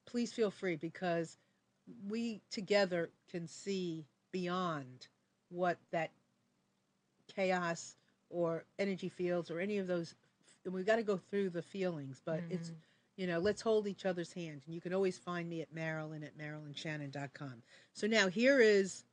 Please 0.07 0.33
feel 0.33 0.51
free 0.51 0.77
because 0.77 1.37
we 2.09 2.41
together 2.51 3.11
can 3.31 3.47
see 3.47 4.05
beyond 4.33 5.09
what 5.51 5.79
that 5.91 6.11
chaos 7.35 7.97
or 8.31 8.65
energy 8.79 9.09
fields 9.09 9.51
or 9.51 9.61
any 9.61 9.79
of 9.79 9.87
those. 9.87 10.15
And 10.65 10.75
we've 10.75 10.87
got 10.87 10.97
to 10.97 11.03
go 11.03 11.17
through 11.17 11.51
the 11.51 11.63
feelings, 11.63 12.21
but 12.25 12.41
it's, 12.51 12.69
mm-hmm. 12.69 12.79
you 13.17 13.27
know, 13.27 13.39
let's 13.39 13.63
hold 13.63 13.87
each 13.87 14.05
other's 14.05 14.33
hand. 14.33 14.63
And 14.67 14.75
you 14.75 14.81
can 14.81 14.93
always 14.93 15.17
find 15.19 15.49
me 15.49 15.63
at 15.63 15.73
Marilyn 15.73 16.23
at 16.23 16.37
MarilynShannon.com. 16.37 17.63
So 17.95 18.07
now 18.07 18.29
here 18.29 18.61
is 18.61 19.05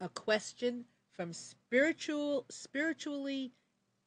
a 0.00 0.08
question 0.08 0.84
from 1.12 1.32
spiritual 1.32 2.44
spiritually 2.50 3.52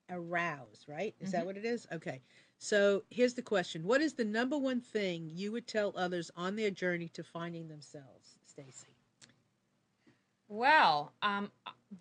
aroused 0.09 0.85
right? 0.87 1.15
Is 1.19 1.31
that 1.31 1.45
what 1.45 1.57
it 1.57 1.65
is? 1.65 1.87
Okay. 1.91 2.21
So 2.57 3.03
here's 3.09 3.33
the 3.33 3.41
question. 3.41 3.83
What 3.83 4.01
is 4.01 4.13
the 4.13 4.25
number 4.25 4.57
one 4.57 4.81
thing 4.81 5.29
you 5.33 5.51
would 5.51 5.67
tell 5.67 5.93
others 5.95 6.29
on 6.35 6.55
their 6.55 6.71
journey 6.71 7.07
to 7.09 7.23
finding 7.23 7.67
themselves 7.67 8.37
Stacey? 8.45 8.87
Well, 10.49 11.13
um, 11.21 11.51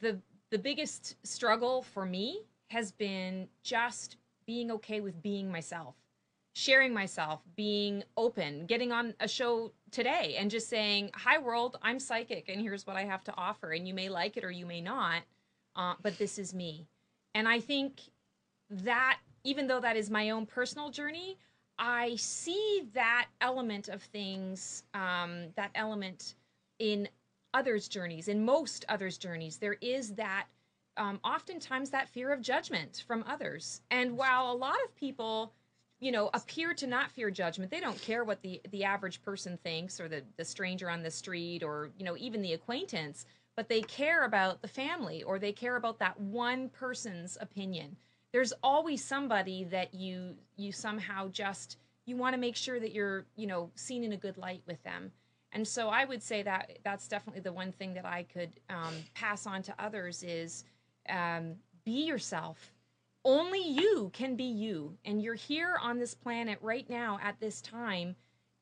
the 0.01 0.19
the 0.51 0.59
biggest 0.59 1.17
struggle 1.23 1.83
for 1.83 2.07
me 2.07 2.41
has 2.71 2.91
been 2.93 3.49
just 3.63 4.17
being 4.47 4.71
okay 4.71 5.01
with 5.01 5.23
being 5.23 5.53
myself, 5.53 5.95
sharing 6.55 6.95
myself, 6.95 7.43
being 7.55 8.03
open, 8.17 8.65
getting 8.67 8.91
on 8.91 9.15
a 9.21 9.29
show 9.29 9.73
today, 9.91 10.37
and 10.39 10.51
just 10.51 10.69
saying, 10.69 11.11
"Hi, 11.15 11.39
world, 11.39 11.79
I'm 11.83 12.01
psychic, 12.01 12.49
and 12.49 12.61
here's 12.61 12.87
what 12.87 12.97
I 12.97 13.05
have 13.05 13.23
to 13.25 13.35
offer, 13.37 13.73
and 13.73 13.87
you 13.87 13.95
may 13.95 14.09
like 14.09 14.37
it 14.39 14.45
or 14.45 14.51
you 14.51 14.65
may 14.67 14.81
not, 14.81 15.23
uh, 15.77 15.95
but 16.03 16.19
this 16.19 16.39
is 16.39 16.55
me." 16.55 16.89
And 17.35 17.49
I 17.49 17.61
think 17.61 18.01
that 18.71 19.19
even 19.45 19.67
though 19.67 19.81
that 19.81 19.97
is 19.97 20.11
my 20.11 20.31
own 20.31 20.47
personal 20.47 20.91
journey, 20.91 21.39
I 21.79 22.17
see 22.17 22.89
that 22.95 23.29
element 23.41 23.89
of 23.89 24.03
things, 24.03 24.83
um, 24.95 25.47
that 25.57 25.71
element 25.75 26.35
in 26.79 27.09
others' 27.55 27.89
journeys, 27.89 28.29
in 28.29 28.45
most 28.45 28.85
others' 28.89 29.17
journeys, 29.17 29.59
there 29.59 29.77
is 29.81 30.15
that 30.15 30.47
um, 30.97 31.21
oftentimes 31.23 31.91
that 31.91 32.09
fear 32.09 32.33
of 32.33 32.41
judgment 32.43 33.05
from 33.07 33.25
others. 33.27 33.81
And 33.91 34.17
while 34.17 34.51
a 34.51 34.55
lot 34.55 34.77
of 34.85 34.95
people, 34.97 35.53
you 36.01 36.11
know, 36.11 36.31
appear 36.35 36.75
to 36.75 36.87
not 36.87 37.11
fear 37.13 37.31
judgment, 37.31 37.71
they 37.71 37.81
don't 37.81 38.01
care 38.03 38.25
what 38.25 38.43
the 38.43 38.61
the 38.71 38.85
average 38.85 39.23
person 39.23 39.59
thinks 39.63 40.01
or 40.01 40.09
the 40.09 40.25
the 40.37 40.45
stranger 40.45 40.91
on 40.91 41.03
the 41.03 41.11
street 41.11 41.63
or 41.63 41.91
you 41.97 42.05
know 42.05 42.17
even 42.17 42.43
the 42.43 42.53
acquaintance. 42.53 43.27
But 43.59 43.69
they 43.69 43.81
care 43.81 44.25
about 44.25 44.63
the 44.63 44.69
family 44.69 45.25
or 45.25 45.41
they 45.41 45.51
care 45.51 45.75
about 45.75 45.99
that 45.99 46.21
one 46.21 46.69
person's 46.69 47.37
opinion. 47.41 47.97
There's 48.33 48.53
always 48.63 49.05
somebody 49.05 49.65
that 49.65 49.93
you 49.93 50.37
you 50.57 50.71
somehow 50.71 51.27
just 51.31 51.77
you 52.07 52.17
want 52.17 52.35
to 52.35 52.41
make 52.41 52.55
sure 52.55 52.79
that 52.79 52.93
you're, 52.93 53.27
you 53.35 53.49
know, 53.49 53.73
seen 53.75 54.05
in 54.05 54.13
a 54.13 54.17
good 54.17 54.39
light 54.39 54.63
with 54.69 54.81
them. 54.85 55.11
And 55.51 55.67
so 55.67 55.89
I 55.89 56.05
would 56.05 56.23
say 56.23 56.45
that 56.45 56.79
that's 56.85 57.09
definitely 57.09 57.41
the 57.41 57.53
one 57.53 57.73
thing 57.73 57.95
that 57.95 58.07
I 58.07 58.23
could 58.33 58.53
um, 58.71 58.95
pass 59.15 59.45
on 59.45 59.63
to 59.63 59.75
others 59.77 60.23
is 60.23 60.63
um, 61.09 61.57
be 61.85 62.07
yourself. 62.07 62.73
Only 63.25 63.69
you 63.69 64.13
can 64.13 64.37
be 64.37 64.45
you. 64.45 64.97
And 65.05 65.21
you're 65.21 65.35
here 65.35 65.81
on 65.83 65.99
this 65.99 66.15
planet 66.15 66.61
right 66.63 66.89
now 66.89 67.19
at 67.21 67.41
this 67.41 67.61
time 67.61 68.15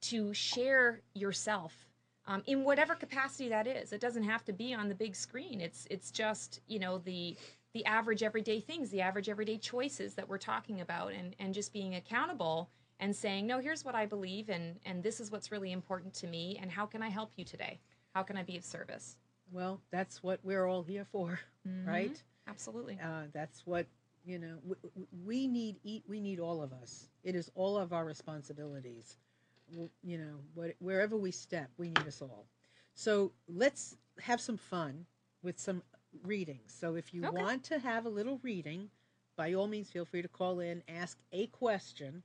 to 0.05 0.33
share 0.33 1.03
yourself 1.13 1.86
um, 2.27 2.43
in 2.47 2.65
whatever 2.65 2.95
capacity 2.95 3.49
that 3.49 3.67
is. 3.67 3.93
It 3.93 4.01
doesn't 4.01 4.25
have 4.25 4.45
to 4.47 4.53
be 4.53 4.75
on 4.75 4.89
the 4.89 4.95
big 4.95 5.15
screen. 5.15 5.61
It's 5.61 5.87
it's 5.91 6.11
just 6.11 6.61
you 6.67 6.79
know 6.79 6.99
the 6.99 7.37
the 7.73 7.85
average 7.85 8.23
everyday 8.23 8.61
things, 8.61 8.91
the 8.91 9.01
average 9.03 9.29
everyday 9.29 9.59
choices 9.59 10.15
that 10.15 10.29
we're 10.29 10.39
talking 10.39 10.81
about, 10.81 11.13
and 11.13 11.35
and 11.39 11.55
just 11.55 11.73
being 11.73 11.95
accountable 11.95 12.71
and 13.01 13.15
saying 13.15 13.47
no. 13.47 13.59
Here's 13.61 13.85
what 13.85 13.95
I 13.95 14.07
believe, 14.07 14.49
and 14.49 14.77
and 14.85 15.03
this 15.03 15.21
is 15.21 15.31
what's 15.31 15.53
really 15.53 15.73
important 15.73 16.15
to 16.15 16.27
me, 16.27 16.59
and 16.61 16.71
how 16.71 16.87
can 16.87 17.03
I 17.03 17.09
help 17.09 17.31
you 17.37 17.45
today? 17.45 17.81
How 18.15 18.23
can 18.23 18.37
I 18.37 18.43
be 18.43 18.57
of 18.57 18.65
service? 18.65 19.17
Well, 19.53 19.81
that's 19.91 20.23
what 20.23 20.41
we're 20.43 20.67
all 20.67 20.83
here 20.83 21.05
for, 21.13 21.39
right? 21.87 22.21
Absolutely. 22.49 22.99
Uh, 23.03 23.25
that's 23.33 23.67
what 23.67 23.87
you 24.25 24.39
know. 24.39 24.57
W- 24.69 24.77
w- 24.83 25.07
we 25.25 25.47
need 25.47 25.77
eat. 25.85 26.03
We 26.09 26.21
need 26.21 26.41
all 26.41 26.63
of 26.63 26.73
us. 26.73 27.09
It 27.23 27.37
is 27.37 27.51
all 27.55 27.77
of 27.77 27.93
our 27.93 28.05
responsibilities. 28.05 29.19
You 30.03 30.19
know, 30.19 30.37
what, 30.55 30.75
wherever 30.79 31.17
we 31.17 31.31
step, 31.31 31.71
we 31.77 31.89
need 31.89 32.07
us 32.07 32.23
all. 32.23 32.47
So 32.95 33.33
let's 33.49 33.97
have 34.21 34.41
some 34.41 34.57
fun 34.57 35.07
with 35.43 35.59
some 35.59 35.83
readings. 36.25 36.75
So 36.79 36.95
if 36.95 37.13
you 37.13 37.25
Okay. 37.25 37.33
want 37.33 37.65
to 37.65 37.79
have 37.79 38.07
a 38.07 38.09
little 38.09 38.39
reading, 38.43 38.91
by 39.37 39.55
all 39.55 39.67
means, 39.67 39.91
feel 39.91 40.05
free 40.05 40.23
to 40.23 40.29
call 40.29 40.61
in, 40.61 40.83
ask 40.89 41.19
a 41.33 41.47
question, 41.49 42.23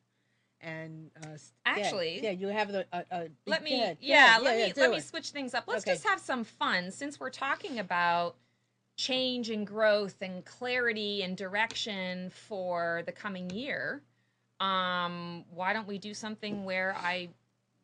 and 0.61 1.09
uh, 1.25 1.31
s- 1.33 1.53
yeah, 1.65 1.73
Actually- 1.83 2.19
yeah, 2.23 2.31
you 2.31 2.47
have 2.47 2.71
the. 2.71 2.85
Uh, 2.93 3.01
uh, 3.11 3.23
let 3.47 3.63
me 3.63 3.71
go 3.71 3.87
yeah, 3.99 4.23
ahead, 4.23 4.43
let 4.43 4.55
me 4.57 4.73
let 4.81 4.91
me 4.91 4.97
it. 4.97 5.03
switch 5.03 5.29
things 5.31 5.53
up 5.53 5.65
let's 5.67 5.83
Okay. 5.83 5.93
just 5.93 6.07
have 6.07 6.19
some 6.19 6.43
fun 6.43 6.91
since 6.91 7.19
we're 7.19 7.29
talking 7.29 7.79
about 7.79 8.35
change 8.97 9.49
and 9.49 9.65
growth 9.65 10.15
and 10.21 10.45
clarity 10.45 11.23
and 11.23 11.35
direction 11.37 12.29
for 12.29 13.01
the 13.05 13.11
coming 13.11 13.49
year 13.49 14.03
um 14.61 15.43
why 15.53 15.73
don't 15.73 15.87
we 15.87 15.97
do 15.97 16.13
something 16.13 16.63
where 16.63 16.95
i 16.97 17.27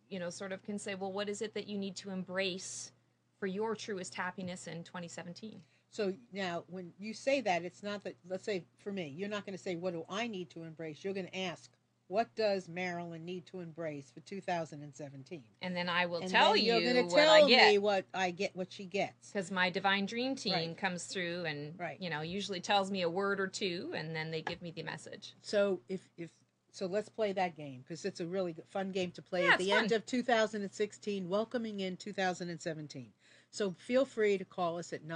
you 0.09 0.19
know 0.19 0.29
sort 0.29 0.51
of 0.51 0.61
can 0.63 0.77
say 0.77 0.93
well 0.95 1.11
what 1.11 1.27
is 1.27 1.41
it 1.41 1.53
that 1.55 1.67
you 1.67 1.77
need 1.77 1.95
to 1.95 2.09
embrace 2.11 2.91
for 3.39 3.47
your 3.47 3.75
truest 3.75 4.13
happiness 4.15 4.67
in 4.67 4.83
2017 4.83 5.59
So 5.89 6.13
now, 6.31 6.63
when 6.67 6.91
you 6.99 7.13
say 7.13 7.41
that, 7.41 7.63
it's 7.63 7.81
not 7.81 8.03
that. 8.03 8.15
Let's 8.29 8.43
say 8.43 8.63
for 8.83 8.91
me, 8.91 9.07
you're 9.17 9.29
not 9.29 9.45
going 9.45 9.57
to 9.57 9.63
say, 9.67 9.75
"What 9.75 9.93
do 9.93 10.03
I 10.09 10.27
need 10.27 10.49
to 10.51 10.63
embrace?" 10.63 11.03
You're 11.03 11.13
going 11.13 11.27
to 11.27 11.37
ask, 11.51 11.71
"What 12.07 12.27
does 12.35 12.67
Marilyn 12.67 13.23
need 13.25 13.45
to 13.47 13.61
embrace 13.61 14.11
for 14.13 14.19
2017?" 14.21 15.43
and 15.61 15.75
then 15.75 15.87
i 15.89 16.05
will 16.05 16.19
and 16.19 16.29
tell 16.29 16.55
you 16.55 16.73
you're 16.73 16.93
gonna 16.93 17.09
tell 17.09 17.43
i 17.43 17.45
me 17.47 17.77
what 17.77 18.05
I 18.13 18.31
get, 18.31 18.55
what 18.55 18.71
she 18.71 18.85
gets. 18.85 19.31
because 19.31 19.49
my 19.51 19.69
divine 19.69 20.05
dream 20.05 20.35
team 20.35 20.53
Right. 20.53 20.77
comes 20.77 21.05
through 21.05 21.45
and 21.45 21.79
Right. 21.79 21.99
you 22.01 22.09
know 22.09 22.21
usually 22.21 22.59
tells 22.61 22.91
me 22.91 23.01
a 23.03 23.09
word 23.09 23.39
or 23.39 23.47
two 23.47 23.93
and 23.95 24.15
then 24.15 24.29
they 24.31 24.41
give 24.41 24.61
me 24.61 24.71
the 24.71 24.83
message 24.83 25.33
So 25.41 25.79
if 25.89 26.01
if 26.17 26.29
so, 26.71 26.85
let's 26.85 27.09
play 27.09 27.33
that 27.33 27.55
game 27.57 27.81
because 27.81 28.05
it's 28.05 28.19
a 28.19 28.25
really 28.25 28.53
good, 28.53 28.67
fun 28.67 28.91
game 28.91 29.11
to 29.11 29.21
play 29.21 29.43
Yeah, 29.45 29.53
at 29.53 29.59
the 29.59 29.69
fun. 29.69 29.83
end 29.85 29.91
of 29.93 30.05
2016, 30.05 31.27
welcoming 31.27 31.79
in 31.79 31.97
2017. 31.97 33.11
So 33.51 33.71
feel 33.79 34.05
free 34.05 34.37
to 34.37 34.45
call 34.45 34.77
us 34.77 34.93
at 34.93 35.07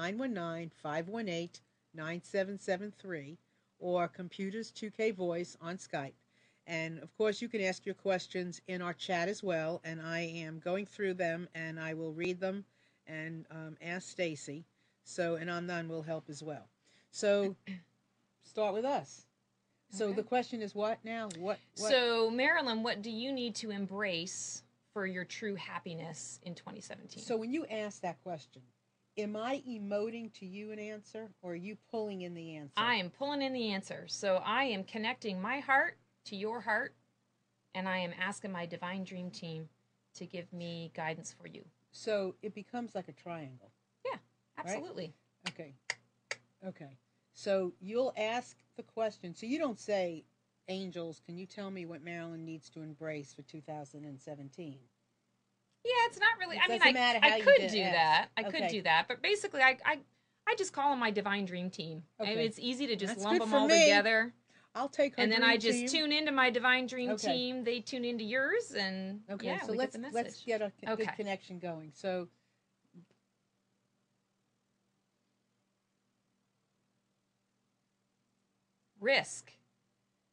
919-518-9773 1.95 3.37
or 3.79 4.07
Computers 4.07 4.71
2K 4.71 5.13
Voice 5.13 5.57
on 5.61 5.77
Skype. 5.77 6.13
And 6.67 6.99
of 6.99 7.15
course, 7.17 7.41
you 7.41 7.49
can 7.49 7.61
ask 7.61 7.85
your 7.85 7.95
questions 7.95 8.61
in 8.67 8.81
our 8.81 8.93
chat 8.93 9.27
as 9.27 9.43
well. 9.43 9.81
And 9.83 10.01
I 10.01 10.21
am 10.21 10.59
going 10.59 10.85
through 10.85 11.15
them 11.15 11.47
and 11.53 11.79
I 11.79 11.93
will 11.93 12.13
read 12.13 12.39
them 12.39 12.65
and 13.07 13.45
um, 13.51 13.75
ask 13.81 14.07
Stacey. 14.07 14.65
So, 15.03 15.35
and 15.35 15.49
Anand 15.49 15.89
will 15.89 16.03
help 16.03 16.29
as 16.29 16.43
well. 16.43 16.67
So, 17.11 17.55
start 18.43 18.73
with 18.73 18.85
us. 18.85 19.25
So 19.91 20.07
Okay. 20.07 20.15
the 20.15 20.23
question 20.23 20.61
is 20.61 20.73
what 20.73 21.03
now? 21.03 21.29
What? 21.37 21.59
what? 21.75 21.89
So, 21.89 22.29
Marilyn, 22.31 22.81
what 22.81 23.01
do 23.01 23.11
you 23.11 23.31
need 23.31 23.55
to 23.55 23.71
embrace 23.71 24.63
for 24.93 25.05
your 25.05 25.25
true 25.25 25.55
happiness 25.55 26.39
in 26.43 26.55
2017? 26.55 27.23
So 27.23 27.37
when 27.37 27.51
you 27.51 27.65
ask 27.65 28.01
that 28.01 28.21
question, 28.23 28.61
am 29.17 29.35
I 29.35 29.61
emoting 29.67 30.33
to 30.35 30.45
you 30.45 30.71
an 30.71 30.79
answer, 30.79 31.29
or 31.41 31.51
are 31.51 31.55
you 31.55 31.77
pulling 31.89 32.21
in 32.21 32.33
the 32.33 32.55
answer? 32.55 32.73
I 32.77 32.95
am 32.95 33.09
pulling 33.09 33.41
in 33.41 33.53
the 33.53 33.71
answer. 33.73 34.05
So, 34.07 34.37
I 34.37 34.63
am 34.63 34.83
connecting 34.85 35.41
my 35.41 35.59
heart 35.59 35.97
to 36.25 36.35
your 36.35 36.61
heart, 36.61 36.95
and 37.75 37.87
I 37.87 37.97
am 37.97 38.13
asking 38.19 38.51
my 38.51 38.65
divine 38.65 39.03
dream 39.03 39.29
team 39.29 39.69
to 40.15 40.25
give 40.25 40.51
me 40.53 40.91
guidance 40.93 41.33
for 41.39 41.47
you. 41.47 41.63
So 41.91 42.35
it 42.41 42.53
becomes 42.53 42.95
like 42.95 43.07
a 43.07 43.13
triangle. 43.13 43.71
Yeah, 44.05 44.17
absolutely. 44.57 45.13
Okay. 45.49 45.73
Okay. 46.65 46.97
So 47.33 47.73
you'll 47.79 48.13
ask 48.17 48.57
the 48.75 48.83
question. 48.83 49.33
So 49.33 49.45
you 49.45 49.57
don't 49.59 49.79
say, 49.79 50.25
"Angels, 50.67 51.21
can 51.25 51.37
you 51.37 51.45
tell 51.45 51.71
me 51.71 51.85
what 51.85 52.03
Marilyn 52.03 52.45
needs 52.45 52.69
to 52.71 52.81
embrace 52.81 53.33
for 53.33 53.41
2017?" 53.43 54.79
Yeah, 55.83 55.91
it's 56.07 56.19
not 56.19 56.37
really. 56.39 56.57
It 56.57 56.61
I 56.63 56.67
mean, 56.67 56.97
I, 56.97 57.17
I 57.23 57.41
could 57.41 57.67
do 57.71 57.81
ask. 57.81 57.91
that. 57.91 58.29
I 58.37 58.43
could 58.43 58.55
Okay. 58.55 58.69
do 58.69 58.81
that. 58.83 59.07
But 59.07 59.21
basically, 59.23 59.61
I, 59.61 59.77
I, 59.85 59.99
I 60.47 60.55
just 60.55 60.73
call 60.73 60.91
them 60.91 60.99
my 60.99 61.09
divine 61.11 61.45
dream 61.45 61.69
team. 61.69 62.03
I 62.19 62.25
mean, 62.25 62.39
it's 62.39 62.59
easy 62.59 62.85
to 62.87 62.95
just 62.95 63.15
That's 63.15 63.25
lump 63.25 63.39
them 63.39 63.53
all 63.53 63.67
me. 63.67 63.85
together. 63.85 64.33
I'll 64.75 64.87
take 64.89 65.15
her. 65.15 65.21
and 65.23 65.31
then 65.31 65.43
I 65.43 65.57
just 65.57 65.79
team. 65.79 65.89
tune 65.89 66.11
into 66.11 66.31
my 66.31 66.49
divine 66.49 66.85
dream 66.85 67.11
Okay. 67.11 67.33
team. 67.33 67.63
They 67.63 67.79
tune 67.79 68.05
into 68.05 68.23
yours, 68.23 68.71
and 68.77 69.21
Okay, 69.29 69.47
yeah, 69.47 69.65
so 69.65 69.73
let's 69.73 69.97
get 69.97 70.13
let's 70.13 70.41
get 70.45 70.61
a 70.61 70.71
good 70.85 70.99
Okay. 70.99 71.11
connection 71.15 71.59
going. 71.59 71.91
So 71.95 72.27
risk. 79.01 79.51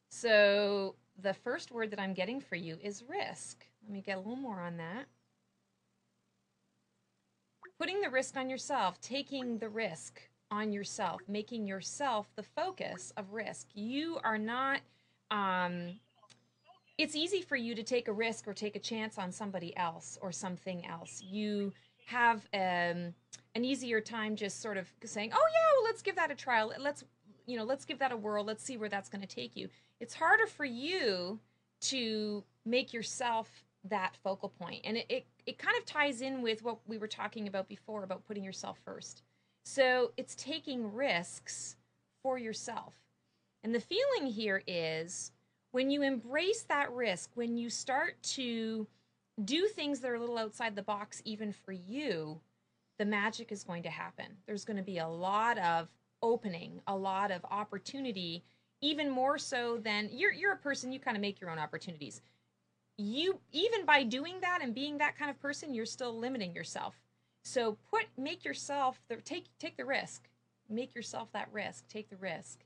So 0.09 0.95
the 1.21 1.33
first 1.33 1.71
word 1.71 1.91
that 1.91 1.99
I'm 1.99 2.13
getting 2.13 2.39
for 2.39 2.55
you 2.55 2.77
is 2.81 3.03
risk. 3.07 3.65
Let 3.83 3.91
me 3.91 4.01
get 4.01 4.17
a 4.17 4.19
little 4.19 4.35
more 4.35 4.61
on 4.61 4.77
that. 4.77 5.05
Putting 7.77 8.01
the 8.01 8.09
risk 8.09 8.37
on 8.37 8.49
yourself, 8.49 8.99
taking 9.01 9.57
the 9.57 9.69
risk 9.69 10.21
on 10.51 10.71
yourself, 10.71 11.21
making 11.27 11.67
yourself 11.67 12.27
the 12.35 12.43
focus 12.43 13.13
of 13.17 13.33
risk. 13.33 13.67
You 13.73 14.19
are 14.23 14.37
not 14.37 14.81
um 15.31 15.99
it's 16.97 17.15
easy 17.15 17.41
for 17.41 17.55
you 17.55 17.75
to 17.75 17.83
take 17.83 18.09
a 18.09 18.11
risk 18.11 18.45
or 18.45 18.53
take 18.53 18.75
a 18.75 18.79
chance 18.79 19.17
on 19.17 19.31
somebody 19.31 19.75
else 19.77 20.17
or 20.21 20.33
something 20.33 20.85
else. 20.85 21.23
You 21.23 21.71
have 22.07 22.45
um, 22.53 23.13
an 23.55 23.63
easier 23.63 24.01
time 24.01 24.35
just 24.35 24.61
sort 24.61 24.75
of 24.75 24.91
saying, 25.05 25.31
"Oh 25.33 25.47
yeah, 25.53 25.77
well 25.77 25.85
let's 25.85 26.01
give 26.01 26.17
that 26.17 26.29
a 26.29 26.35
trial. 26.35 26.73
Let's 26.77 27.05
you 27.49 27.57
know, 27.57 27.63
let's 27.63 27.85
give 27.85 27.99
that 27.99 28.11
a 28.11 28.17
whirl. 28.17 28.43
Let's 28.43 28.63
see 28.63 28.77
where 28.77 28.89
that's 28.89 29.09
going 29.09 29.21
to 29.21 29.27
take 29.27 29.55
you." 29.55 29.69
It's 29.99 30.13
harder 30.13 30.47
for 30.47 30.65
you 30.65 31.39
to 31.81 32.43
make 32.65 32.93
yourself 32.93 33.63
that 33.85 34.17
focal 34.23 34.49
point. 34.49 34.81
And 34.83 34.97
it, 34.97 35.05
it 35.09 35.25
it 35.45 35.57
kind 35.57 35.77
of 35.77 35.85
ties 35.85 36.21
in 36.21 36.41
with 36.41 36.63
what 36.63 36.79
we 36.87 36.97
were 36.97 37.07
talking 37.07 37.47
about 37.47 37.67
before 37.67 38.03
about 38.03 38.25
putting 38.27 38.43
yourself 38.43 38.77
first. 38.85 39.23
So, 39.63 40.11
it's 40.17 40.35
taking 40.35 40.93
risks 40.93 41.75
for 42.21 42.37
yourself. 42.37 42.93
And 43.63 43.73
the 43.75 43.79
feeling 43.79 44.31
here 44.31 44.63
is 44.67 45.31
when 45.71 45.89
you 45.89 46.01
embrace 46.01 46.63
that 46.63 46.91
risk, 46.91 47.31
when 47.35 47.57
you 47.57 47.69
start 47.69 48.21
to 48.23 48.87
do 49.45 49.67
things 49.67 49.99
that 49.99 50.11
are 50.11 50.15
a 50.15 50.19
little 50.19 50.37
outside 50.37 50.75
the 50.75 50.81
box, 50.81 51.21
even 51.25 51.51
for 51.51 51.71
you, 51.71 52.39
the 52.97 53.05
magic 53.05 53.51
is 53.51 53.63
going 53.63 53.83
to 53.83 53.89
happen. 53.89 54.25
There's 54.45 54.65
going 54.65 54.77
to 54.77 54.83
be 54.83 54.97
a 54.97 55.07
lot 55.07 55.57
of 55.57 55.87
opening, 56.21 56.81
a 56.87 56.95
lot 56.95 57.31
of 57.31 57.45
opportunity, 57.49 58.43
even 58.81 59.09
more 59.09 59.37
so 59.37 59.77
than 59.77 60.09
you're, 60.11 60.33
you're 60.33 60.53
a 60.53 60.57
person, 60.57 60.91
you 60.91 60.99
kind 60.99 61.17
of 61.17 61.21
make 61.21 61.39
your 61.39 61.49
own 61.49 61.59
opportunities. 61.59 62.21
You, 62.97 63.39
even 63.51 63.85
by 63.85 64.03
doing 64.03 64.41
that 64.41 64.59
and 64.61 64.75
being 64.75 64.97
that 64.97 65.17
kind 65.17 65.31
of 65.31 65.39
person, 65.39 65.73
you're 65.73 65.85
still 65.85 66.17
limiting 66.17 66.53
yourself. 66.53 66.95
So 67.43 67.77
put, 67.89 68.05
make 68.17 68.43
yourself, 68.43 68.99
the, 69.07 69.17
take, 69.17 69.45
take 69.57 69.77
the 69.77 69.85
risk, 69.85 70.27
make 70.69 70.93
yourself 70.93 71.29
that 71.33 71.47
risk, 71.51 71.87
take 71.87 72.09
the 72.09 72.17
risk 72.17 72.59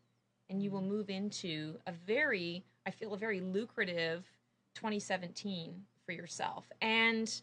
and 0.49 0.61
you 0.61 0.71
will 0.71 0.81
move 0.81 1.09
into 1.09 1.77
a 1.87 1.91
very 1.91 2.63
i 2.85 2.91
feel 2.91 3.13
a 3.13 3.17
very 3.17 3.41
lucrative 3.41 4.23
2017 4.75 5.73
for 6.05 6.11
yourself 6.11 6.65
and 6.81 7.41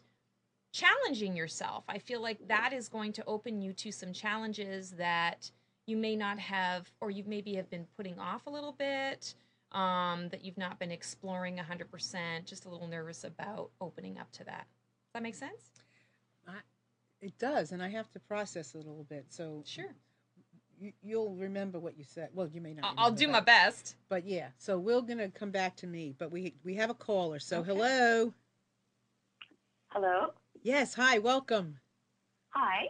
challenging 0.71 1.35
yourself 1.35 1.83
i 1.89 1.97
feel 1.97 2.21
like 2.21 2.47
that 2.47 2.73
is 2.73 2.87
going 2.87 3.11
to 3.11 3.23
open 3.25 3.61
you 3.61 3.73
to 3.73 3.91
some 3.91 4.13
challenges 4.13 4.91
that 4.91 5.51
you 5.87 5.97
may 5.97 6.15
not 6.15 6.39
have 6.39 6.89
or 7.01 7.09
you 7.11 7.23
maybe 7.27 7.55
have 7.55 7.69
been 7.69 7.85
putting 7.97 8.17
off 8.19 8.45
a 8.47 8.49
little 8.49 8.71
bit 8.73 9.33
um, 9.71 10.27
that 10.29 10.43
you've 10.43 10.57
not 10.57 10.79
been 10.79 10.91
exploring 10.91 11.57
100% 11.57 12.45
just 12.45 12.65
a 12.65 12.69
little 12.69 12.87
nervous 12.87 13.23
about 13.23 13.71
opening 13.79 14.17
up 14.17 14.31
to 14.33 14.43
that 14.43 14.67
does 14.67 15.13
that 15.15 15.23
make 15.23 15.35
sense 15.35 15.71
It 17.21 17.37
does, 17.37 17.71
and 17.71 17.83
I 17.83 17.89
have 17.89 18.09
to 18.13 18.19
process 18.19 18.73
it 18.73 18.79
a 18.79 18.87
little 18.89 19.03
bit. 19.03 19.25
So 19.29 19.61
Sure. 19.63 19.93
you, 20.79 20.91
you'll 21.03 21.35
remember 21.35 21.77
what 21.79 21.95
you 21.95 22.03
said. 22.03 22.29
Well, 22.33 22.47
you 22.47 22.61
may 22.61 22.73
not. 22.73 22.83
I- 22.97 23.03
I'll 23.03 23.11
do 23.11 23.27
but- 23.27 23.31
my 23.33 23.39
best. 23.41 23.95
But 24.09 24.25
yeah, 24.25 24.49
so 24.57 24.79
we're 24.79 25.01
gonna 25.01 25.29
come 25.29 25.51
back 25.51 25.75
to 25.77 25.87
me. 25.87 26.15
But 26.17 26.31
we 26.31 26.55
we 26.63 26.73
have 26.75 26.89
a 26.89 26.95
caller. 26.95 27.37
So 27.39 27.59
Okay. 27.59 27.67
hello. 27.67 28.33
Hello. 29.89 30.33
Yes. 30.63 30.95
Hi. 30.95 31.19
Welcome. 31.19 31.77
Hi. 32.55 32.89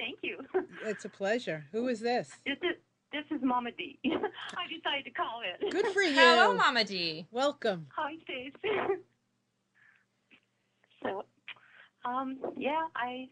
Thank 0.00 0.18
you. 0.22 0.38
It's 0.82 1.04
a 1.04 1.10
pleasure. 1.10 1.66
Who 1.72 1.88
is 1.88 2.00
this? 2.00 2.30
This 2.46 2.56
is 2.62 2.76
this 3.12 3.24
is 3.36 3.42
Mama 3.42 3.70
D. 3.76 3.98
I 4.04 4.64
decided 4.74 5.04
to 5.04 5.10
call 5.10 5.42
it. 5.44 5.70
Good 5.70 5.88
for 5.88 6.00
you. 6.00 6.14
Hello, 6.14 6.54
Mama 6.54 6.84
D. 6.84 7.26
Welcome. 7.30 7.86
Hi, 7.96 8.14
Stace. 8.22 8.52
so, 11.02 11.24
um, 12.04 12.38
yeah, 12.56 12.86
I, 12.94 13.28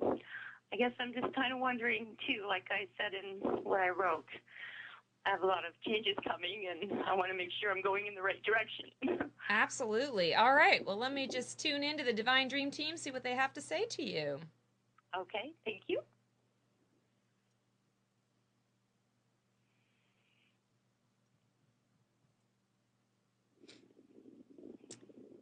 I 0.73 0.77
guess 0.77 0.91
I'm 1.01 1.15
just 1.15 1.33
kind 1.35 1.53
of 1.53 1.61
wondering 1.61 2.09
too. 2.27 2.47
Like 2.47 2.65
I 2.71 2.87
said 2.99 3.13
in 3.15 3.39
what 3.63 3.81
I 3.81 3.89
wrote, 3.89 4.27
I 5.25 5.31
have 5.31 5.43
a 5.43 5.47
lot 5.47 5.65
of 5.65 5.73
changes 5.87 6.17
coming, 6.27 6.69
and 6.71 7.01
I 7.05 7.15
want 7.15 7.31
to 7.31 7.37
make 7.37 7.51
sure 7.61 7.71
I'm 7.71 7.83
going 7.83 8.07
in 8.09 8.15
the 8.15 8.23
right 8.23 8.43
direction. 8.43 9.31
Absolutely. 9.49 10.35
All 10.35 10.55
right. 10.55 10.85
Well, 10.85 10.99
let 10.99 11.15
me 11.15 11.29
just 11.29 11.59
tune 11.59 11.83
into 11.83 12.05
the 12.05 12.13
Divine 12.13 12.49
Dream 12.49 12.71
Team, 12.71 12.97
see 12.97 13.11
what 13.11 13.23
they 13.23 13.37
have 13.37 13.53
to 13.55 13.61
say 13.61 13.87
to 13.91 14.03
you. 14.03 14.41
okay. 15.17 15.53
Thank 15.65 15.83
you. 15.87 16.01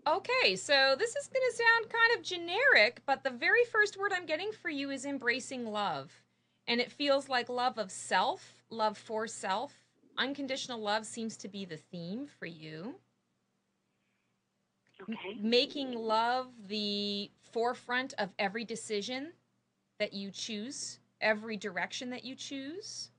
Okay, 0.07 0.54
so 0.54 0.94
this 0.96 1.16
is 1.16 1.26
going 1.26 1.42
to 1.50 1.57
sound 1.57 1.92
kind 1.92 2.16
of 2.16 2.24
generic, 2.24 3.00
but 3.07 3.24
the 3.24 3.30
very 3.30 3.64
first 3.64 3.96
word 3.98 4.12
I'm 4.14 4.26
getting 4.26 4.52
for 4.52 4.68
you 4.68 4.90
is 4.90 5.04
embracing 5.04 5.66
love. 5.66 6.12
And 6.68 6.80
it 6.80 6.92
feels 6.92 7.28
like 7.28 7.48
love 7.48 7.76
of 7.76 7.90
self, 7.90 8.62
love 8.70 8.96
for 8.96 9.26
self. 9.26 9.72
Unconditional 10.16 10.80
love 10.80 11.07
seems 11.07 11.36
to 11.38 11.48
be 11.48 11.64
the 11.64 11.76
theme 11.76 12.26
for 12.38 12.46
you. 12.46 12.94
Okay. 15.02 15.38
Making 15.40 15.92
love 15.92 16.48
the 16.68 17.30
forefront 17.52 18.14
of 18.18 18.30
every 18.38 18.64
decision 18.64 19.32
that 19.98 20.12
you 20.12 20.30
choose, 20.30 21.00
every 21.20 21.57
direction 21.57 22.11
that 22.11 22.24
you 22.24 22.34
choose. 22.34 23.11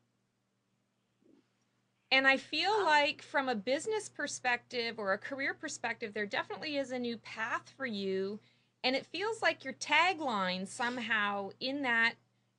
And 2.11 2.25
I 2.25 2.37
feel 2.37 2.85
like, 2.85 3.21
from 3.21 3.49
a 3.49 3.55
business 3.55 4.07
perspective 4.07 4.97
or 4.97 5.13
a 5.13 5.17
career 5.17 5.53
perspective, 5.53 6.13
there 6.13 6.25
definitely 6.25 6.77
is 6.77 6.91
a 6.91 6.99
new 6.99 7.17
path 7.17 7.73
for 7.75 7.85
you. 7.85 8.39
And 8.83 8.95
it 8.95 9.05
feels 9.05 9.41
like 9.41 9.65
your 9.65 9.73
tagline 9.73 10.67
somehow 10.67 11.49
in 11.59 11.81
that 11.81 12.13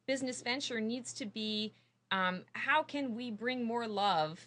business 0.07 0.43
venture 0.43 0.81
needs 0.81 1.15
to 1.15 1.27
be 1.27 1.73
um, 2.11 2.43
how 2.53 2.83
can 2.83 3.15
we 3.15 3.31
bring 3.31 3.65
more 3.65 3.87
love 3.87 4.41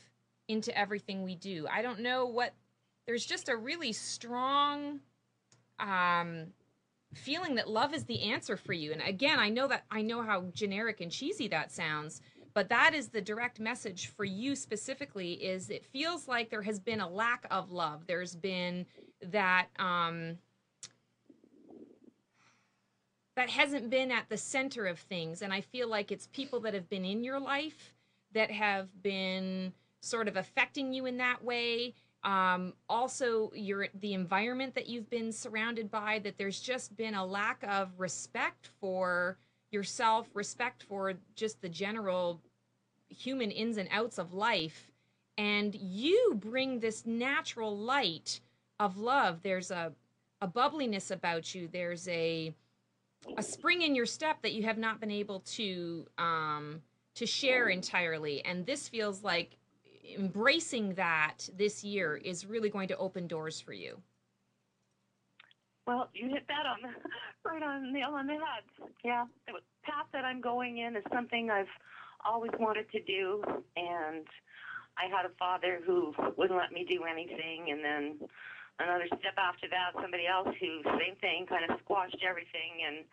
into 0.48 0.76
everything 0.78 1.24
we 1.24 1.36
do? 1.36 1.68
I 1.72 1.82
don't 1.82 2.02
know 2.02 2.26
what, 2.26 2.54
there's 3.06 3.26
just 3.26 3.50
a 3.50 3.56
really 3.56 3.94
strong 3.94 5.00
um, 5.80 6.48
feeling 7.14 7.56
that 7.56 7.70
love 7.70 7.94
is 7.94 8.06
the 8.06 8.22
answer 8.24 8.58
for 8.58 8.74
you. 8.74 8.92
And 8.92 9.02
again, 9.02 9.40
I 9.40 9.50
know 9.50 9.68
that 9.68 9.86
I 9.92 10.02
know 10.02 10.22
how 10.22 10.46
generic 10.54 11.02
and 11.02 11.12
cheesy 11.12 11.48
that 11.50 11.72
sounds 11.72 12.22
but 12.54 12.70
that 12.70 12.94
is 12.94 13.10
the 13.10 13.22
direct 13.22 13.60
message 13.60 14.08
for 14.08 14.26
you 14.26 14.56
specifically 14.56 15.34
is 15.34 15.70
it 15.70 15.86
feels 15.86 16.28
like 16.28 16.50
there 16.50 16.62
has 16.62 16.80
been 16.80 17.02
a 17.02 17.10
lack 17.10 17.46
of 17.52 17.72
love. 17.72 18.08
There's 18.08 18.36
been 18.36 18.86
that 19.24 19.68
um 19.80 20.38
that 23.36 23.50
hasn't 23.50 23.90
been 23.90 24.12
at 24.12 24.30
the 24.30 24.38
center 24.38 24.86
of 24.86 25.00
things. 25.00 25.42
And 25.42 25.54
i 25.54 25.62
feel 25.62 25.88
like 25.88 26.12
it's 26.12 26.28
people 26.28 26.60
that 26.62 26.74
have 26.74 26.90
been 26.90 27.06
in 27.06 27.24
your 27.24 27.40
life 27.40 27.94
that 28.34 28.52
have 28.52 28.90
been 29.02 29.74
sort 30.02 30.28
of 30.28 30.36
affecting 30.36 30.94
you 30.94 31.06
in 31.06 31.18
that 31.18 31.44
way. 31.44 31.94
Um, 32.24 32.74
also 32.88 33.52
your 33.56 33.88
the 34.00 34.14
environment 34.14 34.76
that 34.76 34.88
you've 34.88 35.10
been 35.10 35.32
surrounded 35.32 35.90
by 35.90 36.20
that 36.20 36.38
there's 36.38 36.60
just 36.60 36.96
been 36.96 37.16
a 37.16 37.26
lack 37.26 37.64
of 37.68 38.00
respect 38.00 38.70
for 38.80 39.38
yourself 39.72 40.28
respect 40.34 40.84
for 40.84 41.14
just 41.36 41.62
the 41.62 41.70
general 41.70 42.42
human 43.10 43.52
ins 43.52 43.78
and 43.78 43.90
outs 43.92 44.18
of 44.18 44.34
life 44.34 44.92
and 45.38 45.76
you 45.76 46.36
bring 46.36 46.80
this 46.80 47.06
natural 47.06 47.76
light 47.76 48.42
of 48.80 48.98
love. 48.98 49.42
There's 49.42 49.72
a 49.72 49.94
a 50.44 50.48
bubbliness 50.48 51.12
about 51.12 51.54
you. 51.54 51.68
There's 51.68 52.08
a 52.08 52.54
a 53.38 53.44
spring 53.44 53.84
in 53.84 53.94
your 53.96 54.08
step 54.08 54.42
that 54.42 54.54
you 54.54 54.64
have 54.64 54.78
not 54.78 55.00
been 55.00 55.12
able 55.12 55.42
to 55.42 56.06
um 56.18 56.82
to 57.16 57.26
share 57.26 57.70
entirely. 57.70 58.44
And 58.46 58.66
this 58.66 58.88
feels 58.88 59.24
like 59.24 59.58
embracing 60.16 60.96
that 60.96 61.50
this 61.58 61.84
year 61.84 62.18
is 62.18 62.46
really 62.46 62.70
going 62.70 62.88
to 62.90 62.98
open 62.98 63.28
doors 63.28 63.60
for 63.60 63.74
you 63.74 64.02
Well, 65.88 66.10
you 66.14 66.30
hit 66.30 66.48
that 66.48 66.66
on 66.66 66.78
the 66.82 66.94
right 67.50 67.64
on 67.64 67.92
nail 67.94 68.12
on 68.14 68.28
the 68.28 68.34
head. 68.34 68.64
Yeah, 69.04 69.26
the 69.48 69.54
path 69.84 70.06
that 70.14 70.26
I'm 70.26 70.42
going 70.42 70.78
in 70.78 70.96
is 70.96 71.04
something 71.14 71.50
I've 71.50 71.72
always 72.24 72.52
wanted 72.60 72.90
to 72.92 73.02
do, 73.02 73.42
and 73.76 74.26
I 74.98 75.10
had 75.10 75.26
a 75.26 75.34
father 75.40 75.80
who 75.86 76.14
wouldn't 76.38 76.60
let 76.60 76.72
me 76.72 76.86
do 76.88 77.04
anything, 77.04 77.72
and 77.72 77.84
then 77.84 78.30
another 78.80 79.08
step 79.08 79.38
after 79.38 79.68
that, 79.70 79.94
somebody 80.02 80.28
else 80.28 80.50
who 80.60 80.82
same 81.00 81.16
thing, 81.20 81.46
kind 81.48 81.70
of 81.70 81.80
squashed 81.84 82.22
everything, 82.28 82.86
and 82.86 83.06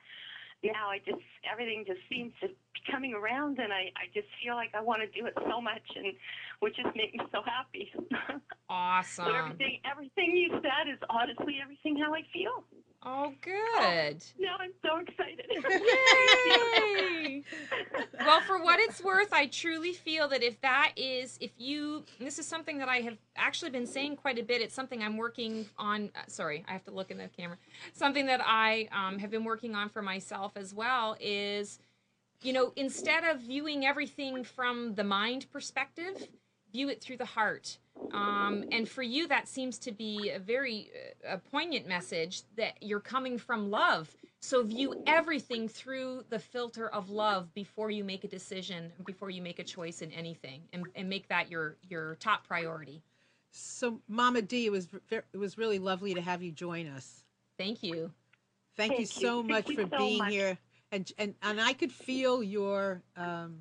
now 0.65 0.91
I 0.91 0.99
just 0.99 1.23
everything 1.51 1.85
just 1.87 2.01
seems 2.11 2.33
to 2.41 2.49
be 2.49 2.81
coming 2.91 3.15
around, 3.15 3.59
and 3.59 3.73
I 3.73 3.91
I 3.95 4.11
just 4.15 4.29
feel 4.43 4.55
like 4.55 4.75
I 4.75 4.83
want 4.83 5.03
to 5.03 5.09
do 5.09 5.27
it 5.27 5.35
so 5.37 5.61
much, 5.61 5.85
and 5.97 6.13
which 6.61 6.77
just 6.77 6.95
makes 6.97 7.15
me 7.15 7.25
so 7.33 7.43
happy. 7.43 7.93
awesome 8.71 9.27
so 9.27 9.35
everything 9.35 9.81
everything 9.91 10.37
you 10.37 10.51
said 10.61 10.91
is 10.91 10.99
honestly 11.09 11.59
everything 11.63 11.97
how 11.97 12.13
I 12.15 12.23
feel. 12.33 12.65
Oh 13.09 13.33
good 13.43 14.23
Now 14.39 14.57
I'm 14.61 14.73
so 14.83 14.99
excited. 14.99 15.47
Yay! 15.51 17.43
well, 18.21 18.41
for 18.43 18.63
what 18.63 18.79
it's 18.81 19.03
worth, 19.03 19.33
I 19.33 19.47
truly 19.47 19.93
feel 19.93 20.29
that 20.29 20.43
if 20.43 20.61
that 20.61 20.93
is, 20.97 21.39
if 21.41 21.51
you, 21.59 22.05
this 22.19 22.39
is 22.39 22.47
something 22.47 22.79
that 22.79 22.89
I 22.89 22.99
have 22.99 23.17
actually 23.37 23.71
been 23.71 23.87
saying 23.87 24.17
quite 24.17 24.39
a 24.39 24.43
bit. 24.43 24.61
It's 24.61 24.75
something 24.75 25.03
I'm 25.03 25.17
working 25.17 25.67
on. 25.79 26.11
uh, 26.15 26.21
Sorry, 26.29 26.65
I 26.69 26.73
have 26.73 26.85
to 26.85 26.91
look 26.91 27.11
in 27.11 27.19
the 27.19 27.29
camera. 27.29 27.57
Something 27.95 28.27
that 28.27 28.41
I 28.45 28.89
um, 28.93 29.19
have 29.19 29.31
been 29.31 29.45
working 29.45 29.75
on 29.75 29.89
for 29.89 30.03
myself 30.03 30.53
as 30.57 30.75
well 30.75 31.17
is, 31.21 31.79
you 32.43 32.53
know, 32.53 32.73
instead 32.77 33.25
of 33.25 33.41
viewing 33.41 33.87
everything 33.87 34.45
from 34.45 34.95
the 34.95 35.05
mind 35.05 35.47
perspective, 35.53 36.29
view 36.73 36.89
it 36.89 37.01
through 37.01 37.17
the 37.17 37.25
heart. 37.25 37.79
Um, 38.13 38.65
and 38.73 38.89
for 38.89 39.03
you, 39.03 39.29
that 39.29 39.49
seems 39.49 39.79
to 39.81 39.93
be 39.93 40.31
a 40.31 40.39
very 40.39 40.91
uh, 41.29 41.35
a 41.35 41.39
poignant 41.39 41.87
message 41.87 42.43
that 42.57 42.83
you're 42.83 43.01
coming 43.01 43.39
from 43.39 43.71
love. 43.71 44.17
So 44.41 44.63
view 44.63 44.95
everything 45.07 45.69
through 45.69 46.25
the 46.31 46.39
filter 46.39 46.89
of 46.89 47.11
love 47.11 47.53
before 47.55 47.91
you 47.91 48.05
make 48.05 48.25
a 48.25 48.29
decision, 48.29 48.93
before 49.05 49.31
you 49.31 49.43
make 49.43 49.59
a 49.59 49.65
choice 49.65 50.01
in 50.01 50.11
anything, 50.13 50.63
and, 50.73 50.87
and 50.95 51.09
make 51.09 51.29
that 51.29 51.51
your 51.51 51.77
your 51.89 52.15
top 52.17 52.47
priority. 52.47 53.03
So, 53.51 54.01
Mama 54.09 54.43
D, 54.43 54.67
it 54.67 54.73
was 54.73 54.87
ver- 54.87 55.25
it 55.33 55.37
was 55.37 55.59
really 55.59 55.79
lovely 55.79 56.15
to 56.15 56.21
have 56.21 56.43
you 56.43 56.53
join 56.53 56.87
us. 56.87 57.25
Thank 57.59 57.83
you. 57.83 58.11
Thank, 58.77 58.93
you 58.93 59.07
Thank 59.07 59.21
you. 59.21 59.29
so 59.29 59.37
Thank 59.39 59.51
much 59.51 59.69
you 59.71 59.75
for 59.77 59.87
so 59.91 59.99
being 59.99 60.19
much. 60.19 60.33
here. 60.33 60.59
And 60.93 61.11
and 61.19 61.35
and 61.43 61.61
I 61.61 61.73
could 61.73 61.93
feel 61.93 62.43
your 62.43 63.03
um. 63.17 63.59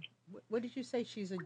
What 0.50 0.62
did 0.62 0.76
you 0.76 0.84
say? 0.84 1.04
She's 1.04 1.32
a. 1.32 1.38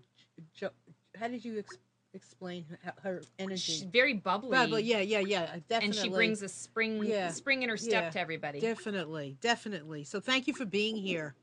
How 1.18 1.28
did 1.28 1.44
you 1.46 1.60
ex- 1.60 1.78
explain 2.14 2.66
her, 2.84 2.94
her 3.02 3.22
energy? 3.40 3.58
She's 3.58 3.84
very 3.84 4.14
bubbly. 4.14 4.52
Bubbly, 4.52 4.84
yeah, 4.84 5.00
yeah, 5.00 5.20
yeah. 5.20 5.46
Definitely. 5.70 5.86
And 5.86 5.96
she 5.96 6.10
brings 6.10 6.42
a 6.42 6.50
spring 6.50 7.04
Yeah. 7.04 7.30
spring 7.32 7.64
in 7.64 7.70
her 7.70 7.78
step 7.78 8.04
Yeah. 8.06 8.10
to 8.12 8.20
everybody. 8.20 8.60
Definitely, 8.60 9.38
definitely. 9.42 10.04
So 10.04 10.20
thank 10.20 10.48
you 10.48 10.54
for 10.54 10.66
being 10.66 10.96
here. 10.98 11.36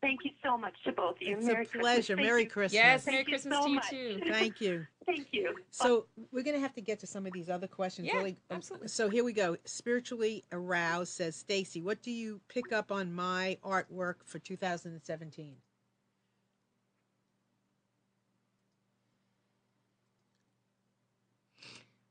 Thank 0.00 0.20
you 0.24 0.30
so 0.44 0.56
much 0.56 0.74
to 0.84 0.92
both 0.92 1.16
of 1.16 1.22
you. 1.22 1.36
It's 1.36 1.46
Merry 1.46 1.64
a 1.64 1.68
pleasure. 1.78 2.14
Thank 2.14 2.26
Merry. 2.28 2.46
Christmas. 2.46 2.72
yes, 2.74 3.04
Thank 3.04 3.14
Merry 3.14 3.24
you 3.24 3.28
Christmas 3.30 3.58
so 3.58 3.64
to 3.64 3.68
you 3.68 3.74
much. 3.74 3.90
too. 3.90 4.20
Thank 4.28 4.60
you. 4.60 4.86
Thank 5.04 5.26
you. 5.32 5.56
So 5.70 6.06
we're 6.30 6.44
gonna 6.44 6.60
have 6.60 6.74
to 6.74 6.80
get 6.80 7.00
to 7.00 7.06
some 7.08 7.26
of 7.26 7.32
these 7.32 7.50
other 7.50 7.66
questions. 7.66 8.06
Yeah, 8.06 8.18
really. 8.18 8.36
um, 8.50 8.58
absolutely. 8.58 8.88
So 8.88 9.08
here 9.08 9.24
we 9.24 9.32
go. 9.32 9.56
Spiritually 9.64 10.44
aroused 10.52 11.14
says 11.14 11.34
Stacey. 11.34 11.82
What 11.82 12.00
do 12.02 12.12
you 12.12 12.40
pick 12.46 12.72
up 12.72 12.92
on 12.92 13.12
my 13.12 13.58
artwork 13.64 14.16
for 14.24 14.38
2017? 14.38 15.56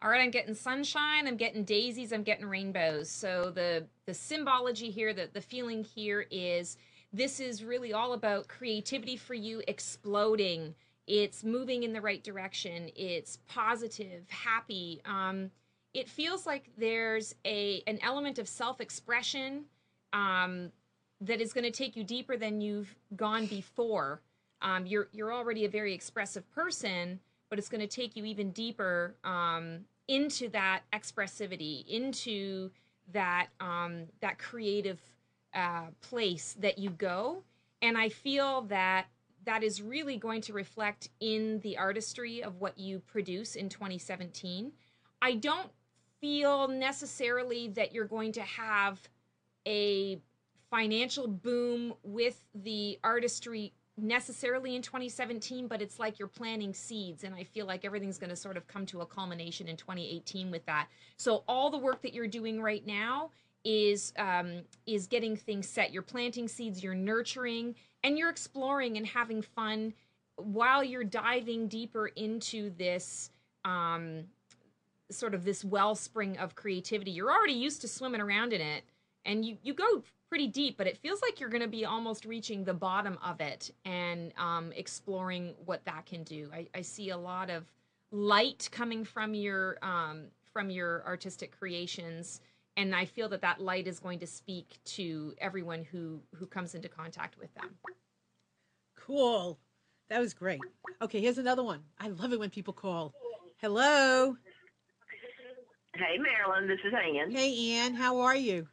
All 0.07 0.13
right, 0.13 0.21
I'm 0.21 0.31
getting 0.31 0.55
sunshine, 0.55 1.27
I'm 1.27 1.35
getting 1.35 1.65
daisies, 1.65 2.13
I'm 2.13 2.23
getting 2.23 2.45
rainbows. 2.45 3.09
So 3.09 3.51
the 3.53 3.87
the 4.05 4.13
symbology 4.13 4.89
here, 4.89 5.13
the 5.13 5.29
the 5.33 5.41
feeling 5.41 5.83
here 5.83 6.25
is 6.31 6.77
this 7.11 7.41
is 7.41 7.61
really 7.61 7.91
all 7.91 8.13
about 8.13 8.47
creativity 8.47 9.17
for 9.17 9.33
you 9.33 9.61
exploding. 9.67 10.73
It's 11.07 11.43
moving 11.43 11.83
in 11.83 11.91
the 11.91 11.99
right 11.99 12.23
direction. 12.23 12.89
It's 12.95 13.39
positive, 13.49 14.23
happy. 14.29 15.01
Um, 15.03 15.51
it 15.93 16.07
feels 16.07 16.45
like 16.45 16.69
there's 16.77 17.35
a 17.43 17.83
an 17.85 17.99
element 18.01 18.39
of 18.39 18.47
self-expression 18.47 19.65
um, 20.13 20.71
that 21.19 21.41
is 21.41 21.51
going 21.51 21.65
to 21.65 21.71
take 21.71 21.97
you 21.97 22.05
deeper 22.05 22.37
than 22.37 22.61
you've 22.61 22.95
gone 23.17 23.45
before. 23.45 24.21
Um, 24.61 24.85
you're 24.85 25.09
you're 25.11 25.33
already 25.33 25.65
a 25.65 25.69
very 25.69 25.93
expressive 25.93 26.49
person, 26.55 27.19
but 27.49 27.59
it's 27.59 27.67
going 27.67 27.81
to 27.81 27.87
take 27.87 28.15
you 28.15 28.23
even 28.23 28.51
deeper 28.51 29.13
um, 29.25 29.81
into 30.07 30.49
that 30.49 30.81
expressivity, 30.93 31.85
into 31.87 32.71
that 33.13 33.47
um, 33.59 34.05
that 34.21 34.37
creative 34.37 34.99
uh, 35.53 35.87
place 36.01 36.55
that 36.59 36.77
you 36.77 36.89
go. 36.89 37.43
And 37.81 37.97
I 37.97 38.09
feel 38.09 38.61
that 38.63 39.07
that 39.45 39.63
is 39.63 39.81
really 39.81 40.17
going 40.17 40.41
to 40.41 40.53
reflect 40.53 41.09
in 41.19 41.59
the 41.61 41.77
artistry 41.77 42.43
of 42.43 42.59
what 42.59 42.77
you 42.77 42.99
produce 42.99 43.55
in 43.55 43.69
2017. 43.69 44.73
I 45.21 45.35
don't 45.35 45.69
feel 46.19 46.67
necessarily 46.67 47.69
that 47.69 47.93
you're 47.93 48.05
going 48.05 48.33
to 48.33 48.41
have 48.41 48.99
a 49.65 50.19
financial 50.69 51.27
boom 51.27 51.93
with 52.03 52.41
the 52.53 52.99
artistry 53.03 53.73
necessarily 53.97 54.75
in 54.75 54.81
2017, 54.81 55.67
but 55.67 55.81
it's 55.81 55.99
like 55.99 56.19
you're 56.19 56.27
planting 56.27 56.73
seeds. 56.73 57.23
And 57.23 57.33
I 57.33 57.43
feel 57.43 57.65
like 57.65 57.83
everything's 57.83 58.17
going 58.17 58.29
to 58.29 58.35
sort 58.35 58.55
of 58.57 58.67
come 58.67 58.85
to 58.87 59.01
a 59.01 59.05
culmination 59.05 59.67
in 59.67 59.75
2018 59.75 60.51
with 60.51 60.65
that. 60.67 60.87
So 61.17 61.43
all 61.47 61.69
the 61.69 61.77
work 61.77 62.01
that 62.03 62.13
you're 62.13 62.27
doing 62.27 62.61
right 62.61 62.85
now 62.85 63.31
is 63.65 64.13
um, 64.17 64.61
is 64.85 65.07
getting 65.07 65.35
things 65.35 65.67
set. 65.67 65.91
You're 65.91 66.03
planting 66.03 66.47
seeds, 66.47 66.83
you're 66.83 66.95
nurturing, 66.95 67.75
and 68.03 68.17
you're 68.17 68.29
exploring 68.29 68.97
and 68.97 69.05
having 69.05 69.41
fun 69.41 69.93
while 70.35 70.83
you're 70.83 71.03
diving 71.03 71.67
deeper 71.67 72.07
into 72.07 72.69
this 72.77 73.31
um, 73.65 74.25
sort 75.09 75.33
of 75.33 75.43
this 75.43 75.63
wellspring 75.63 76.37
of 76.37 76.55
creativity. 76.55 77.11
You're 77.11 77.31
already 77.31 77.53
used 77.53 77.81
to 77.81 77.87
swimming 77.87 78.21
around 78.21 78.53
in 78.53 78.61
it, 78.61 78.83
and 79.27 79.45
you 79.45 79.57
you 79.61 79.73
go 79.75 80.01
pretty 80.29 80.47
deep, 80.47 80.77
but 80.77 80.87
it 80.87 80.97
feels 80.97 81.21
like 81.21 81.39
you're 81.39 81.49
going 81.49 81.61
to 81.61 81.67
be 81.67 81.85
almost 81.85 82.25
reaching 82.25 82.63
the 82.63 82.73
bottom 82.73 83.17
of 83.23 83.39
it 83.39 83.71
and 83.85 84.33
um, 84.37 84.71
exploring 84.75 85.53
what 85.65 85.85
that 85.85 86.05
can 86.05 86.23
do. 86.23 86.49
I, 86.53 86.67
I, 86.75 86.81
see 86.81 87.11
a 87.11 87.17
lot 87.17 87.49
of 87.49 87.63
light 88.11 88.67
coming 88.71 89.05
from 89.05 89.33
your 89.33 89.77
um, 89.81 90.25
from 90.51 90.69
your 90.69 91.05
artistic 91.05 91.57
creations, 91.57 92.41
and 92.75 92.95
I 92.95 93.05
feel 93.05 93.29
that 93.29 93.41
that 93.41 93.61
light 93.61 93.87
is 93.87 93.99
going 93.99 94.19
to 94.19 94.27
speak 94.27 94.79
to 94.85 95.33
everyone 95.37 95.83
who 95.83 96.21
who 96.33 96.45
comes 96.45 96.73
into 96.73 96.89
contact 96.89 97.37
with 97.37 97.53
them. 97.53 97.75
Cool. 98.95 99.59
That 100.09 100.19
was 100.19 100.33
great. 100.33 100.61
Okay, 101.01 101.19
here's 101.19 101.37
another 101.37 101.63
one. 101.63 101.81
I 101.99 102.07
love 102.07 102.31
it 102.31 102.39
when 102.39 102.49
people 102.49 102.73
call. 102.73 103.13
Hello. 103.57 104.37
Hey, 105.93 106.17
Marilyn. 106.17 106.67
This 106.67 106.79
is 106.85 106.93
Ann. 106.93 107.31
Hey, 107.31 107.73
Ann. 107.73 107.93
How 107.93 108.19
are 108.19 108.35
you? 108.35 108.67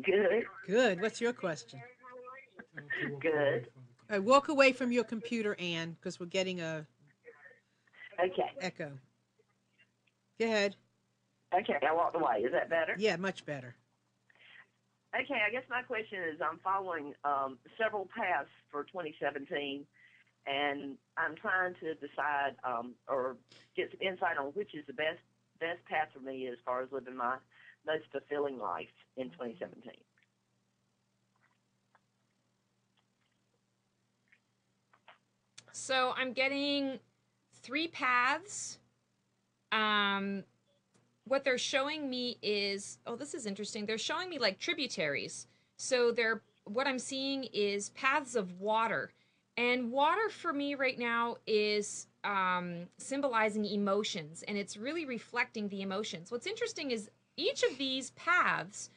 Good. 0.00 0.44
Good. 0.66 1.00
What's 1.00 1.20
your 1.20 1.32
question? 1.32 1.80
Good. 3.20 3.68
All 4.10 4.18
right, 4.18 4.22
walk 4.22 4.48
away 4.48 4.72
from 4.72 4.92
your 4.92 5.04
computer, 5.04 5.56
Ann, 5.58 5.96
because 5.98 6.18
we're 6.18 6.26
getting 6.26 6.60
a 6.60 6.86
okay 8.22 8.50
echo. 8.60 8.92
Go 10.38 10.46
ahead. 10.46 10.76
Okay, 11.54 11.76
I 11.86 11.94
walked 11.94 12.16
away. 12.16 12.40
Is 12.44 12.52
that 12.52 12.70
better? 12.70 12.94
Yeah, 12.98 13.16
much 13.16 13.44
better. 13.44 13.74
Okay, 15.14 15.40
I 15.46 15.50
guess 15.50 15.64
my 15.68 15.82
question 15.82 16.20
is 16.32 16.40
I'm 16.40 16.58
following 16.64 17.12
um, 17.24 17.58
several 17.76 18.08
paths 18.16 18.48
for 18.70 18.84
2017, 18.84 19.84
and 20.46 20.96
I'm 21.18 21.36
trying 21.36 21.74
to 21.80 21.94
decide 21.94 22.56
um, 22.64 22.94
or 23.06 23.36
get 23.76 23.90
some 23.90 24.00
insight 24.00 24.38
on 24.38 24.46
which 24.56 24.74
is 24.74 24.86
the 24.86 24.94
best 24.94 25.20
best 25.60 25.84
path 25.84 26.08
for 26.12 26.20
me 26.20 26.48
as 26.48 26.58
far 26.64 26.82
as 26.82 26.90
living 26.90 27.16
my 27.16 27.36
most 27.86 28.04
fulfilling 28.12 28.58
life 28.58 28.88
in 29.16 29.30
2017. 29.30 29.92
So 35.72 36.14
I'm 36.16 36.32
getting 36.32 37.00
three 37.62 37.88
paths. 37.88 38.78
Um, 39.72 40.44
what 41.24 41.44
they're 41.44 41.58
showing 41.58 42.10
me 42.10 42.38
is 42.42 42.98
oh, 43.06 43.16
this 43.16 43.34
is 43.34 43.46
interesting. 43.46 43.86
They're 43.86 43.98
showing 43.98 44.28
me 44.28 44.38
like 44.38 44.58
tributaries. 44.58 45.46
So 45.76 46.12
they're 46.12 46.42
what 46.64 46.86
I'm 46.86 46.98
seeing 46.98 47.44
is 47.52 47.90
paths 47.90 48.34
of 48.34 48.60
water. 48.60 49.10
And 49.56 49.90
water 49.92 50.30
for 50.30 50.52
me 50.52 50.74
right 50.74 50.98
now 50.98 51.36
is 51.46 52.06
um, 52.24 52.86
symbolizing 52.96 53.66
emotions, 53.66 54.42
and 54.48 54.56
it's 54.56 54.76
really 54.78 55.04
reflecting 55.04 55.68
the 55.68 55.82
emotions. 55.82 56.30
What's 56.30 56.46
interesting 56.46 56.90
is 56.90 57.10
each 57.42 57.62
of 57.62 57.78
these 57.78 58.10
paths 58.12 58.90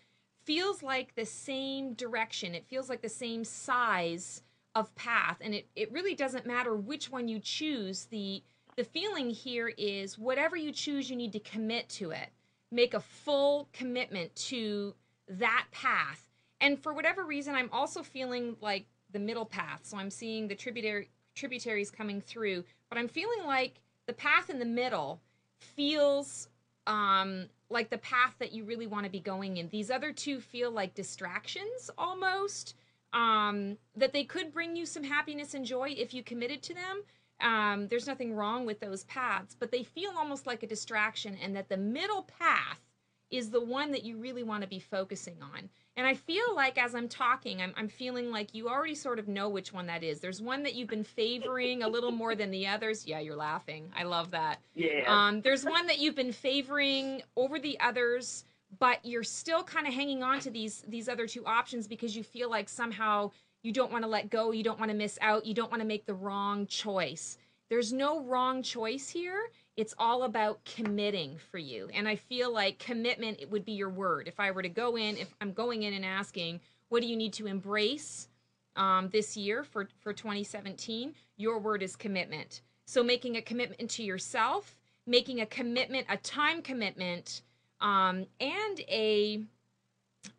feels 0.44 0.84
like 0.84 1.16
the 1.16 1.26
same 1.26 1.94
direction. 1.94 2.54
It 2.54 2.68
feels 2.68 2.90
like 2.90 3.02
the 3.02 3.10
same 3.10 3.44
size 3.44 4.44
of 4.76 4.94
path, 4.96 5.38
and 5.42 5.54
it, 5.56 5.68
it 5.76 5.92
really 5.92 6.16
doesn't 6.16 6.46
matter 6.46 6.76
which 6.76 7.10
one 7.10 7.28
you 7.28 7.40
choose. 7.40 8.06
The 8.06 8.44
the 8.76 8.84
feeling 8.84 9.30
here 9.30 9.70
is 9.78 10.20
whatever 10.20 10.58
you 10.58 10.74
choose, 10.74 11.10
you 11.10 11.16
need 11.16 11.32
to 11.32 11.40
commit 11.40 11.88
to 11.90 12.12
it. 12.12 12.30
Make 12.72 12.94
a 12.94 13.00
full 13.00 13.70
commitment 13.72 14.36
to 14.48 14.94
that 15.30 15.68
path. 15.72 16.30
And 16.60 16.78
for 16.78 16.94
whatever 16.94 17.24
reason, 17.24 17.56
I'm 17.56 17.70
also 17.72 18.04
feeling 18.04 18.58
like 18.60 18.86
the 19.12 19.20
middle 19.20 19.46
path. 19.46 19.82
So 19.84 19.98
I'm 19.98 20.10
seeing 20.10 20.50
the 20.50 20.56
tributary 20.56 21.10
tributaries 21.36 21.90
coming 21.90 22.20
through, 22.20 22.66
but 22.90 22.98
I'm 22.98 23.08
feeling 23.08 23.46
like 23.46 23.82
the 24.08 24.14
path 24.14 24.50
in 24.50 24.60
the 24.60 24.66
middle 24.66 25.22
feels 25.60 26.50
um, 26.88 27.46
like 27.70 27.90
the 27.90 27.98
path 27.98 28.36
that 28.40 28.52
you 28.52 28.64
really 28.64 28.88
want 28.88 29.06
to 29.06 29.12
be 29.12 29.20
going 29.20 29.58
in. 29.58 29.70
These 29.70 29.92
other 29.92 30.12
two 30.12 30.40
feel 30.40 30.72
like 30.72 30.94
distractions 30.94 31.90
almost. 31.98 32.76
Um, 33.14 33.78
that 33.96 34.12
they 34.12 34.26
could 34.26 34.52
bring 34.52 34.76
you 34.76 34.86
some 34.86 35.04
happiness 35.04 35.54
and 35.54 35.64
joy 35.64 35.96
if 35.98 36.14
you 36.14 36.22
committed 36.22 36.62
to 36.64 36.74
them. 36.74 37.04
Um, 37.40 37.88
there's 37.88 38.08
nothing 38.08 38.34
wrong 38.34 38.66
with 38.66 38.82
those 38.82 39.06
paths, 39.06 39.56
but 39.58 39.72
they 39.72 39.84
feel 39.84 40.12
almost 40.18 40.46
like 40.46 40.64
a 40.64 40.68
distraction, 40.68 41.38
and 41.42 41.56
that 41.56 41.70
the 41.70 41.78
middle 41.78 42.24
path 42.24 42.82
is 43.30 43.50
the 43.50 43.64
one 43.64 43.92
that 43.92 44.04
you 44.04 44.18
really 44.18 44.44
want 44.44 44.64
to 44.64 44.68
be 44.68 44.80
focusing 44.80 45.38
on. 45.42 45.70
And 45.98 46.06
I 46.06 46.14
feel 46.14 46.54
like 46.54 46.78
as 46.78 46.94
I'm 46.94 47.08
talking, 47.08 47.62
I'm, 47.62 47.74
I'm 47.78 47.88
feeling 47.88 48.30
like 48.30 48.54
you 48.54 48.68
already 48.68 48.96
sort 48.96 49.18
of 49.18 49.30
know 49.30 49.48
which 49.48 49.72
one 49.72 49.86
that 49.86 50.04
is. 50.04 50.20
There's 50.20 50.42
one 50.42 50.64
that 50.64 50.76
you've 50.76 50.90
been 50.90 51.06
favoring 51.06 51.84
a 51.84 51.88
little 51.88 52.12
more 52.12 52.36
than 52.36 52.52
the 52.52 52.68
others. 52.68 53.08
Yeah, 53.08 53.20
you're 53.20 53.36
laughing. 53.36 53.90
I 53.96 54.04
love 54.04 54.32
that. 54.32 54.60
Yeah. 54.74 55.04
Um, 55.08 55.40
there's 55.42 55.64
one 55.64 55.88
that 55.88 56.00
you've 56.00 56.16
been 56.16 56.34
favoring 56.34 57.22
over 57.38 57.60
the 57.60 57.80
others, 57.80 58.44
but 58.78 59.00
you're 59.06 59.24
still 59.24 59.64
kind 59.64 59.88
of 59.88 59.94
hanging 59.94 60.22
on 60.22 60.40
to 60.42 60.50
these 60.50 60.84
these 60.88 61.08
other 61.08 61.28
two 61.28 61.46
options 61.46 61.88
because 61.88 62.16
you 62.16 62.24
feel 62.24 62.50
like 62.50 62.68
somehow 62.68 63.32
you 63.64 63.72
don't 63.72 63.92
want 63.92 64.04
to 64.04 64.10
let 64.10 64.30
go, 64.30 64.52
you 64.52 64.64
don't 64.64 64.80
want 64.80 64.92
to 64.92 64.98
miss 64.98 65.18
out, 65.22 65.46
you 65.46 65.54
don't 65.54 65.72
want 65.72 65.82
to 65.82 65.88
make 65.88 66.06
the 66.06 66.14
wrong 66.14 66.68
choice. 66.68 67.38
There's 67.70 67.94
no 67.94 68.22
wrong 68.22 68.62
choice 68.62 69.10
here 69.10 69.50
it's 69.78 69.94
all 69.98 70.24
about 70.24 70.64
committing 70.64 71.38
for 71.52 71.58
you. 71.58 71.90
And 71.94 72.08
I 72.08 72.16
feel 72.16 72.54
like 72.54 72.80
commitment 72.80 73.40
it 73.42 73.52
would 73.52 73.66
be 73.66 73.74
your 73.74 73.90
word. 73.90 74.28
If 74.28 74.40
I 74.40 74.52
were 74.52 74.62
to 74.62 74.70
go 74.70 74.96
in, 74.98 75.18
if 75.18 75.34
I'm 75.42 75.52
going 75.52 75.84
in 75.84 75.94
and 75.94 76.06
asking, 76.06 76.62
what 76.90 77.02
do 77.02 77.08
you 77.08 77.18
need 77.18 77.34
to 77.34 77.48
embrace 77.48 78.30
um, 78.76 79.10
this 79.12 79.36
year 79.36 79.64
for, 79.64 79.90
for 80.00 80.14
2017? 80.14 81.14
Your 81.38 81.60
word 81.60 81.84
is 81.84 81.96
commitment. 81.96 82.62
So 82.86 83.04
making 83.04 83.36
a 83.36 83.42
commitment 83.42 83.90
to 83.92 84.04
yourself, 84.04 84.78
making 85.06 85.42
a 85.42 85.46
commitment, 85.46 86.06
a 86.10 86.18
time 86.18 86.62
commitment, 86.62 87.42
um, 87.82 88.26
and 88.40 88.80
a 88.88 89.44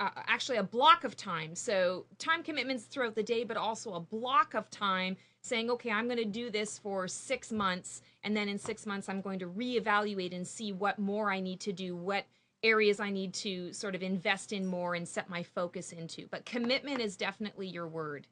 uh, 0.00 0.10
actually 0.26 0.58
a 0.58 0.62
block 0.62 1.04
of 1.04 1.16
time. 1.16 1.54
So 1.54 2.06
time 2.18 2.42
commitments 2.42 2.84
throughout 2.84 3.14
the 3.14 3.22
day, 3.22 3.44
but 3.44 3.56
also 3.56 3.94
a 3.94 4.00
block 4.00 4.54
of 4.54 4.68
time 4.70 5.16
saying, 5.42 5.70
okay, 5.70 5.90
I'm 5.90 6.06
going 6.06 6.18
to 6.18 6.24
do 6.24 6.50
this 6.50 6.78
for 6.78 7.06
six 7.06 7.52
months 7.52 8.02
and 8.26 8.36
then 8.36 8.48
in 8.48 8.58
six 8.58 8.86
months, 8.86 9.08
I'm 9.08 9.20
going 9.20 9.38
to 9.38 9.46
reevaluate 9.46 10.34
and 10.34 10.44
see 10.44 10.72
what 10.72 10.98
more 10.98 11.30
I 11.30 11.38
need 11.38 11.60
to 11.60 11.72
do, 11.72 11.94
what 11.94 12.26
areas 12.64 12.98
I 12.98 13.08
need 13.08 13.32
to 13.34 13.72
sort 13.72 13.94
of 13.94 14.02
invest 14.02 14.52
in 14.52 14.66
more 14.66 14.96
and 14.96 15.06
set 15.06 15.30
my 15.30 15.44
focus 15.44 15.92
into. 15.92 16.26
But 16.28 16.44
commitment 16.44 17.00
is 17.00 17.16
definitely 17.16 17.68
your 17.68 17.86
word. 17.86 18.26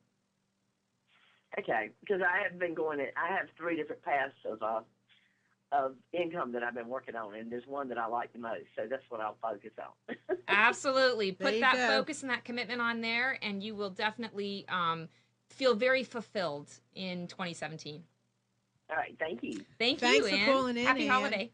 Okay, 1.60 1.90
because 2.00 2.20
I 2.22 2.42
have 2.42 2.58
been 2.58 2.74
going. 2.74 2.98
In, 2.98 3.06
I 3.16 3.36
have 3.36 3.46
three 3.56 3.76
different 3.76 4.02
paths 4.02 4.34
of 4.44 4.60
uh, 4.64 4.80
of 5.70 5.92
income 6.12 6.50
that 6.52 6.64
I've 6.64 6.74
been 6.74 6.88
working 6.88 7.14
on, 7.14 7.36
and 7.36 7.52
there's 7.52 7.68
one 7.68 7.88
that 7.90 7.98
I 7.98 8.08
like 8.08 8.32
the 8.32 8.40
most. 8.40 8.64
So 8.74 8.88
that's 8.90 9.04
what 9.10 9.20
I'll 9.20 9.38
focus 9.40 9.70
on. 9.78 10.16
Absolutely, 10.48 11.30
put 11.30 11.60
that 11.60 11.74
go. 11.74 11.86
focus 11.86 12.22
and 12.22 12.30
that 12.32 12.44
commitment 12.44 12.80
on 12.80 13.00
there, 13.00 13.38
and 13.42 13.62
you 13.62 13.76
will 13.76 13.90
definitely 13.90 14.66
um, 14.68 15.08
feel 15.50 15.76
very 15.76 16.02
fulfilled 16.02 16.72
in 16.96 17.28
2017. 17.28 18.02
All 18.90 18.96
right. 18.96 19.16
Thank 19.18 19.42
you. 19.42 19.64
Thank 19.78 20.00
Thanks 20.00 20.30
you, 20.30 20.36
for 20.36 20.42
Ann. 20.42 20.52
calling 20.52 20.76
in, 20.76 20.84
Happy 20.86 21.04
Ann. 21.04 21.10
holiday. 21.10 21.50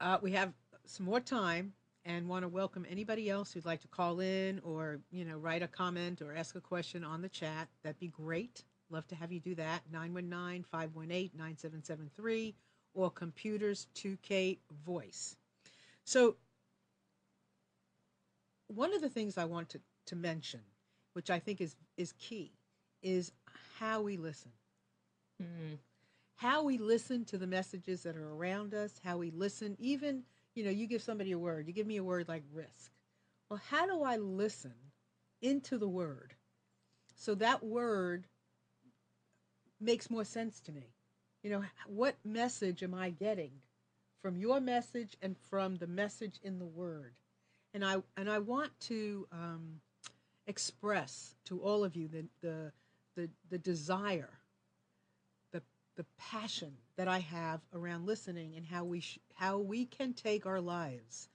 Uh, 0.00 0.18
we 0.22 0.32
have 0.32 0.52
some 0.84 1.06
more 1.06 1.20
time 1.20 1.72
and 2.04 2.28
want 2.28 2.42
to 2.44 2.48
welcome 2.48 2.86
anybody 2.88 3.28
else 3.30 3.52
who'd 3.52 3.64
like 3.64 3.80
to 3.80 3.88
call 3.88 4.20
in 4.20 4.60
or 4.60 5.00
you 5.10 5.24
know 5.24 5.36
write 5.36 5.62
a 5.62 5.68
comment 5.68 6.22
or 6.22 6.32
ask 6.34 6.54
a 6.54 6.60
question 6.60 7.02
on 7.02 7.22
the 7.22 7.28
chat. 7.28 7.68
That'd 7.82 7.98
be 7.98 8.08
great. 8.08 8.62
Love 8.90 9.06
to 9.08 9.16
have 9.16 9.32
you 9.32 9.40
do 9.40 9.54
that. 9.56 9.80
919-518-9773 9.92 12.54
or 12.94 13.10
computers 13.10 13.88
2K 13.96 14.58
voice. 14.84 15.36
So 16.04 16.36
one 18.68 18.94
of 18.94 19.00
the 19.00 19.08
things 19.08 19.38
I 19.38 19.44
want 19.44 19.70
to, 19.70 19.80
to 20.06 20.16
mention, 20.16 20.60
which 21.14 21.30
I 21.30 21.38
think 21.40 21.60
is 21.60 21.74
is 21.96 22.12
key, 22.18 22.52
is 23.02 23.32
how 23.78 24.02
we 24.02 24.16
listen. 24.16 24.50
Mm. 25.42 25.78
How 26.36 26.62
we 26.64 26.78
listen 26.78 27.24
to 27.26 27.38
the 27.38 27.46
messages 27.46 28.02
that 28.02 28.16
are 28.16 28.34
around 28.34 28.74
us, 28.74 29.00
how 29.02 29.18
we 29.18 29.30
listen, 29.30 29.76
even, 29.78 30.22
you 30.54 30.64
know, 30.64 30.70
you 30.70 30.86
give 30.86 31.02
somebody 31.02 31.32
a 31.32 31.38
word, 31.38 31.66
you 31.66 31.72
give 31.72 31.86
me 31.86 31.96
a 31.96 32.04
word 32.04 32.28
like 32.28 32.42
risk. 32.52 32.92
Well, 33.48 33.60
how 33.70 33.86
do 33.86 34.02
I 34.02 34.16
listen 34.16 34.74
into 35.40 35.78
the 35.78 35.88
word 35.88 36.34
so 37.14 37.34
that 37.36 37.62
word 37.62 38.26
makes 39.80 40.10
more 40.10 40.24
sense 40.24 40.60
to 40.60 40.72
me? 40.72 40.94
You 41.42 41.50
know, 41.50 41.64
what 41.86 42.16
message 42.24 42.82
am 42.82 42.94
I 42.94 43.10
getting 43.10 43.52
from 44.20 44.36
your 44.36 44.60
message 44.60 45.16
and 45.22 45.36
from 45.38 45.76
the 45.76 45.86
message 45.86 46.40
in 46.42 46.58
the 46.58 46.66
word? 46.66 47.14
And 47.72 47.84
I 47.84 47.96
and 48.16 48.28
I 48.28 48.38
want 48.40 48.78
to 48.80 49.26
um, 49.30 49.80
express 50.46 51.34
to 51.44 51.60
all 51.60 51.84
of 51.84 51.94
you 51.94 52.08
the 52.08 52.24
the 52.40 52.72
the, 53.16 53.30
the 53.50 53.58
desire, 53.58 54.35
the 55.96 56.06
passion 56.18 56.72
that 56.96 57.08
I 57.08 57.18
have 57.18 57.60
around 57.74 58.06
listening 58.06 58.54
and 58.56 58.66
how 58.66 58.84
we 58.84 59.00
sh- 59.00 59.18
how 59.34 59.58
we 59.58 59.86
can 59.86 60.12
take 60.12 60.46
our 60.46 60.60
lives 60.60 61.28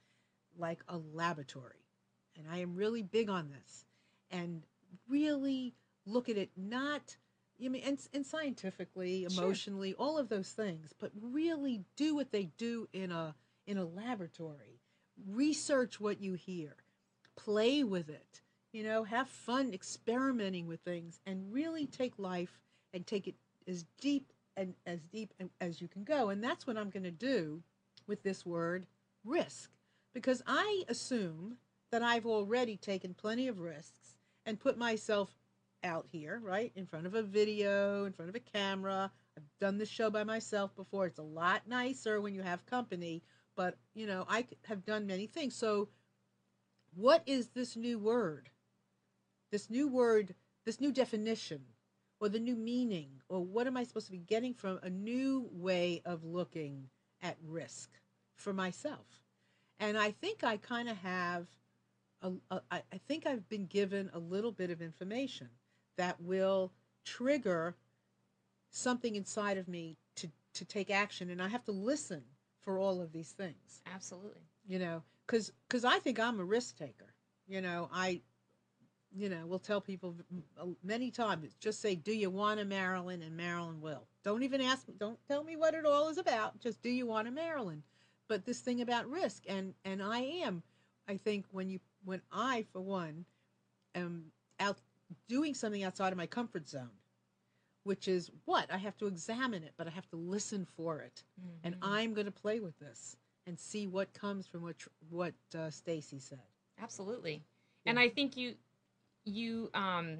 like 0.56 0.82
a 0.88 0.98
laboratory 0.98 1.82
and 2.36 2.46
I 2.50 2.58
am 2.58 2.74
really 2.74 3.02
big 3.02 3.28
on 3.28 3.50
this, 3.50 3.84
and 4.30 4.62
really 5.08 5.74
look 6.06 6.28
at 6.28 6.36
it 6.36 6.50
not, 6.56 7.16
you 7.58 7.70
mean, 7.70 7.82
and, 7.84 7.98
and 8.12 8.26
scientifically, 8.26 9.26
Sure. 9.28 9.44
emotionally, 9.44 9.94
all 9.94 10.18
of 10.18 10.28
those 10.28 10.50
things, 10.50 10.94
but 10.98 11.10
really 11.20 11.82
do 11.96 12.14
what 12.14 12.32
they 12.32 12.44
do 12.56 12.88
in 12.92 13.12
a 13.12 13.34
in 13.66 13.78
a 13.78 13.84
laboratory. 13.84 14.80
Research 15.28 16.00
what 16.00 16.20
you 16.20 16.34
hear, 16.34 16.74
play 17.36 17.84
with 17.84 18.08
it, 18.08 18.40
you 18.72 18.82
know, 18.82 19.04
have 19.04 19.28
fun 19.28 19.72
experimenting 19.72 20.66
with 20.66 20.80
things, 20.80 21.20
and 21.26 21.52
really 21.52 21.86
take 21.86 22.18
life 22.18 22.60
and 22.94 23.06
take 23.06 23.28
it 23.28 23.34
as 23.68 23.84
deep 24.00 24.31
and 24.56 24.74
as 24.86 25.00
deep 25.12 25.32
as 25.60 25.80
you 25.80 25.88
can 25.88 26.04
go. 26.04 26.28
And 26.30 26.42
that's 26.42 26.66
what 26.66 26.76
I'm 26.76 26.90
going 26.90 27.04
to 27.04 27.10
do 27.10 27.62
with 28.06 28.22
this 28.22 28.44
word 28.44 28.86
risk 29.24 29.70
because 30.12 30.42
I 30.46 30.82
assume 30.88 31.56
that 31.90 32.02
I've 32.02 32.26
already 32.26 32.76
taken 32.76 33.14
plenty 33.14 33.48
of 33.48 33.60
risks 33.60 34.16
and 34.46 34.58
put 34.58 34.78
myself 34.78 35.30
out 35.84 36.06
here, 36.10 36.40
right, 36.42 36.72
in 36.76 36.86
front 36.86 37.06
of 37.06 37.14
a 37.14 37.22
video, 37.22 38.04
in 38.04 38.12
front 38.12 38.28
of 38.28 38.34
a 38.34 38.40
camera. 38.40 39.10
I've 39.36 39.42
done 39.60 39.78
this 39.78 39.88
show 39.88 40.10
by 40.10 40.24
myself 40.24 40.74
before. 40.76 41.06
It's 41.06 41.18
a 41.18 41.22
lot 41.22 41.62
nicer 41.66 42.20
when 42.20 42.34
you 42.34 42.42
have 42.42 42.66
company, 42.66 43.22
but 43.56 43.76
you 43.94 44.06
know, 44.06 44.24
I 44.28 44.46
have 44.64 44.84
done 44.84 45.06
many 45.06 45.26
things. 45.26 45.54
So, 45.54 45.88
what 46.94 47.22
is 47.26 47.48
this 47.48 47.76
new 47.76 47.98
word? 47.98 48.50
This 49.50 49.70
new 49.70 49.88
word, 49.88 50.34
this 50.64 50.80
new 50.80 50.92
definition, 50.92 51.60
or 52.22 52.28
the 52.28 52.38
new 52.38 52.54
meaning, 52.54 53.08
or 53.28 53.40
what 53.40 53.66
am 53.66 53.76
I 53.76 53.82
supposed 53.82 54.06
to 54.06 54.12
be 54.12 54.18
getting 54.18 54.54
from 54.54 54.78
a 54.84 54.88
new 54.88 55.48
way 55.50 56.02
of 56.04 56.22
looking 56.22 56.88
at 57.20 57.36
risk 57.44 57.90
for 58.36 58.52
myself? 58.52 59.24
And 59.80 59.98
I 59.98 60.12
think 60.12 60.44
I 60.44 60.56
kind 60.56 60.88
of 60.88 60.96
have 60.98 61.48
a, 62.22 62.30
a, 62.52 62.60
I 62.70 63.00
think 63.08 63.26
I've 63.26 63.48
been 63.48 63.66
given 63.66 64.08
a 64.14 64.20
little 64.20 64.52
bit 64.52 64.70
of 64.70 64.80
information 64.80 65.48
that 65.96 66.20
will 66.20 66.70
trigger 67.04 67.74
something 68.70 69.16
inside 69.16 69.58
of 69.58 69.66
me 69.66 69.96
to, 70.14 70.28
to 70.54 70.64
take 70.64 70.90
action. 70.90 71.28
And 71.28 71.42
I 71.42 71.48
have 71.48 71.64
to 71.64 71.72
listen 71.72 72.22
for 72.60 72.78
all 72.78 73.00
of 73.00 73.10
these 73.10 73.32
things, 73.32 73.82
Absolutely. 73.92 74.42
you 74.64 74.78
know, 74.78 75.02
because 75.26 75.50
cause 75.68 75.84
I 75.84 75.98
think 75.98 76.20
I'm 76.20 76.38
a 76.38 76.44
risk 76.44 76.78
taker. 76.78 77.14
You 77.48 77.60
know, 77.60 77.90
I, 77.92 78.20
you 79.16 79.28
know, 79.28 79.44
we'll 79.46 79.58
tell 79.58 79.80
people 79.80 80.16
many 80.82 81.10
times, 81.10 81.54
just 81.60 81.80
say, 81.80 81.94
do 81.94 82.12
you 82.12 82.30
want 82.30 82.60
a 82.60 82.64
Marilyn? 82.64 83.22
And 83.22 83.36
Marilyn 83.36 83.80
will. 83.80 84.06
Don't 84.24 84.42
even 84.42 84.60
ask 84.60 84.88
me, 84.88 84.94
don't 84.98 85.18
tell 85.28 85.44
me 85.44 85.56
what 85.56 85.74
it 85.74 85.84
all 85.86 86.08
is 86.08 86.18
about. 86.18 86.60
Just 86.60 86.82
do 86.82 86.90
you 86.90 87.06
want 87.06 87.28
a 87.28 87.30
Marilyn? 87.30 87.82
But 88.28 88.44
this 88.44 88.60
thing 88.60 88.80
about 88.80 89.10
risk, 89.10 89.44
and, 89.48 89.74
and 89.84 90.02
I 90.02 90.20
am, 90.20 90.62
I 91.08 91.16
think 91.18 91.46
when 91.52 91.68
you, 91.68 91.80
when 92.04 92.22
I, 92.32 92.64
for 92.72 92.80
one, 92.80 93.24
am 93.94 94.26
out 94.60 94.78
doing 95.28 95.54
something 95.54 95.82
outside 95.82 96.12
of 96.12 96.18
my 96.18 96.26
comfort 96.26 96.68
zone, 96.68 96.90
which 97.84 98.08
is 98.08 98.30
what 98.44 98.72
I 98.72 98.78
have 98.78 98.96
to 98.98 99.06
examine 99.06 99.62
it, 99.64 99.74
but 99.76 99.86
I 99.86 99.90
have 99.90 100.08
to 100.10 100.16
listen 100.16 100.66
for 100.76 101.00
it, 101.00 101.24
and 101.64 101.74
Mm-hmm. 101.74 101.94
I'm 101.94 102.14
going 102.14 102.26
to 102.26 102.32
play 102.32 102.60
with 102.60 102.78
this 102.78 103.16
and 103.46 103.58
see 103.58 103.86
what 103.88 104.12
comes 104.14 104.46
from 104.46 104.62
what 104.62 104.76
what 105.10 105.34
uh, 105.58 105.70
Stacey 105.70 106.20
said. 106.20 106.38
Absolutely. 106.80 107.42
And 107.86 107.98
I 107.98 108.08
think 108.08 108.36
you 108.36 108.54
you 109.24 109.70
um 109.74 110.18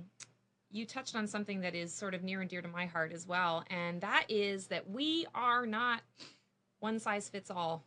you 0.71 0.87
touched 0.87 1.15
on 1.15 1.27
something 1.27 1.61
that 1.61 1.75
is 1.75 1.93
sort 1.93 2.15
of 2.15 2.23
near 2.23 2.41
and 2.41 2.49
dear 2.49 2.63
to 2.63 2.69
my 2.69 2.87
heart 2.87 3.13
as 3.13 3.27
well, 3.27 3.65
and 3.69 4.01
that 4.01 4.25
is 4.29 4.69
that 4.69 4.89
we 4.89 5.27
are 5.35 5.67
not 5.67 6.01
one 6.81 6.99
size 6.99 7.29
fits 7.29 7.51
all. 7.51 7.85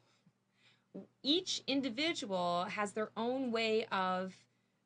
Each 1.23 1.61
individual 1.67 2.65
has 2.69 2.93
their 2.93 3.09
own 3.17 3.51
way 3.51 3.85
of 3.91 4.35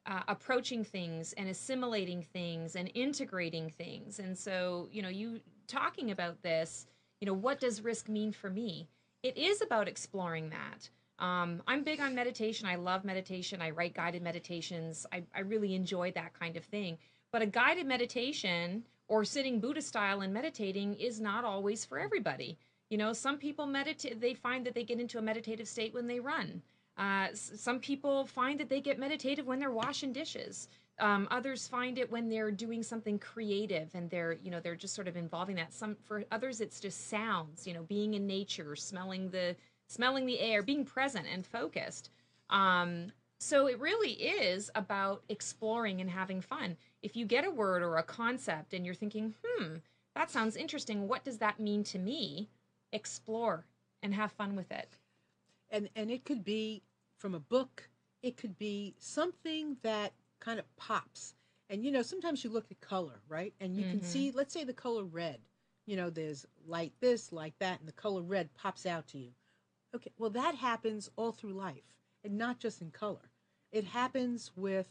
uh, 0.05 0.21
approaching 0.27 0.83
things 0.83 1.33
and 1.33 1.49
assimilating 1.49 2.23
things 2.23 2.75
and 2.75 2.89
integrating 2.95 3.69
things. 3.69 4.17
And 4.19 4.35
so, 4.37 4.87
you 4.91 5.01
know, 5.01 5.09
you 5.09 5.41
talking 5.67 6.09
about 6.09 6.41
this, 6.41 6.87
you 7.21 7.27
know, 7.27 7.33
what 7.33 7.59
does 7.59 7.83
risk 7.83 8.09
mean 8.09 8.31
for 8.31 8.49
me? 8.49 8.87
It 9.21 9.37
is 9.37 9.61
about 9.61 9.87
exploring 9.87 10.49
that. 10.49 10.89
Um, 11.19 11.61
I'm 11.67 11.83
big 11.83 11.99
on 11.99 12.15
meditation. 12.15 12.67
I 12.67 12.75
love 12.75 13.03
meditation. 13.03 13.61
I 13.61 13.69
write 13.71 13.93
guided 13.93 14.21
meditations. 14.23 15.05
I, 15.11 15.23
I 15.35 15.41
really 15.41 15.75
enjoy 15.75 16.11
that 16.13 16.33
kind 16.37 16.55
of 16.57 16.63
thing. 16.63 16.97
But 17.31 17.41
a 17.41 17.45
guided 17.45 17.85
meditation 17.85 18.83
or 19.07 19.25
sitting 19.25 19.59
Buddha 19.59 19.81
style 19.81 20.21
and 20.21 20.33
meditating 20.33 20.95
is 20.95 21.19
not 21.19 21.43
always 21.43 21.85
for 21.85 21.99
everybody. 21.99 22.57
You 22.89 22.97
know, 22.97 23.13
some 23.13 23.37
people 23.37 23.65
meditate, 23.65 24.19
they 24.19 24.33
find 24.33 24.65
that 24.65 24.73
they 24.73 24.83
get 24.83 24.99
into 24.99 25.19
a 25.19 25.21
meditative 25.21 25.67
state 25.67 25.93
when 25.93 26.07
they 26.07 26.19
run. 26.19 26.61
Uh, 26.97 27.27
s- 27.31 27.51
some 27.55 27.79
people 27.79 28.25
find 28.25 28.59
that 28.59 28.69
they 28.69 28.81
get 28.81 28.97
meditative 28.99 29.45
when 29.45 29.59
they're 29.59 29.71
washing 29.71 30.11
dishes. 30.11 30.67
Um, 30.99 31.27
others 31.31 31.67
find 31.67 31.97
it 31.97 32.11
when 32.11 32.27
they're 32.29 32.51
doing 32.51 32.83
something 32.83 33.19
creative 33.19 33.89
and 33.93 34.09
they're, 34.09 34.37
you 34.43 34.51
know, 34.51 34.59
they're 34.59 34.75
just 34.75 34.95
sort 34.95 35.07
of 35.07 35.15
involving 35.15 35.55
that. 35.55 35.73
Some 35.73 35.95
for 36.03 36.25
others, 36.31 36.59
it's 36.61 36.79
just 36.79 37.09
sounds. 37.09 37.65
You 37.65 37.73
know, 37.73 37.83
being 37.83 38.15
in 38.15 38.27
nature, 38.27 38.75
smelling 38.75 39.29
the 39.29 39.55
smelling 39.89 40.25
the 40.25 40.39
air, 40.39 40.63
being 40.63 40.85
present 40.85 41.27
and 41.31 41.45
focused. 41.45 42.09
Um, 42.49 43.11
so 43.39 43.67
it 43.67 43.79
really 43.79 44.11
is 44.13 44.71
about 44.75 45.23
exploring 45.29 46.01
and 46.01 46.09
having 46.09 46.41
fun. 46.41 46.77
If 47.03 47.17
you 47.17 47.25
get 47.25 47.45
a 47.45 47.51
word 47.51 47.83
or 47.83 47.97
a 47.97 48.03
concept 48.03 48.73
and 48.73 48.85
you're 48.85 48.95
thinking, 48.95 49.35
hmm, 49.45 49.75
that 50.15 50.31
sounds 50.31 50.55
interesting. 50.55 51.07
What 51.07 51.25
does 51.25 51.39
that 51.39 51.59
mean 51.59 51.83
to 51.85 51.99
me? 51.99 52.49
Explore 52.93 53.65
and 54.03 54.13
have 54.13 54.31
fun 54.31 54.55
with 54.55 54.71
it. 54.71 54.97
and 55.69 55.89
and 55.95 56.11
it 56.11 56.25
could 56.25 56.43
be 56.43 56.83
from 57.17 57.35
a 57.35 57.39
book 57.39 57.89
it 58.23 58.37
could 58.37 58.57
be 58.57 58.95
something 58.99 59.77
that 59.83 60.13
kind 60.39 60.59
of 60.59 60.75
pops 60.77 61.35
and 61.69 61.85
you 61.85 61.91
know 61.91 62.01
sometimes 62.03 62.43
you 62.43 62.49
look 62.49 62.71
at 62.71 62.81
color 62.81 63.21
right 63.29 63.53
and 63.59 63.77
you 63.77 63.85
can 63.85 64.01
Mhm. 64.01 64.05
see 64.05 64.31
let's 64.31 64.53
say 64.53 64.63
the 64.63 64.73
color 64.73 65.03
red 65.03 65.39
you 65.85 65.95
know 65.97 66.09
there's 66.09 66.45
light 66.65 66.93
this 67.01 67.31
like 67.31 67.57
that 67.59 67.79
and 67.79 67.87
the 67.87 67.93
color 67.93 68.21
red 68.23 68.53
pops 68.55 68.85
out 68.85 69.07
to 69.09 69.19
you 69.19 69.33
okay 69.95 70.11
well 70.17 70.29
that 70.29 70.55
happens 70.55 71.09
all 71.15 71.31
through 71.31 71.53
life 71.53 71.95
and 72.23 72.37
not 72.37 72.59
just 72.59 72.81
in 72.81 72.91
color 72.91 73.31
it 73.71 73.85
happens 73.85 74.51
with 74.55 74.87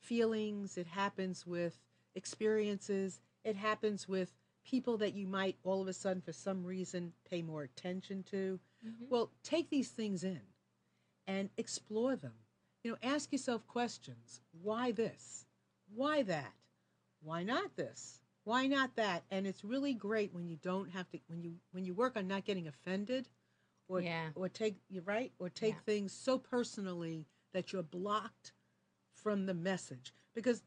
feelings 0.00 0.76
it 0.76 0.86
happens 0.86 1.46
with 1.46 1.78
experiences 2.14 3.20
it 3.44 3.56
happens 3.56 4.08
with 4.08 4.32
people 4.68 4.98
that 4.98 5.14
you 5.14 5.26
might 5.26 5.56
all 5.64 5.80
of 5.80 5.88
a 5.88 5.92
sudden 5.92 6.20
for 6.20 6.32
some 6.32 6.64
reason 6.64 7.12
pay 7.28 7.40
more 7.40 7.62
attention 7.62 8.22
to 8.22 8.58
mm-hmm. 8.86 9.04
well, 9.08 9.30
take 9.42 9.70
these 9.70 9.88
things 9.88 10.24
in 10.24 10.40
and 11.26 11.50
explore 11.56 12.16
them. 12.16 12.32
You 12.84 12.92
know, 12.92 12.98
ask 13.02 13.32
yourself 13.32 13.66
questions. 13.66 14.40
Why 14.62 14.92
this? 14.92 15.46
Why 15.94 16.22
that? 16.22 16.52
Why 17.22 17.42
not 17.42 17.76
this? 17.76 18.20
Why 18.44 18.66
not 18.66 18.96
that? 18.96 19.24
And 19.30 19.46
it's 19.46 19.64
really 19.64 19.94
great 19.94 20.32
when 20.32 20.48
you 20.48 20.56
don't 20.62 20.90
have 20.90 21.08
to 21.10 21.18
when 21.28 21.42
you 21.42 21.54
when 21.72 21.84
you 21.84 21.94
work 21.94 22.16
on 22.16 22.28
not 22.28 22.44
getting 22.44 22.66
offended 22.66 23.28
or 23.88 24.02
Yeah. 24.02 24.30
or 24.34 24.48
take 24.48 24.78
you 24.88 25.02
right 25.02 25.32
or 25.38 25.48
take 25.50 25.74
Yeah. 25.74 25.80
things 25.80 26.12
so 26.12 26.38
personally 26.38 27.26
that 27.52 27.72
you're 27.72 27.82
blocked 27.82 28.52
from 29.12 29.46
the 29.46 29.54
message 29.54 30.12
because 30.34 30.62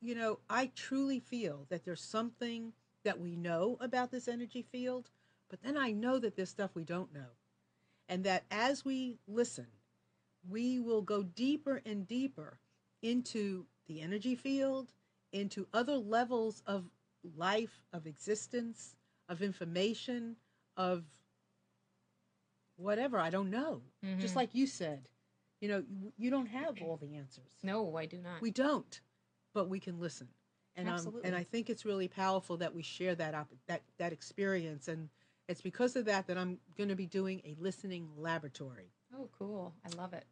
you 0.00 0.14
know, 0.14 0.40
I 0.48 0.72
truly 0.74 1.20
feel 1.20 1.66
that 1.70 1.84
there's 1.84 2.02
something 2.02 2.72
that 3.04 3.20
we 3.20 3.36
know 3.36 3.76
about 3.80 4.10
this 4.10 4.28
energy 4.28 4.62
field, 4.62 5.10
but 5.48 5.62
then 5.62 5.76
I 5.76 5.92
know 5.92 6.18
that 6.18 6.36
there's 6.36 6.50
stuff 6.50 6.74
we 6.74 6.84
don't 6.84 7.12
know. 7.14 7.36
And 8.08 8.24
that 8.24 8.44
as 8.50 8.84
we 8.84 9.18
listen, 9.26 9.66
we 10.48 10.80
will 10.80 11.02
go 11.02 11.22
deeper 11.22 11.82
and 11.84 12.06
deeper 12.06 12.60
into 13.02 13.66
the 13.86 14.00
energy 14.00 14.34
field, 14.34 14.92
into 15.32 15.66
other 15.72 15.96
levels 15.96 16.62
of 16.66 16.90
life, 17.36 17.84
of 17.92 18.06
existence, 18.06 18.96
of 19.28 19.42
information, 19.42 20.36
of 20.76 21.04
whatever, 22.80 23.18
I 23.18 23.30
don't 23.30 23.50
know. 23.50 23.82
Just 24.18 24.32
Mhm. 24.34 24.36
like 24.36 24.54
you 24.54 24.66
said, 24.66 25.08
You 25.62 25.68
know, 25.68 25.84
you- 25.90 26.12
you 26.16 26.30
don't 26.30 26.46
have 26.46 26.80
all 26.82 26.96
the 26.96 27.16
answers. 27.16 27.52
No, 27.62 27.94
I 27.94 28.06
do 28.06 28.16
not. 28.18 28.40
We 28.40 28.50
don't, 28.50 28.98
but 29.52 29.68
we 29.68 29.78
can 29.78 30.00
listen. 30.00 30.28
And 30.74 30.88
um, 30.88 30.94
Absolutely. 30.94 31.26
and 31.28 31.36
I 31.36 31.42
think 31.44 31.68
it's 31.68 31.84
really 31.84 32.08
powerful 32.08 32.56
that 32.56 32.74
we 32.74 32.82
share 32.82 33.14
that 33.16 33.34
op- 33.34 33.52
that 33.66 33.82
that 33.98 34.10
experience 34.10 34.88
and 34.88 35.10
it's 35.48 35.60
because 35.60 35.96
of 35.96 36.06
that 36.06 36.26
that 36.28 36.38
I'm 36.38 36.60
going 36.78 36.88
to 36.88 36.96
be 36.96 37.04
doing 37.06 37.42
a 37.44 37.54
listening 37.60 38.08
laboratory. 38.16 38.90
oh, 39.14 39.28
cool. 39.38 39.74
I 39.84 39.90
love 39.96 40.14
it. 40.14 40.24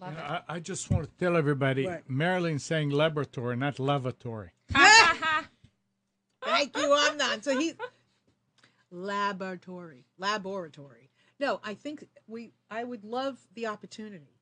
Love 0.00 0.14
You 0.14 0.18
it. 0.18 0.22
I, 0.22 0.42
I 0.48 0.58
just 0.58 0.90
want 0.90 1.04
to 1.08 1.16
tell 1.24 1.36
everybody, 1.36 1.84
What? 1.86 2.08
Marilyn's 2.10 2.64
saying 2.64 2.90
laboratory, 2.90 3.56
not 3.56 3.78
lavatory. 3.78 4.50
Thank 6.42 6.76
you. 6.76 6.92
I'm 6.92 7.16
not. 7.16 7.44
So 7.44 7.56
he 7.56 7.74
laboratory, 8.90 10.04
laboratory. 10.18 11.03
No, 11.40 11.60
I 11.64 11.74
think 11.74 12.06
we. 12.26 12.52
I 12.70 12.84
would 12.84 13.04
love 13.04 13.38
the 13.54 13.66
opportunity 13.66 14.38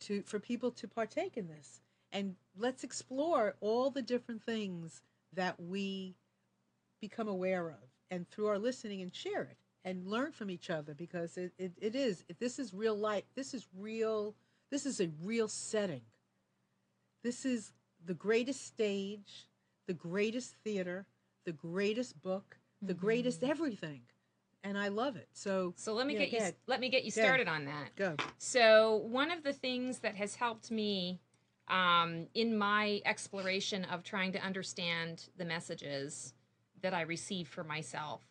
to 0.00 0.22
for 0.22 0.40
people 0.40 0.70
to 0.72 0.88
partake 0.88 1.36
in 1.36 1.48
this, 1.48 1.80
and 2.10 2.34
let's 2.58 2.84
explore 2.84 3.54
all 3.60 3.90
the 3.90 4.02
different 4.02 4.42
things 4.42 5.02
that 5.34 5.60
we 5.60 6.16
become 7.00 7.28
aware 7.28 7.68
of, 7.68 7.88
and 8.10 8.28
through 8.28 8.48
our 8.48 8.58
listening, 8.58 9.02
and 9.02 9.14
share 9.14 9.42
it 9.42 9.56
and 9.84 10.06
learn 10.06 10.32
from 10.32 10.50
each 10.50 10.70
other 10.70 10.94
because 10.94 11.36
it, 11.36 11.52
it, 11.58 11.72
it 11.80 11.94
is. 11.94 12.24
This 12.38 12.58
is 12.58 12.72
real 12.72 12.96
life. 12.96 13.24
This 13.34 13.54
is 13.54 13.66
real. 13.76 14.34
This 14.70 14.86
is 14.86 15.00
a 15.00 15.10
real 15.22 15.48
setting. 15.48 16.02
This 17.22 17.44
is 17.44 17.72
the 18.04 18.14
greatest 18.14 18.66
stage, 18.66 19.48
the 19.86 19.94
greatest 19.94 20.54
theater, 20.64 21.06
the 21.44 21.52
greatest 21.52 22.20
book, 22.22 22.56
the 22.80 22.94
mm-hmm. 22.94 23.04
greatest 23.04 23.42
everything, 23.44 24.02
and 24.64 24.78
I 24.78 24.88
love 24.88 25.16
it. 25.16 25.28
So, 25.32 25.74
so 25.76 25.94
let 25.94 26.06
me 26.06 26.14
get 26.14 26.32
you 26.32 26.38
ahead. 26.38 26.54
let 26.66 26.80
me 26.80 26.88
get 26.88 27.04
you 27.04 27.10
started 27.10 27.48
on 27.48 27.64
that. 27.66 27.94
Go. 27.96 28.16
So, 28.38 28.96
one 29.08 29.30
of 29.30 29.42
the 29.42 29.52
things 29.52 30.00
that 30.00 30.14
has 30.16 30.34
helped 30.34 30.70
me 30.70 31.20
um, 31.68 32.26
in 32.34 32.56
my 32.56 33.00
exploration 33.04 33.84
of 33.86 34.02
trying 34.02 34.32
to 34.32 34.44
understand 34.44 35.28
the 35.36 35.44
messages 35.44 36.34
that 36.82 36.94
I 36.94 37.02
receive 37.02 37.48
for 37.48 37.64
myself, 37.64 38.22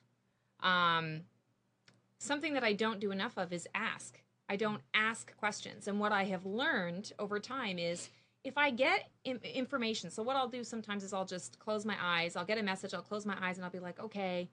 um, 0.61 1.21
something 2.19 2.53
that 2.53 2.63
I 2.63 2.73
don't 2.73 2.99
do 2.99 3.11
enough 3.11 3.37
of 3.37 3.51
is 3.51 3.67
ask. 3.73 4.19
I 4.49 4.57
don't 4.57 4.81
ask 4.93 5.35
questions. 5.37 5.87
And 5.87 5.99
what 5.99 6.11
I 6.11 6.25
have 6.25 6.45
learned 6.45 7.13
over 7.19 7.39
time 7.39 7.79
is 7.79 8.09
if 8.43 8.57
I 8.57 8.69
get 8.69 9.09
information, 9.23 10.09
so 10.09 10.23
what 10.23 10.35
I'll 10.35 10.47
do 10.47 10.63
sometimes 10.63 11.03
is 11.03 11.13
I'll 11.13 11.25
just 11.25 11.59
close 11.59 11.85
my 11.85 11.95
eyes, 12.01 12.35
I'll 12.35 12.45
get 12.45 12.57
a 12.57 12.63
message, 12.63 12.93
I'll 12.93 13.01
close 13.01 13.25
my 13.25 13.37
eyes, 13.41 13.57
and 13.57 13.65
I'll 13.65 13.71
be 13.71 13.79
like, 13.79 13.99
okay, 13.99 14.49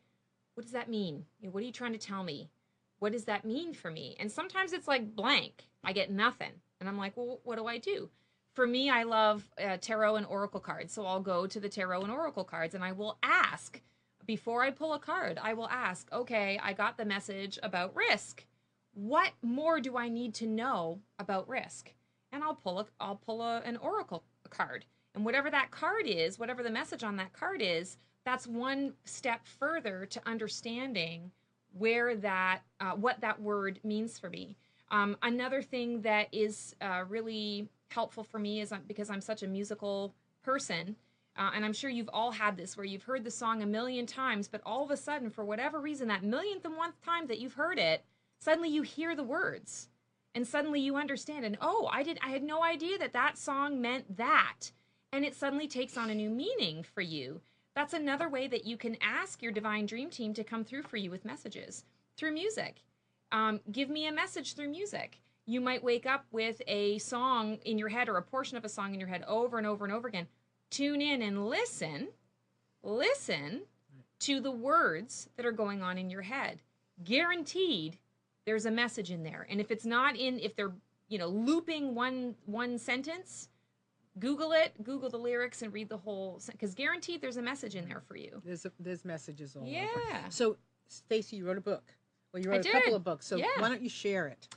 what 0.58 0.64
does 0.64 0.72
that 0.72 0.90
mean? 0.90 1.24
What 1.40 1.62
are 1.62 1.66
you 1.66 1.72
trying 1.72 1.92
to 1.92 1.98
tell 1.98 2.24
me? 2.24 2.50
what 2.98 3.12
does 3.12 3.24
that 3.24 3.44
mean 3.44 3.72
for 3.74 3.90
me? 3.90 4.16
And 4.18 4.30
sometimes 4.30 4.72
it's 4.72 4.88
like 4.88 5.14
blank. 5.14 5.68
I 5.84 5.92
get 5.92 6.10
nothing. 6.10 6.52
And 6.80 6.88
I'm 6.88 6.98
like, 6.98 7.16
well, 7.16 7.40
what 7.44 7.56
do 7.56 7.66
I 7.66 7.78
do? 7.78 8.10
For 8.54 8.66
me, 8.66 8.90
I 8.90 9.04
love 9.04 9.48
uh, 9.62 9.76
tarot 9.80 10.16
and 10.16 10.26
oracle 10.26 10.60
cards. 10.60 10.92
So 10.92 11.06
I'll 11.06 11.20
go 11.20 11.46
to 11.46 11.60
the 11.60 11.68
tarot 11.68 12.02
and 12.02 12.10
oracle 12.10 12.44
cards 12.44 12.74
and 12.74 12.82
I 12.82 12.92
will 12.92 13.18
ask 13.22 13.80
before 14.26 14.62
I 14.62 14.70
pull 14.70 14.92
a 14.92 14.98
card, 14.98 15.38
I 15.42 15.54
will 15.54 15.68
ask, 15.68 16.12
okay, 16.12 16.60
I 16.62 16.74
got 16.74 16.98
the 16.98 17.04
message 17.06 17.58
about 17.62 17.96
risk. 17.96 18.44
What 18.92 19.30
more 19.42 19.80
do 19.80 19.96
I 19.96 20.10
need 20.10 20.34
to 20.34 20.46
know 20.46 21.00
about 21.18 21.48
risk? 21.48 21.94
And 22.30 22.44
I'll 22.44 22.54
pull 22.54 22.80
a, 22.80 22.86
I'll 23.00 23.16
pull 23.16 23.40
a, 23.40 23.62
an 23.64 23.78
oracle 23.78 24.24
card. 24.50 24.84
And 25.14 25.24
whatever 25.24 25.50
that 25.50 25.70
card 25.70 26.06
is, 26.06 26.38
whatever 26.38 26.62
the 26.62 26.70
message 26.70 27.02
on 27.02 27.16
that 27.16 27.32
card 27.32 27.62
is, 27.62 27.96
that's 28.24 28.46
one 28.46 28.94
step 29.04 29.46
further 29.46 30.06
to 30.06 30.20
understanding 30.26 31.30
where 31.72 32.16
that 32.16 32.60
uh, 32.80 32.92
what 32.92 33.20
that 33.20 33.40
word 33.40 33.80
means 33.84 34.18
for 34.18 34.30
me. 34.30 34.56
Um, 34.90 35.16
another 35.22 35.62
thing 35.62 36.02
that 36.02 36.28
is 36.32 36.74
uh, 36.80 37.04
really 37.08 37.68
helpful 37.90 38.24
for 38.24 38.38
me 38.38 38.60
is 38.60 38.72
because 38.86 39.10
i'm 39.10 39.20
such 39.20 39.42
a 39.42 39.46
musical 39.46 40.14
person 40.42 40.96
uh, 41.36 41.50
and 41.54 41.64
i'm 41.64 41.72
sure 41.72 41.90
you've 41.90 42.10
all 42.12 42.30
had 42.30 42.56
this 42.56 42.76
where 42.76 42.86
you've 42.86 43.02
heard 43.02 43.24
the 43.24 43.30
song 43.30 43.62
a 43.62 43.66
million 43.66 44.06
times 44.06 44.48
but 44.48 44.60
all 44.64 44.84
of 44.84 44.90
a 44.90 44.96
sudden 44.96 45.30
for 45.30 45.44
whatever 45.44 45.80
reason 45.80 46.08
that 46.08 46.22
millionth 46.22 46.64
and 46.64 46.76
one 46.76 46.92
time 47.04 47.26
that 47.26 47.38
you've 47.38 47.54
heard 47.54 47.78
it 47.78 48.04
suddenly 48.38 48.68
you 48.68 48.82
hear 48.82 49.16
the 49.16 49.24
words. 49.24 49.88
And 50.34 50.46
suddenly 50.46 50.80
you 50.80 50.96
understand 50.96 51.44
and 51.44 51.58
oh 51.60 51.88
i 51.90 52.02
did 52.02 52.18
i 52.22 52.28
had 52.28 52.42
no 52.42 52.62
idea 52.62 52.98
that 52.98 53.14
that 53.14 53.38
song 53.38 53.80
meant 53.80 54.16
that. 54.16 54.70
And 55.10 55.24
it 55.24 55.34
suddenly 55.34 55.66
takes 55.66 55.96
on 55.96 56.10
a 56.10 56.14
new 56.14 56.30
meaning 56.30 56.84
for 56.84 57.00
you 57.00 57.40
that's 57.78 57.94
another 57.94 58.28
way 58.28 58.48
that 58.48 58.66
you 58.66 58.76
can 58.76 58.96
ask 59.00 59.40
your 59.40 59.52
divine 59.52 59.86
dream 59.86 60.10
team 60.10 60.34
to 60.34 60.42
come 60.42 60.64
through 60.64 60.82
for 60.82 60.96
you 60.96 61.12
with 61.12 61.24
messages 61.24 61.84
through 62.16 62.32
music. 62.32 62.82
Um, 63.30 63.60
give 63.70 63.88
me 63.88 64.08
a 64.08 64.12
message 64.12 64.54
through 64.54 64.70
music. 64.70 65.20
You 65.46 65.60
might 65.60 65.84
wake 65.84 66.04
up 66.04 66.24
with 66.32 66.60
a 66.66 66.98
song 66.98 67.58
in 67.64 67.78
your 67.78 67.88
head 67.88 68.08
or 68.08 68.16
a 68.16 68.22
portion 68.22 68.56
of 68.56 68.64
a 68.64 68.68
song 68.68 68.94
in 68.94 69.00
your 69.00 69.08
head 69.08 69.22
over 69.28 69.58
and 69.58 69.66
over 69.66 69.84
and 69.84 69.94
over 69.94 70.08
again. 70.08 70.26
Tune 70.70 71.00
in 71.00 71.22
and 71.22 71.48
listen. 71.48 72.08
Listen 72.82 73.62
to 74.20 74.40
the 74.40 74.50
words 74.50 75.28
that 75.36 75.46
are 75.46 75.52
going 75.52 75.80
on 75.80 75.98
in 75.98 76.10
your 76.10 76.22
head. 76.22 76.58
Guaranteed 77.04 77.96
there's 78.44 78.66
a 78.66 78.72
message 78.72 79.12
in 79.12 79.22
there. 79.22 79.46
And 79.48 79.60
if 79.60 79.70
it's 79.70 79.86
not 79.86 80.16
in 80.16 80.40
if 80.40 80.56
they're, 80.56 80.72
you 81.08 81.18
know, 81.18 81.28
looping 81.28 81.94
one 81.94 82.34
one 82.46 82.76
sentence, 82.76 83.48
Google 84.18 84.52
it, 84.52 84.72
Google 84.82 85.10
the 85.10 85.18
lyrics, 85.18 85.62
and 85.62 85.72
read 85.72 85.88
the 85.88 85.96
whole. 85.96 86.40
Because 86.50 86.74
guaranteed, 86.74 87.20
there's 87.20 87.36
a 87.36 87.42
message 87.42 87.74
in 87.74 87.88
there 87.88 88.00
for 88.00 88.16
you. 88.16 88.40
There's 88.44 88.64
a, 88.66 88.72
there's 88.78 89.04
messages 89.04 89.56
all 89.56 89.62
over. 89.62 89.70
Yeah. 89.70 90.28
So, 90.28 90.56
Stacey, 90.88 91.36
you 91.36 91.46
wrote 91.46 91.58
a 91.58 91.62
book. 91.62 91.84
Well, 92.32 92.42
you 92.42 92.50
I 92.50 92.56
wrote 92.56 92.66
a 92.66 92.70
couple 92.70 92.94
of 92.94 93.04
books. 93.04 93.26
So 93.26 93.36
Yeah. 93.36 93.46
why 93.58 93.68
don't 93.68 93.82
you 93.82 93.88
share 93.88 94.28
it? 94.28 94.48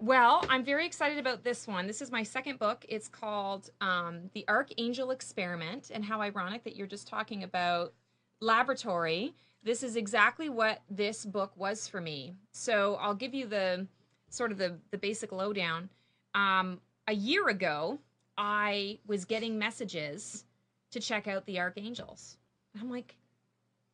Well, 0.00 0.44
I'm 0.48 0.64
very 0.64 0.86
excited 0.86 1.18
about 1.18 1.44
this 1.44 1.66
one. 1.66 1.86
This 1.86 2.00
is 2.00 2.10
my 2.10 2.22
second 2.22 2.58
book. 2.58 2.84
It's 2.88 3.08
called 3.08 3.70
um, 3.80 4.30
The 4.32 4.44
Archangel 4.48 5.10
Experiment. 5.10 5.90
And 5.92 6.04
how 6.04 6.20
ironic 6.22 6.64
that 6.64 6.76
you're 6.76 6.86
just 6.86 7.06
talking 7.06 7.42
about 7.42 7.92
laboratory. 8.40 9.34
This 9.62 9.82
is 9.82 9.96
exactly 9.96 10.48
what 10.48 10.80
this 10.90 11.24
book 11.24 11.52
was 11.56 11.86
for 11.86 12.00
me. 12.00 12.34
So 12.52 12.96
I'll 13.00 13.14
give 13.14 13.34
you 13.34 13.46
the 13.46 13.86
sort 14.28 14.50
of 14.50 14.58
the, 14.58 14.78
the 14.90 14.98
basic 14.98 15.30
lowdown. 15.30 15.90
Um, 16.34 16.80
a 17.06 17.14
year 17.14 17.48
ago, 17.48 17.98
I 18.44 18.98
was 19.06 19.24
getting 19.24 19.56
messages 19.56 20.44
to 20.90 20.98
check 20.98 21.28
out 21.28 21.46
the 21.46 21.60
archangels. 21.60 22.38
And 22.74 22.82
I'm 22.82 22.90
like, 22.90 23.14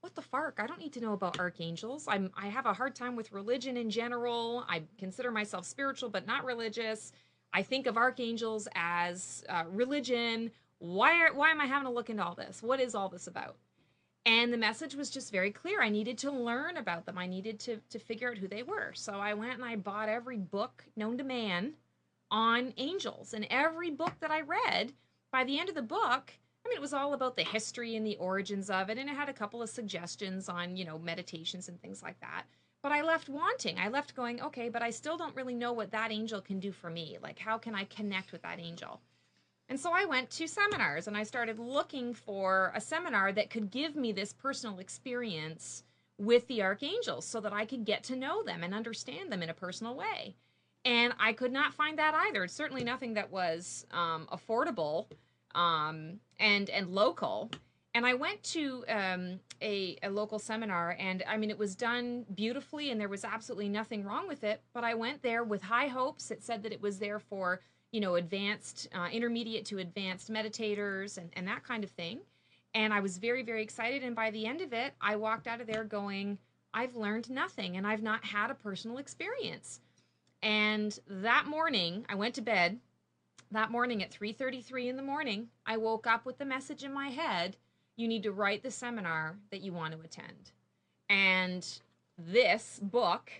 what 0.01 0.15
the 0.15 0.23
fark? 0.23 0.59
I 0.59 0.67
don't 0.67 0.81
need 0.81 0.95
to 0.95 1.03
know 1.03 1.13
about 1.13 1.39
archangels. 1.39 2.07
I'm 2.09 2.31
I 2.35 2.47
have 2.47 2.65
a 2.65 2.73
hard 2.73 2.95
time 2.95 3.15
with 3.15 3.31
religion 3.31 3.77
in 3.77 3.91
general. 3.91 4.65
I 4.67 4.85
consider 4.97 5.31
myself 5.31 5.67
spiritual 5.67 6.09
but 6.09 6.27
not 6.27 6.47
religious. 6.47 7.13
I 7.53 7.63
think 7.63 7.87
of 7.87 7.99
archangels 7.99 8.69
as 8.75 9.45
uh, 9.51 9.65
religion. 9.71 10.51
Why 10.79 11.27
are, 11.27 11.35
why 11.35 11.51
am 11.51 11.61
I 11.61 11.67
having 11.67 11.87
to 11.87 11.93
look 11.93 12.09
into 12.09 12.25
all 12.25 12.35
this? 12.35 12.63
What 12.63 12.81
is 12.81 12.95
all 12.95 13.11
this 13.11 13.27
about? 13.27 13.57
And 14.25 14.51
the 14.51 14.57
message 14.57 14.95
was 14.95 15.11
just 15.11 15.31
very 15.31 15.51
clear. 15.51 15.83
I 15.83 15.91
needed 15.91 16.17
to 16.19 16.31
learn 16.31 16.79
about 16.79 17.05
them. 17.05 17.19
I 17.19 17.27
needed 17.27 17.61
to 17.61 17.81
to 17.91 17.99
figure 17.99 18.31
out 18.31 18.39
who 18.39 18.49
they 18.49 18.63
were. 18.63 18.93
So 18.95 19.13
I 19.13 19.35
went 19.35 19.55
and 19.55 19.65
I 19.65 19.77
bought 19.77 20.09
every 20.09 20.39
book 20.39 20.85
known 20.97 21.19
to 21.19 21.25
man 21.25 21.75
on 22.31 22.75
angels. 22.77 23.35
And 23.35 23.47
every 23.51 23.91
book 23.91 24.15
that 24.21 24.31
I 24.31 24.41
read, 24.41 24.93
by 25.33 25.45
the 25.45 25.59
end 25.59 25.69
of 25.69 25.75
the 25.75 25.83
book, 25.83 26.33
I 26.65 26.69
mean, 26.69 26.77
it 26.77 26.83
was 26.83 26.93
all 26.93 27.15
about 27.15 27.37
the 27.37 27.45
history 27.45 27.97
and 27.97 28.07
the 28.07 28.17
origins 28.17 28.69
of 28.69 28.91
it, 28.91 28.99
and 28.99 29.09
it 29.09 29.17
had 29.17 29.29
a 29.29 29.35
couple 29.35 29.63
of 29.63 29.71
suggestions 29.71 30.49
on, 30.49 30.77
you 30.77 30.85
know, 30.85 30.99
meditations 30.99 31.69
and 31.69 31.81
things 31.81 32.03
like 32.03 32.21
that. 32.21 32.45
But 32.83 32.93
I 32.93 33.03
left 33.03 33.29
wanting. 33.29 33.79
I 33.79 33.89
left 33.89 34.15
going, 34.15 34.41
okay, 34.41 34.69
but 34.69 34.83
I 34.83 34.91
still 34.91 35.17
don't 35.17 35.35
really 35.35 35.55
know 35.55 35.73
what 35.73 35.91
that 35.93 36.13
angel 36.13 36.41
can 36.41 36.61
do 36.61 36.71
for 36.71 36.91
me. 36.91 37.19
Like, 37.23 37.39
how 37.39 37.59
can 37.59 37.75
I 37.75 37.85
connect 37.85 38.33
with 38.33 38.43
that 38.43 38.61
angel? 38.61 39.01
And 39.69 39.79
so 39.79 39.93
I 39.93 40.05
went 40.05 40.31
to 40.31 40.49
seminars 40.49 41.07
and 41.09 41.17
I 41.17 41.25
started 41.25 41.59
looking 41.59 42.15
for 42.15 42.73
a 42.75 42.81
seminar 42.81 43.33
that 43.33 43.51
could 43.51 43.71
give 43.71 43.97
me 43.97 44.13
this 44.13 44.33
personal 44.33 44.79
experience 44.79 45.83
with 46.19 46.47
the 46.49 46.63
archangels 46.63 47.27
so 47.27 47.41
that 47.41 47.53
I 47.53 47.65
could 47.65 47.85
get 47.85 48.03
to 48.05 48.17
know 48.17 48.43
them 48.43 48.63
and 48.63 48.75
understand 48.75 49.31
them 49.31 49.43
in 49.43 49.51
a 49.51 49.55
personal 49.55 49.95
way. 49.95 50.37
And 50.85 51.13
I 51.19 51.33
could 51.33 51.53
not 51.53 51.75
find 51.75 51.99
that 51.99 52.15
either. 52.15 52.45
It's 52.45 52.55
certainly 52.55 52.85
nothing 52.85 53.15
that 53.15 53.31
was 53.31 53.87
um, 53.91 54.29
affordable 54.33 55.07
um, 55.55 56.21
and 56.39 56.71
and 56.71 56.89
local. 56.89 57.51
And 57.95 58.07
I 58.07 58.15
went 58.15 58.43
to 58.45 58.85
um, 58.89 59.41
a, 59.61 59.97
a 60.03 60.11
local 60.11 60.39
seminar, 60.39 60.95
and 61.01 61.25
I 61.27 61.37
mean, 61.37 61.51
it 61.51 61.59
was 61.59 61.75
done 61.75 62.27
beautifully, 62.35 62.91
and 62.91 63.01
there 63.01 63.09
was 63.09 63.25
absolutely 63.25 63.69
nothing 63.69 64.05
wrong 64.05 64.29
with 64.29 64.45
it. 64.45 64.61
But 64.73 64.85
I 64.85 64.95
went 64.95 65.23
there 65.23 65.43
with 65.43 65.63
high 65.63 65.89
hopes. 65.89 66.31
It 66.31 66.45
said 66.45 66.63
that 66.63 66.73
it 66.73 66.81
was 66.81 66.99
there 66.99 67.19
for 67.19 67.61
you 67.91 68.01
know 68.01 68.15
advanced, 68.15 68.89
uh, 68.95 69.09
intermediate 69.11 69.65
to 69.67 69.79
advanced 69.79 70.31
meditators, 70.31 71.19
and, 71.19 71.31
and 71.35 71.49
that 71.49 71.65
kind 71.65 71.83
of 71.83 71.91
thing. 71.91 72.21
And 72.75 72.93
I 72.93 73.01
was 73.01 73.19
very 73.19 73.43
very 73.43 73.63
excited. 73.63 74.05
And 74.05 74.15
by 74.15 74.31
the 74.31 74.47
end 74.47 74.61
of 74.61 74.73
it, 74.73 74.95
I 75.01 75.17
walked 75.17 75.47
out 75.47 75.61
of 75.61 75.67
there 75.67 75.85
going, 75.85 76.39
I've 76.73 76.95
learned 76.95 77.31
nothing, 77.31 77.77
and 77.77 77.87
I've 77.87 78.03
not 78.03 78.25
had 78.25 78.51
a 78.51 78.55
personal 78.55 78.99
experience. 78.99 79.81
And 80.43 80.99
that 81.09 81.47
morning, 81.47 82.07
I 82.09 82.15
went 82.15 82.35
to 82.37 82.43
bed. 82.43 82.79
That 83.51 83.71
morning 83.71 84.03
at 84.03 84.11
3:33 84.11 84.89
in 84.89 84.97
the 84.97 85.03
morning, 85.03 85.49
I 85.67 85.77
woke 85.77 86.07
up 86.07 86.27
with 86.27 86.39
the 86.39 86.45
message 86.45 86.85
in 86.85 86.93
my 86.93 87.09
head, 87.09 87.57
you 87.97 88.07
need 88.07 88.23
to 88.25 88.33
write 88.33 88.63
the 88.63 88.71
seminar 88.71 89.39
that 89.51 89.63
you 89.63 89.73
want 89.73 89.95
to 89.95 90.01
attend. 90.01 90.53
And 91.09 91.67
this 92.17 92.79
book 92.83 93.33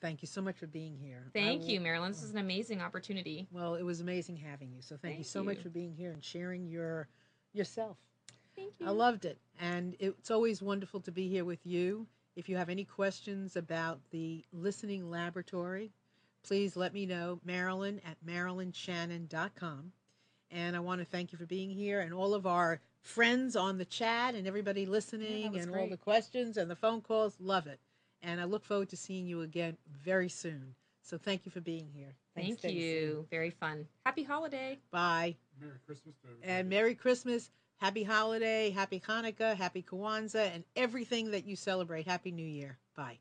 Thank 0.00 0.22
you 0.22 0.28
so 0.28 0.40
much 0.40 0.56
for 0.56 0.66
being 0.66 0.96
here. 0.96 1.30
Thank 1.32 1.62
will- 1.62 1.70
you, 1.70 1.80
Marilyn. 1.80 2.12
This 2.12 2.22
is 2.22 2.30
an 2.30 2.38
amazing 2.38 2.80
opportunity. 2.80 3.48
Well, 3.50 3.74
it 3.74 3.82
was 3.82 4.00
amazing 4.00 4.36
having 4.36 4.72
you. 4.72 4.80
So 4.80 4.96
thank, 4.96 5.18
you 5.18 5.24
Thank 5.24 5.32
so 5.32 5.42
much 5.42 5.58
for 5.58 5.70
being 5.70 5.94
here 5.94 6.12
and 6.12 6.22
sharing 6.22 6.66
your 6.66 7.08
yourself. 7.52 7.96
Thank 8.54 8.74
you. 8.78 8.86
I 8.86 8.90
loved 8.90 9.24
it. 9.24 9.38
And 9.60 9.96
it's 9.98 10.30
always 10.30 10.62
wonderful 10.62 11.00
to 11.00 11.12
be 11.12 11.28
here 11.28 11.44
with 11.44 11.64
you. 11.64 12.06
If 12.36 12.48
you 12.48 12.56
have 12.56 12.68
any 12.68 12.84
questions 12.84 13.56
about 13.56 14.00
the 14.10 14.44
listening 14.52 15.10
laboratory, 15.10 15.92
please 16.42 16.76
let 16.76 16.94
me 16.94 17.06
know. 17.06 17.40
Marilyn 17.44 18.00
at 18.04 18.16
marilynshannon.com. 18.24 19.92
And 20.50 20.76
I 20.76 20.80
want 20.80 21.00
to 21.00 21.04
thank 21.04 21.32
you 21.32 21.38
for 21.38 21.46
being 21.46 21.70
here 21.70 22.00
and 22.00 22.14
all 22.14 22.34
of 22.34 22.46
our 22.46 22.80
friends 23.02 23.56
on 23.56 23.78
the 23.78 23.84
chat 23.84 24.34
and 24.34 24.46
everybody 24.46 24.86
listening 24.86 25.52
was 25.52 25.64
and 25.64 25.74
all 25.74 25.88
the 25.88 25.96
questions 25.96 26.56
and 26.56 26.70
the 26.70 26.76
phone 26.76 27.00
calls. 27.00 27.36
Love 27.40 27.66
it. 27.66 27.80
And 28.22 28.40
I 28.40 28.44
look 28.44 28.64
forward 28.64 28.88
to 28.90 28.96
seeing 28.96 29.26
you 29.26 29.42
again 29.42 29.76
very 30.02 30.28
soon. 30.28 30.74
So 31.02 31.16
thank 31.16 31.46
you 31.46 31.52
for 31.52 31.60
being 31.60 31.88
here. 31.94 32.14
Thanks, 32.34 32.48
Thank 32.48 32.58
Stacey. 32.58 32.76
you. 32.76 33.26
Very 33.30 33.50
fun. 33.50 33.86
Happy 34.04 34.22
holiday. 34.22 34.78
Bye. 34.90 35.36
Merry 35.60 35.72
Christmas 35.86 36.14
to 36.16 36.28
everybody. 36.28 36.52
And 36.52 36.68
Merry 36.68 36.94
Christmas, 36.94 37.50
Happy 37.78 38.02
Holiday, 38.02 38.70
Happy 38.70 39.00
Hanukkah, 39.00 39.56
Happy 39.56 39.82
Kwanzaa, 39.82 40.54
and 40.54 40.64
everything 40.76 41.30
that 41.30 41.46
you 41.46 41.56
celebrate. 41.56 42.06
Happy 42.06 42.30
New 42.32 42.46
Year. 42.46 42.76
Bye. 42.96 43.18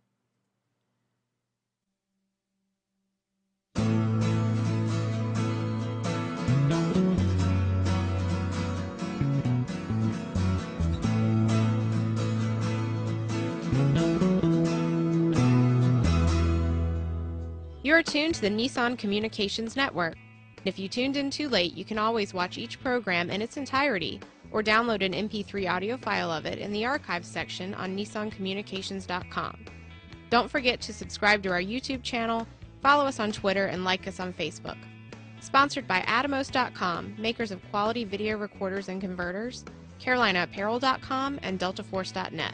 You're 17.88 18.04
tuned 18.04 18.36
to 18.36 18.42
the 18.42 18.50
Nissan 18.50 18.98
Communications 18.98 19.78
Network. 19.78 20.18
If 20.66 20.78
you 20.78 20.90
tuned 20.90 21.16
in 21.16 21.30
too 21.30 21.48
late, 21.48 21.74
you 21.74 21.86
can 21.86 21.98
always 21.98 22.34
watch 22.34 22.58
each 22.58 22.82
program 22.82 23.30
in 23.30 23.42
its 23.42 23.56
entirety 23.56 24.20
or 24.52 24.62
download 24.62 25.06
an 25.06 25.14
MP3 25.30 25.72
audio 25.72 25.96
file 25.96 26.30
of 26.30 26.46
it 26.46 26.60
in 26.60 26.74
the 26.74 26.84
archives 26.84 27.30
section 27.30 27.74
on 27.76 27.96
nissancommunications.com. 27.96 29.66
Don't 30.30 30.52
forget 30.52 30.82
to 30.82 30.92
subscribe 30.92 31.42
to 31.44 31.50
our 31.50 31.62
YouTube 31.62 32.04
channel, 32.04 32.46
follow 32.82 33.06
us 33.06 33.22
on 33.22 33.32
Twitter, 33.32 33.68
and 33.68 33.86
like 33.86 34.06
us 34.06 34.20
on 34.20 34.34
Facebook. 34.34 34.78
Sponsored 35.40 35.88
by 35.88 36.02
Atomos.com, 36.02 37.16
makers 37.18 37.52
of 37.52 37.62
quality 37.72 38.04
video 38.04 38.38
recorders 38.38 38.90
and 38.90 39.00
converters, 39.00 39.64
CarolinaApparel.com, 40.02 41.40
and 41.42 41.58
DeltaForce.net. 41.58 42.54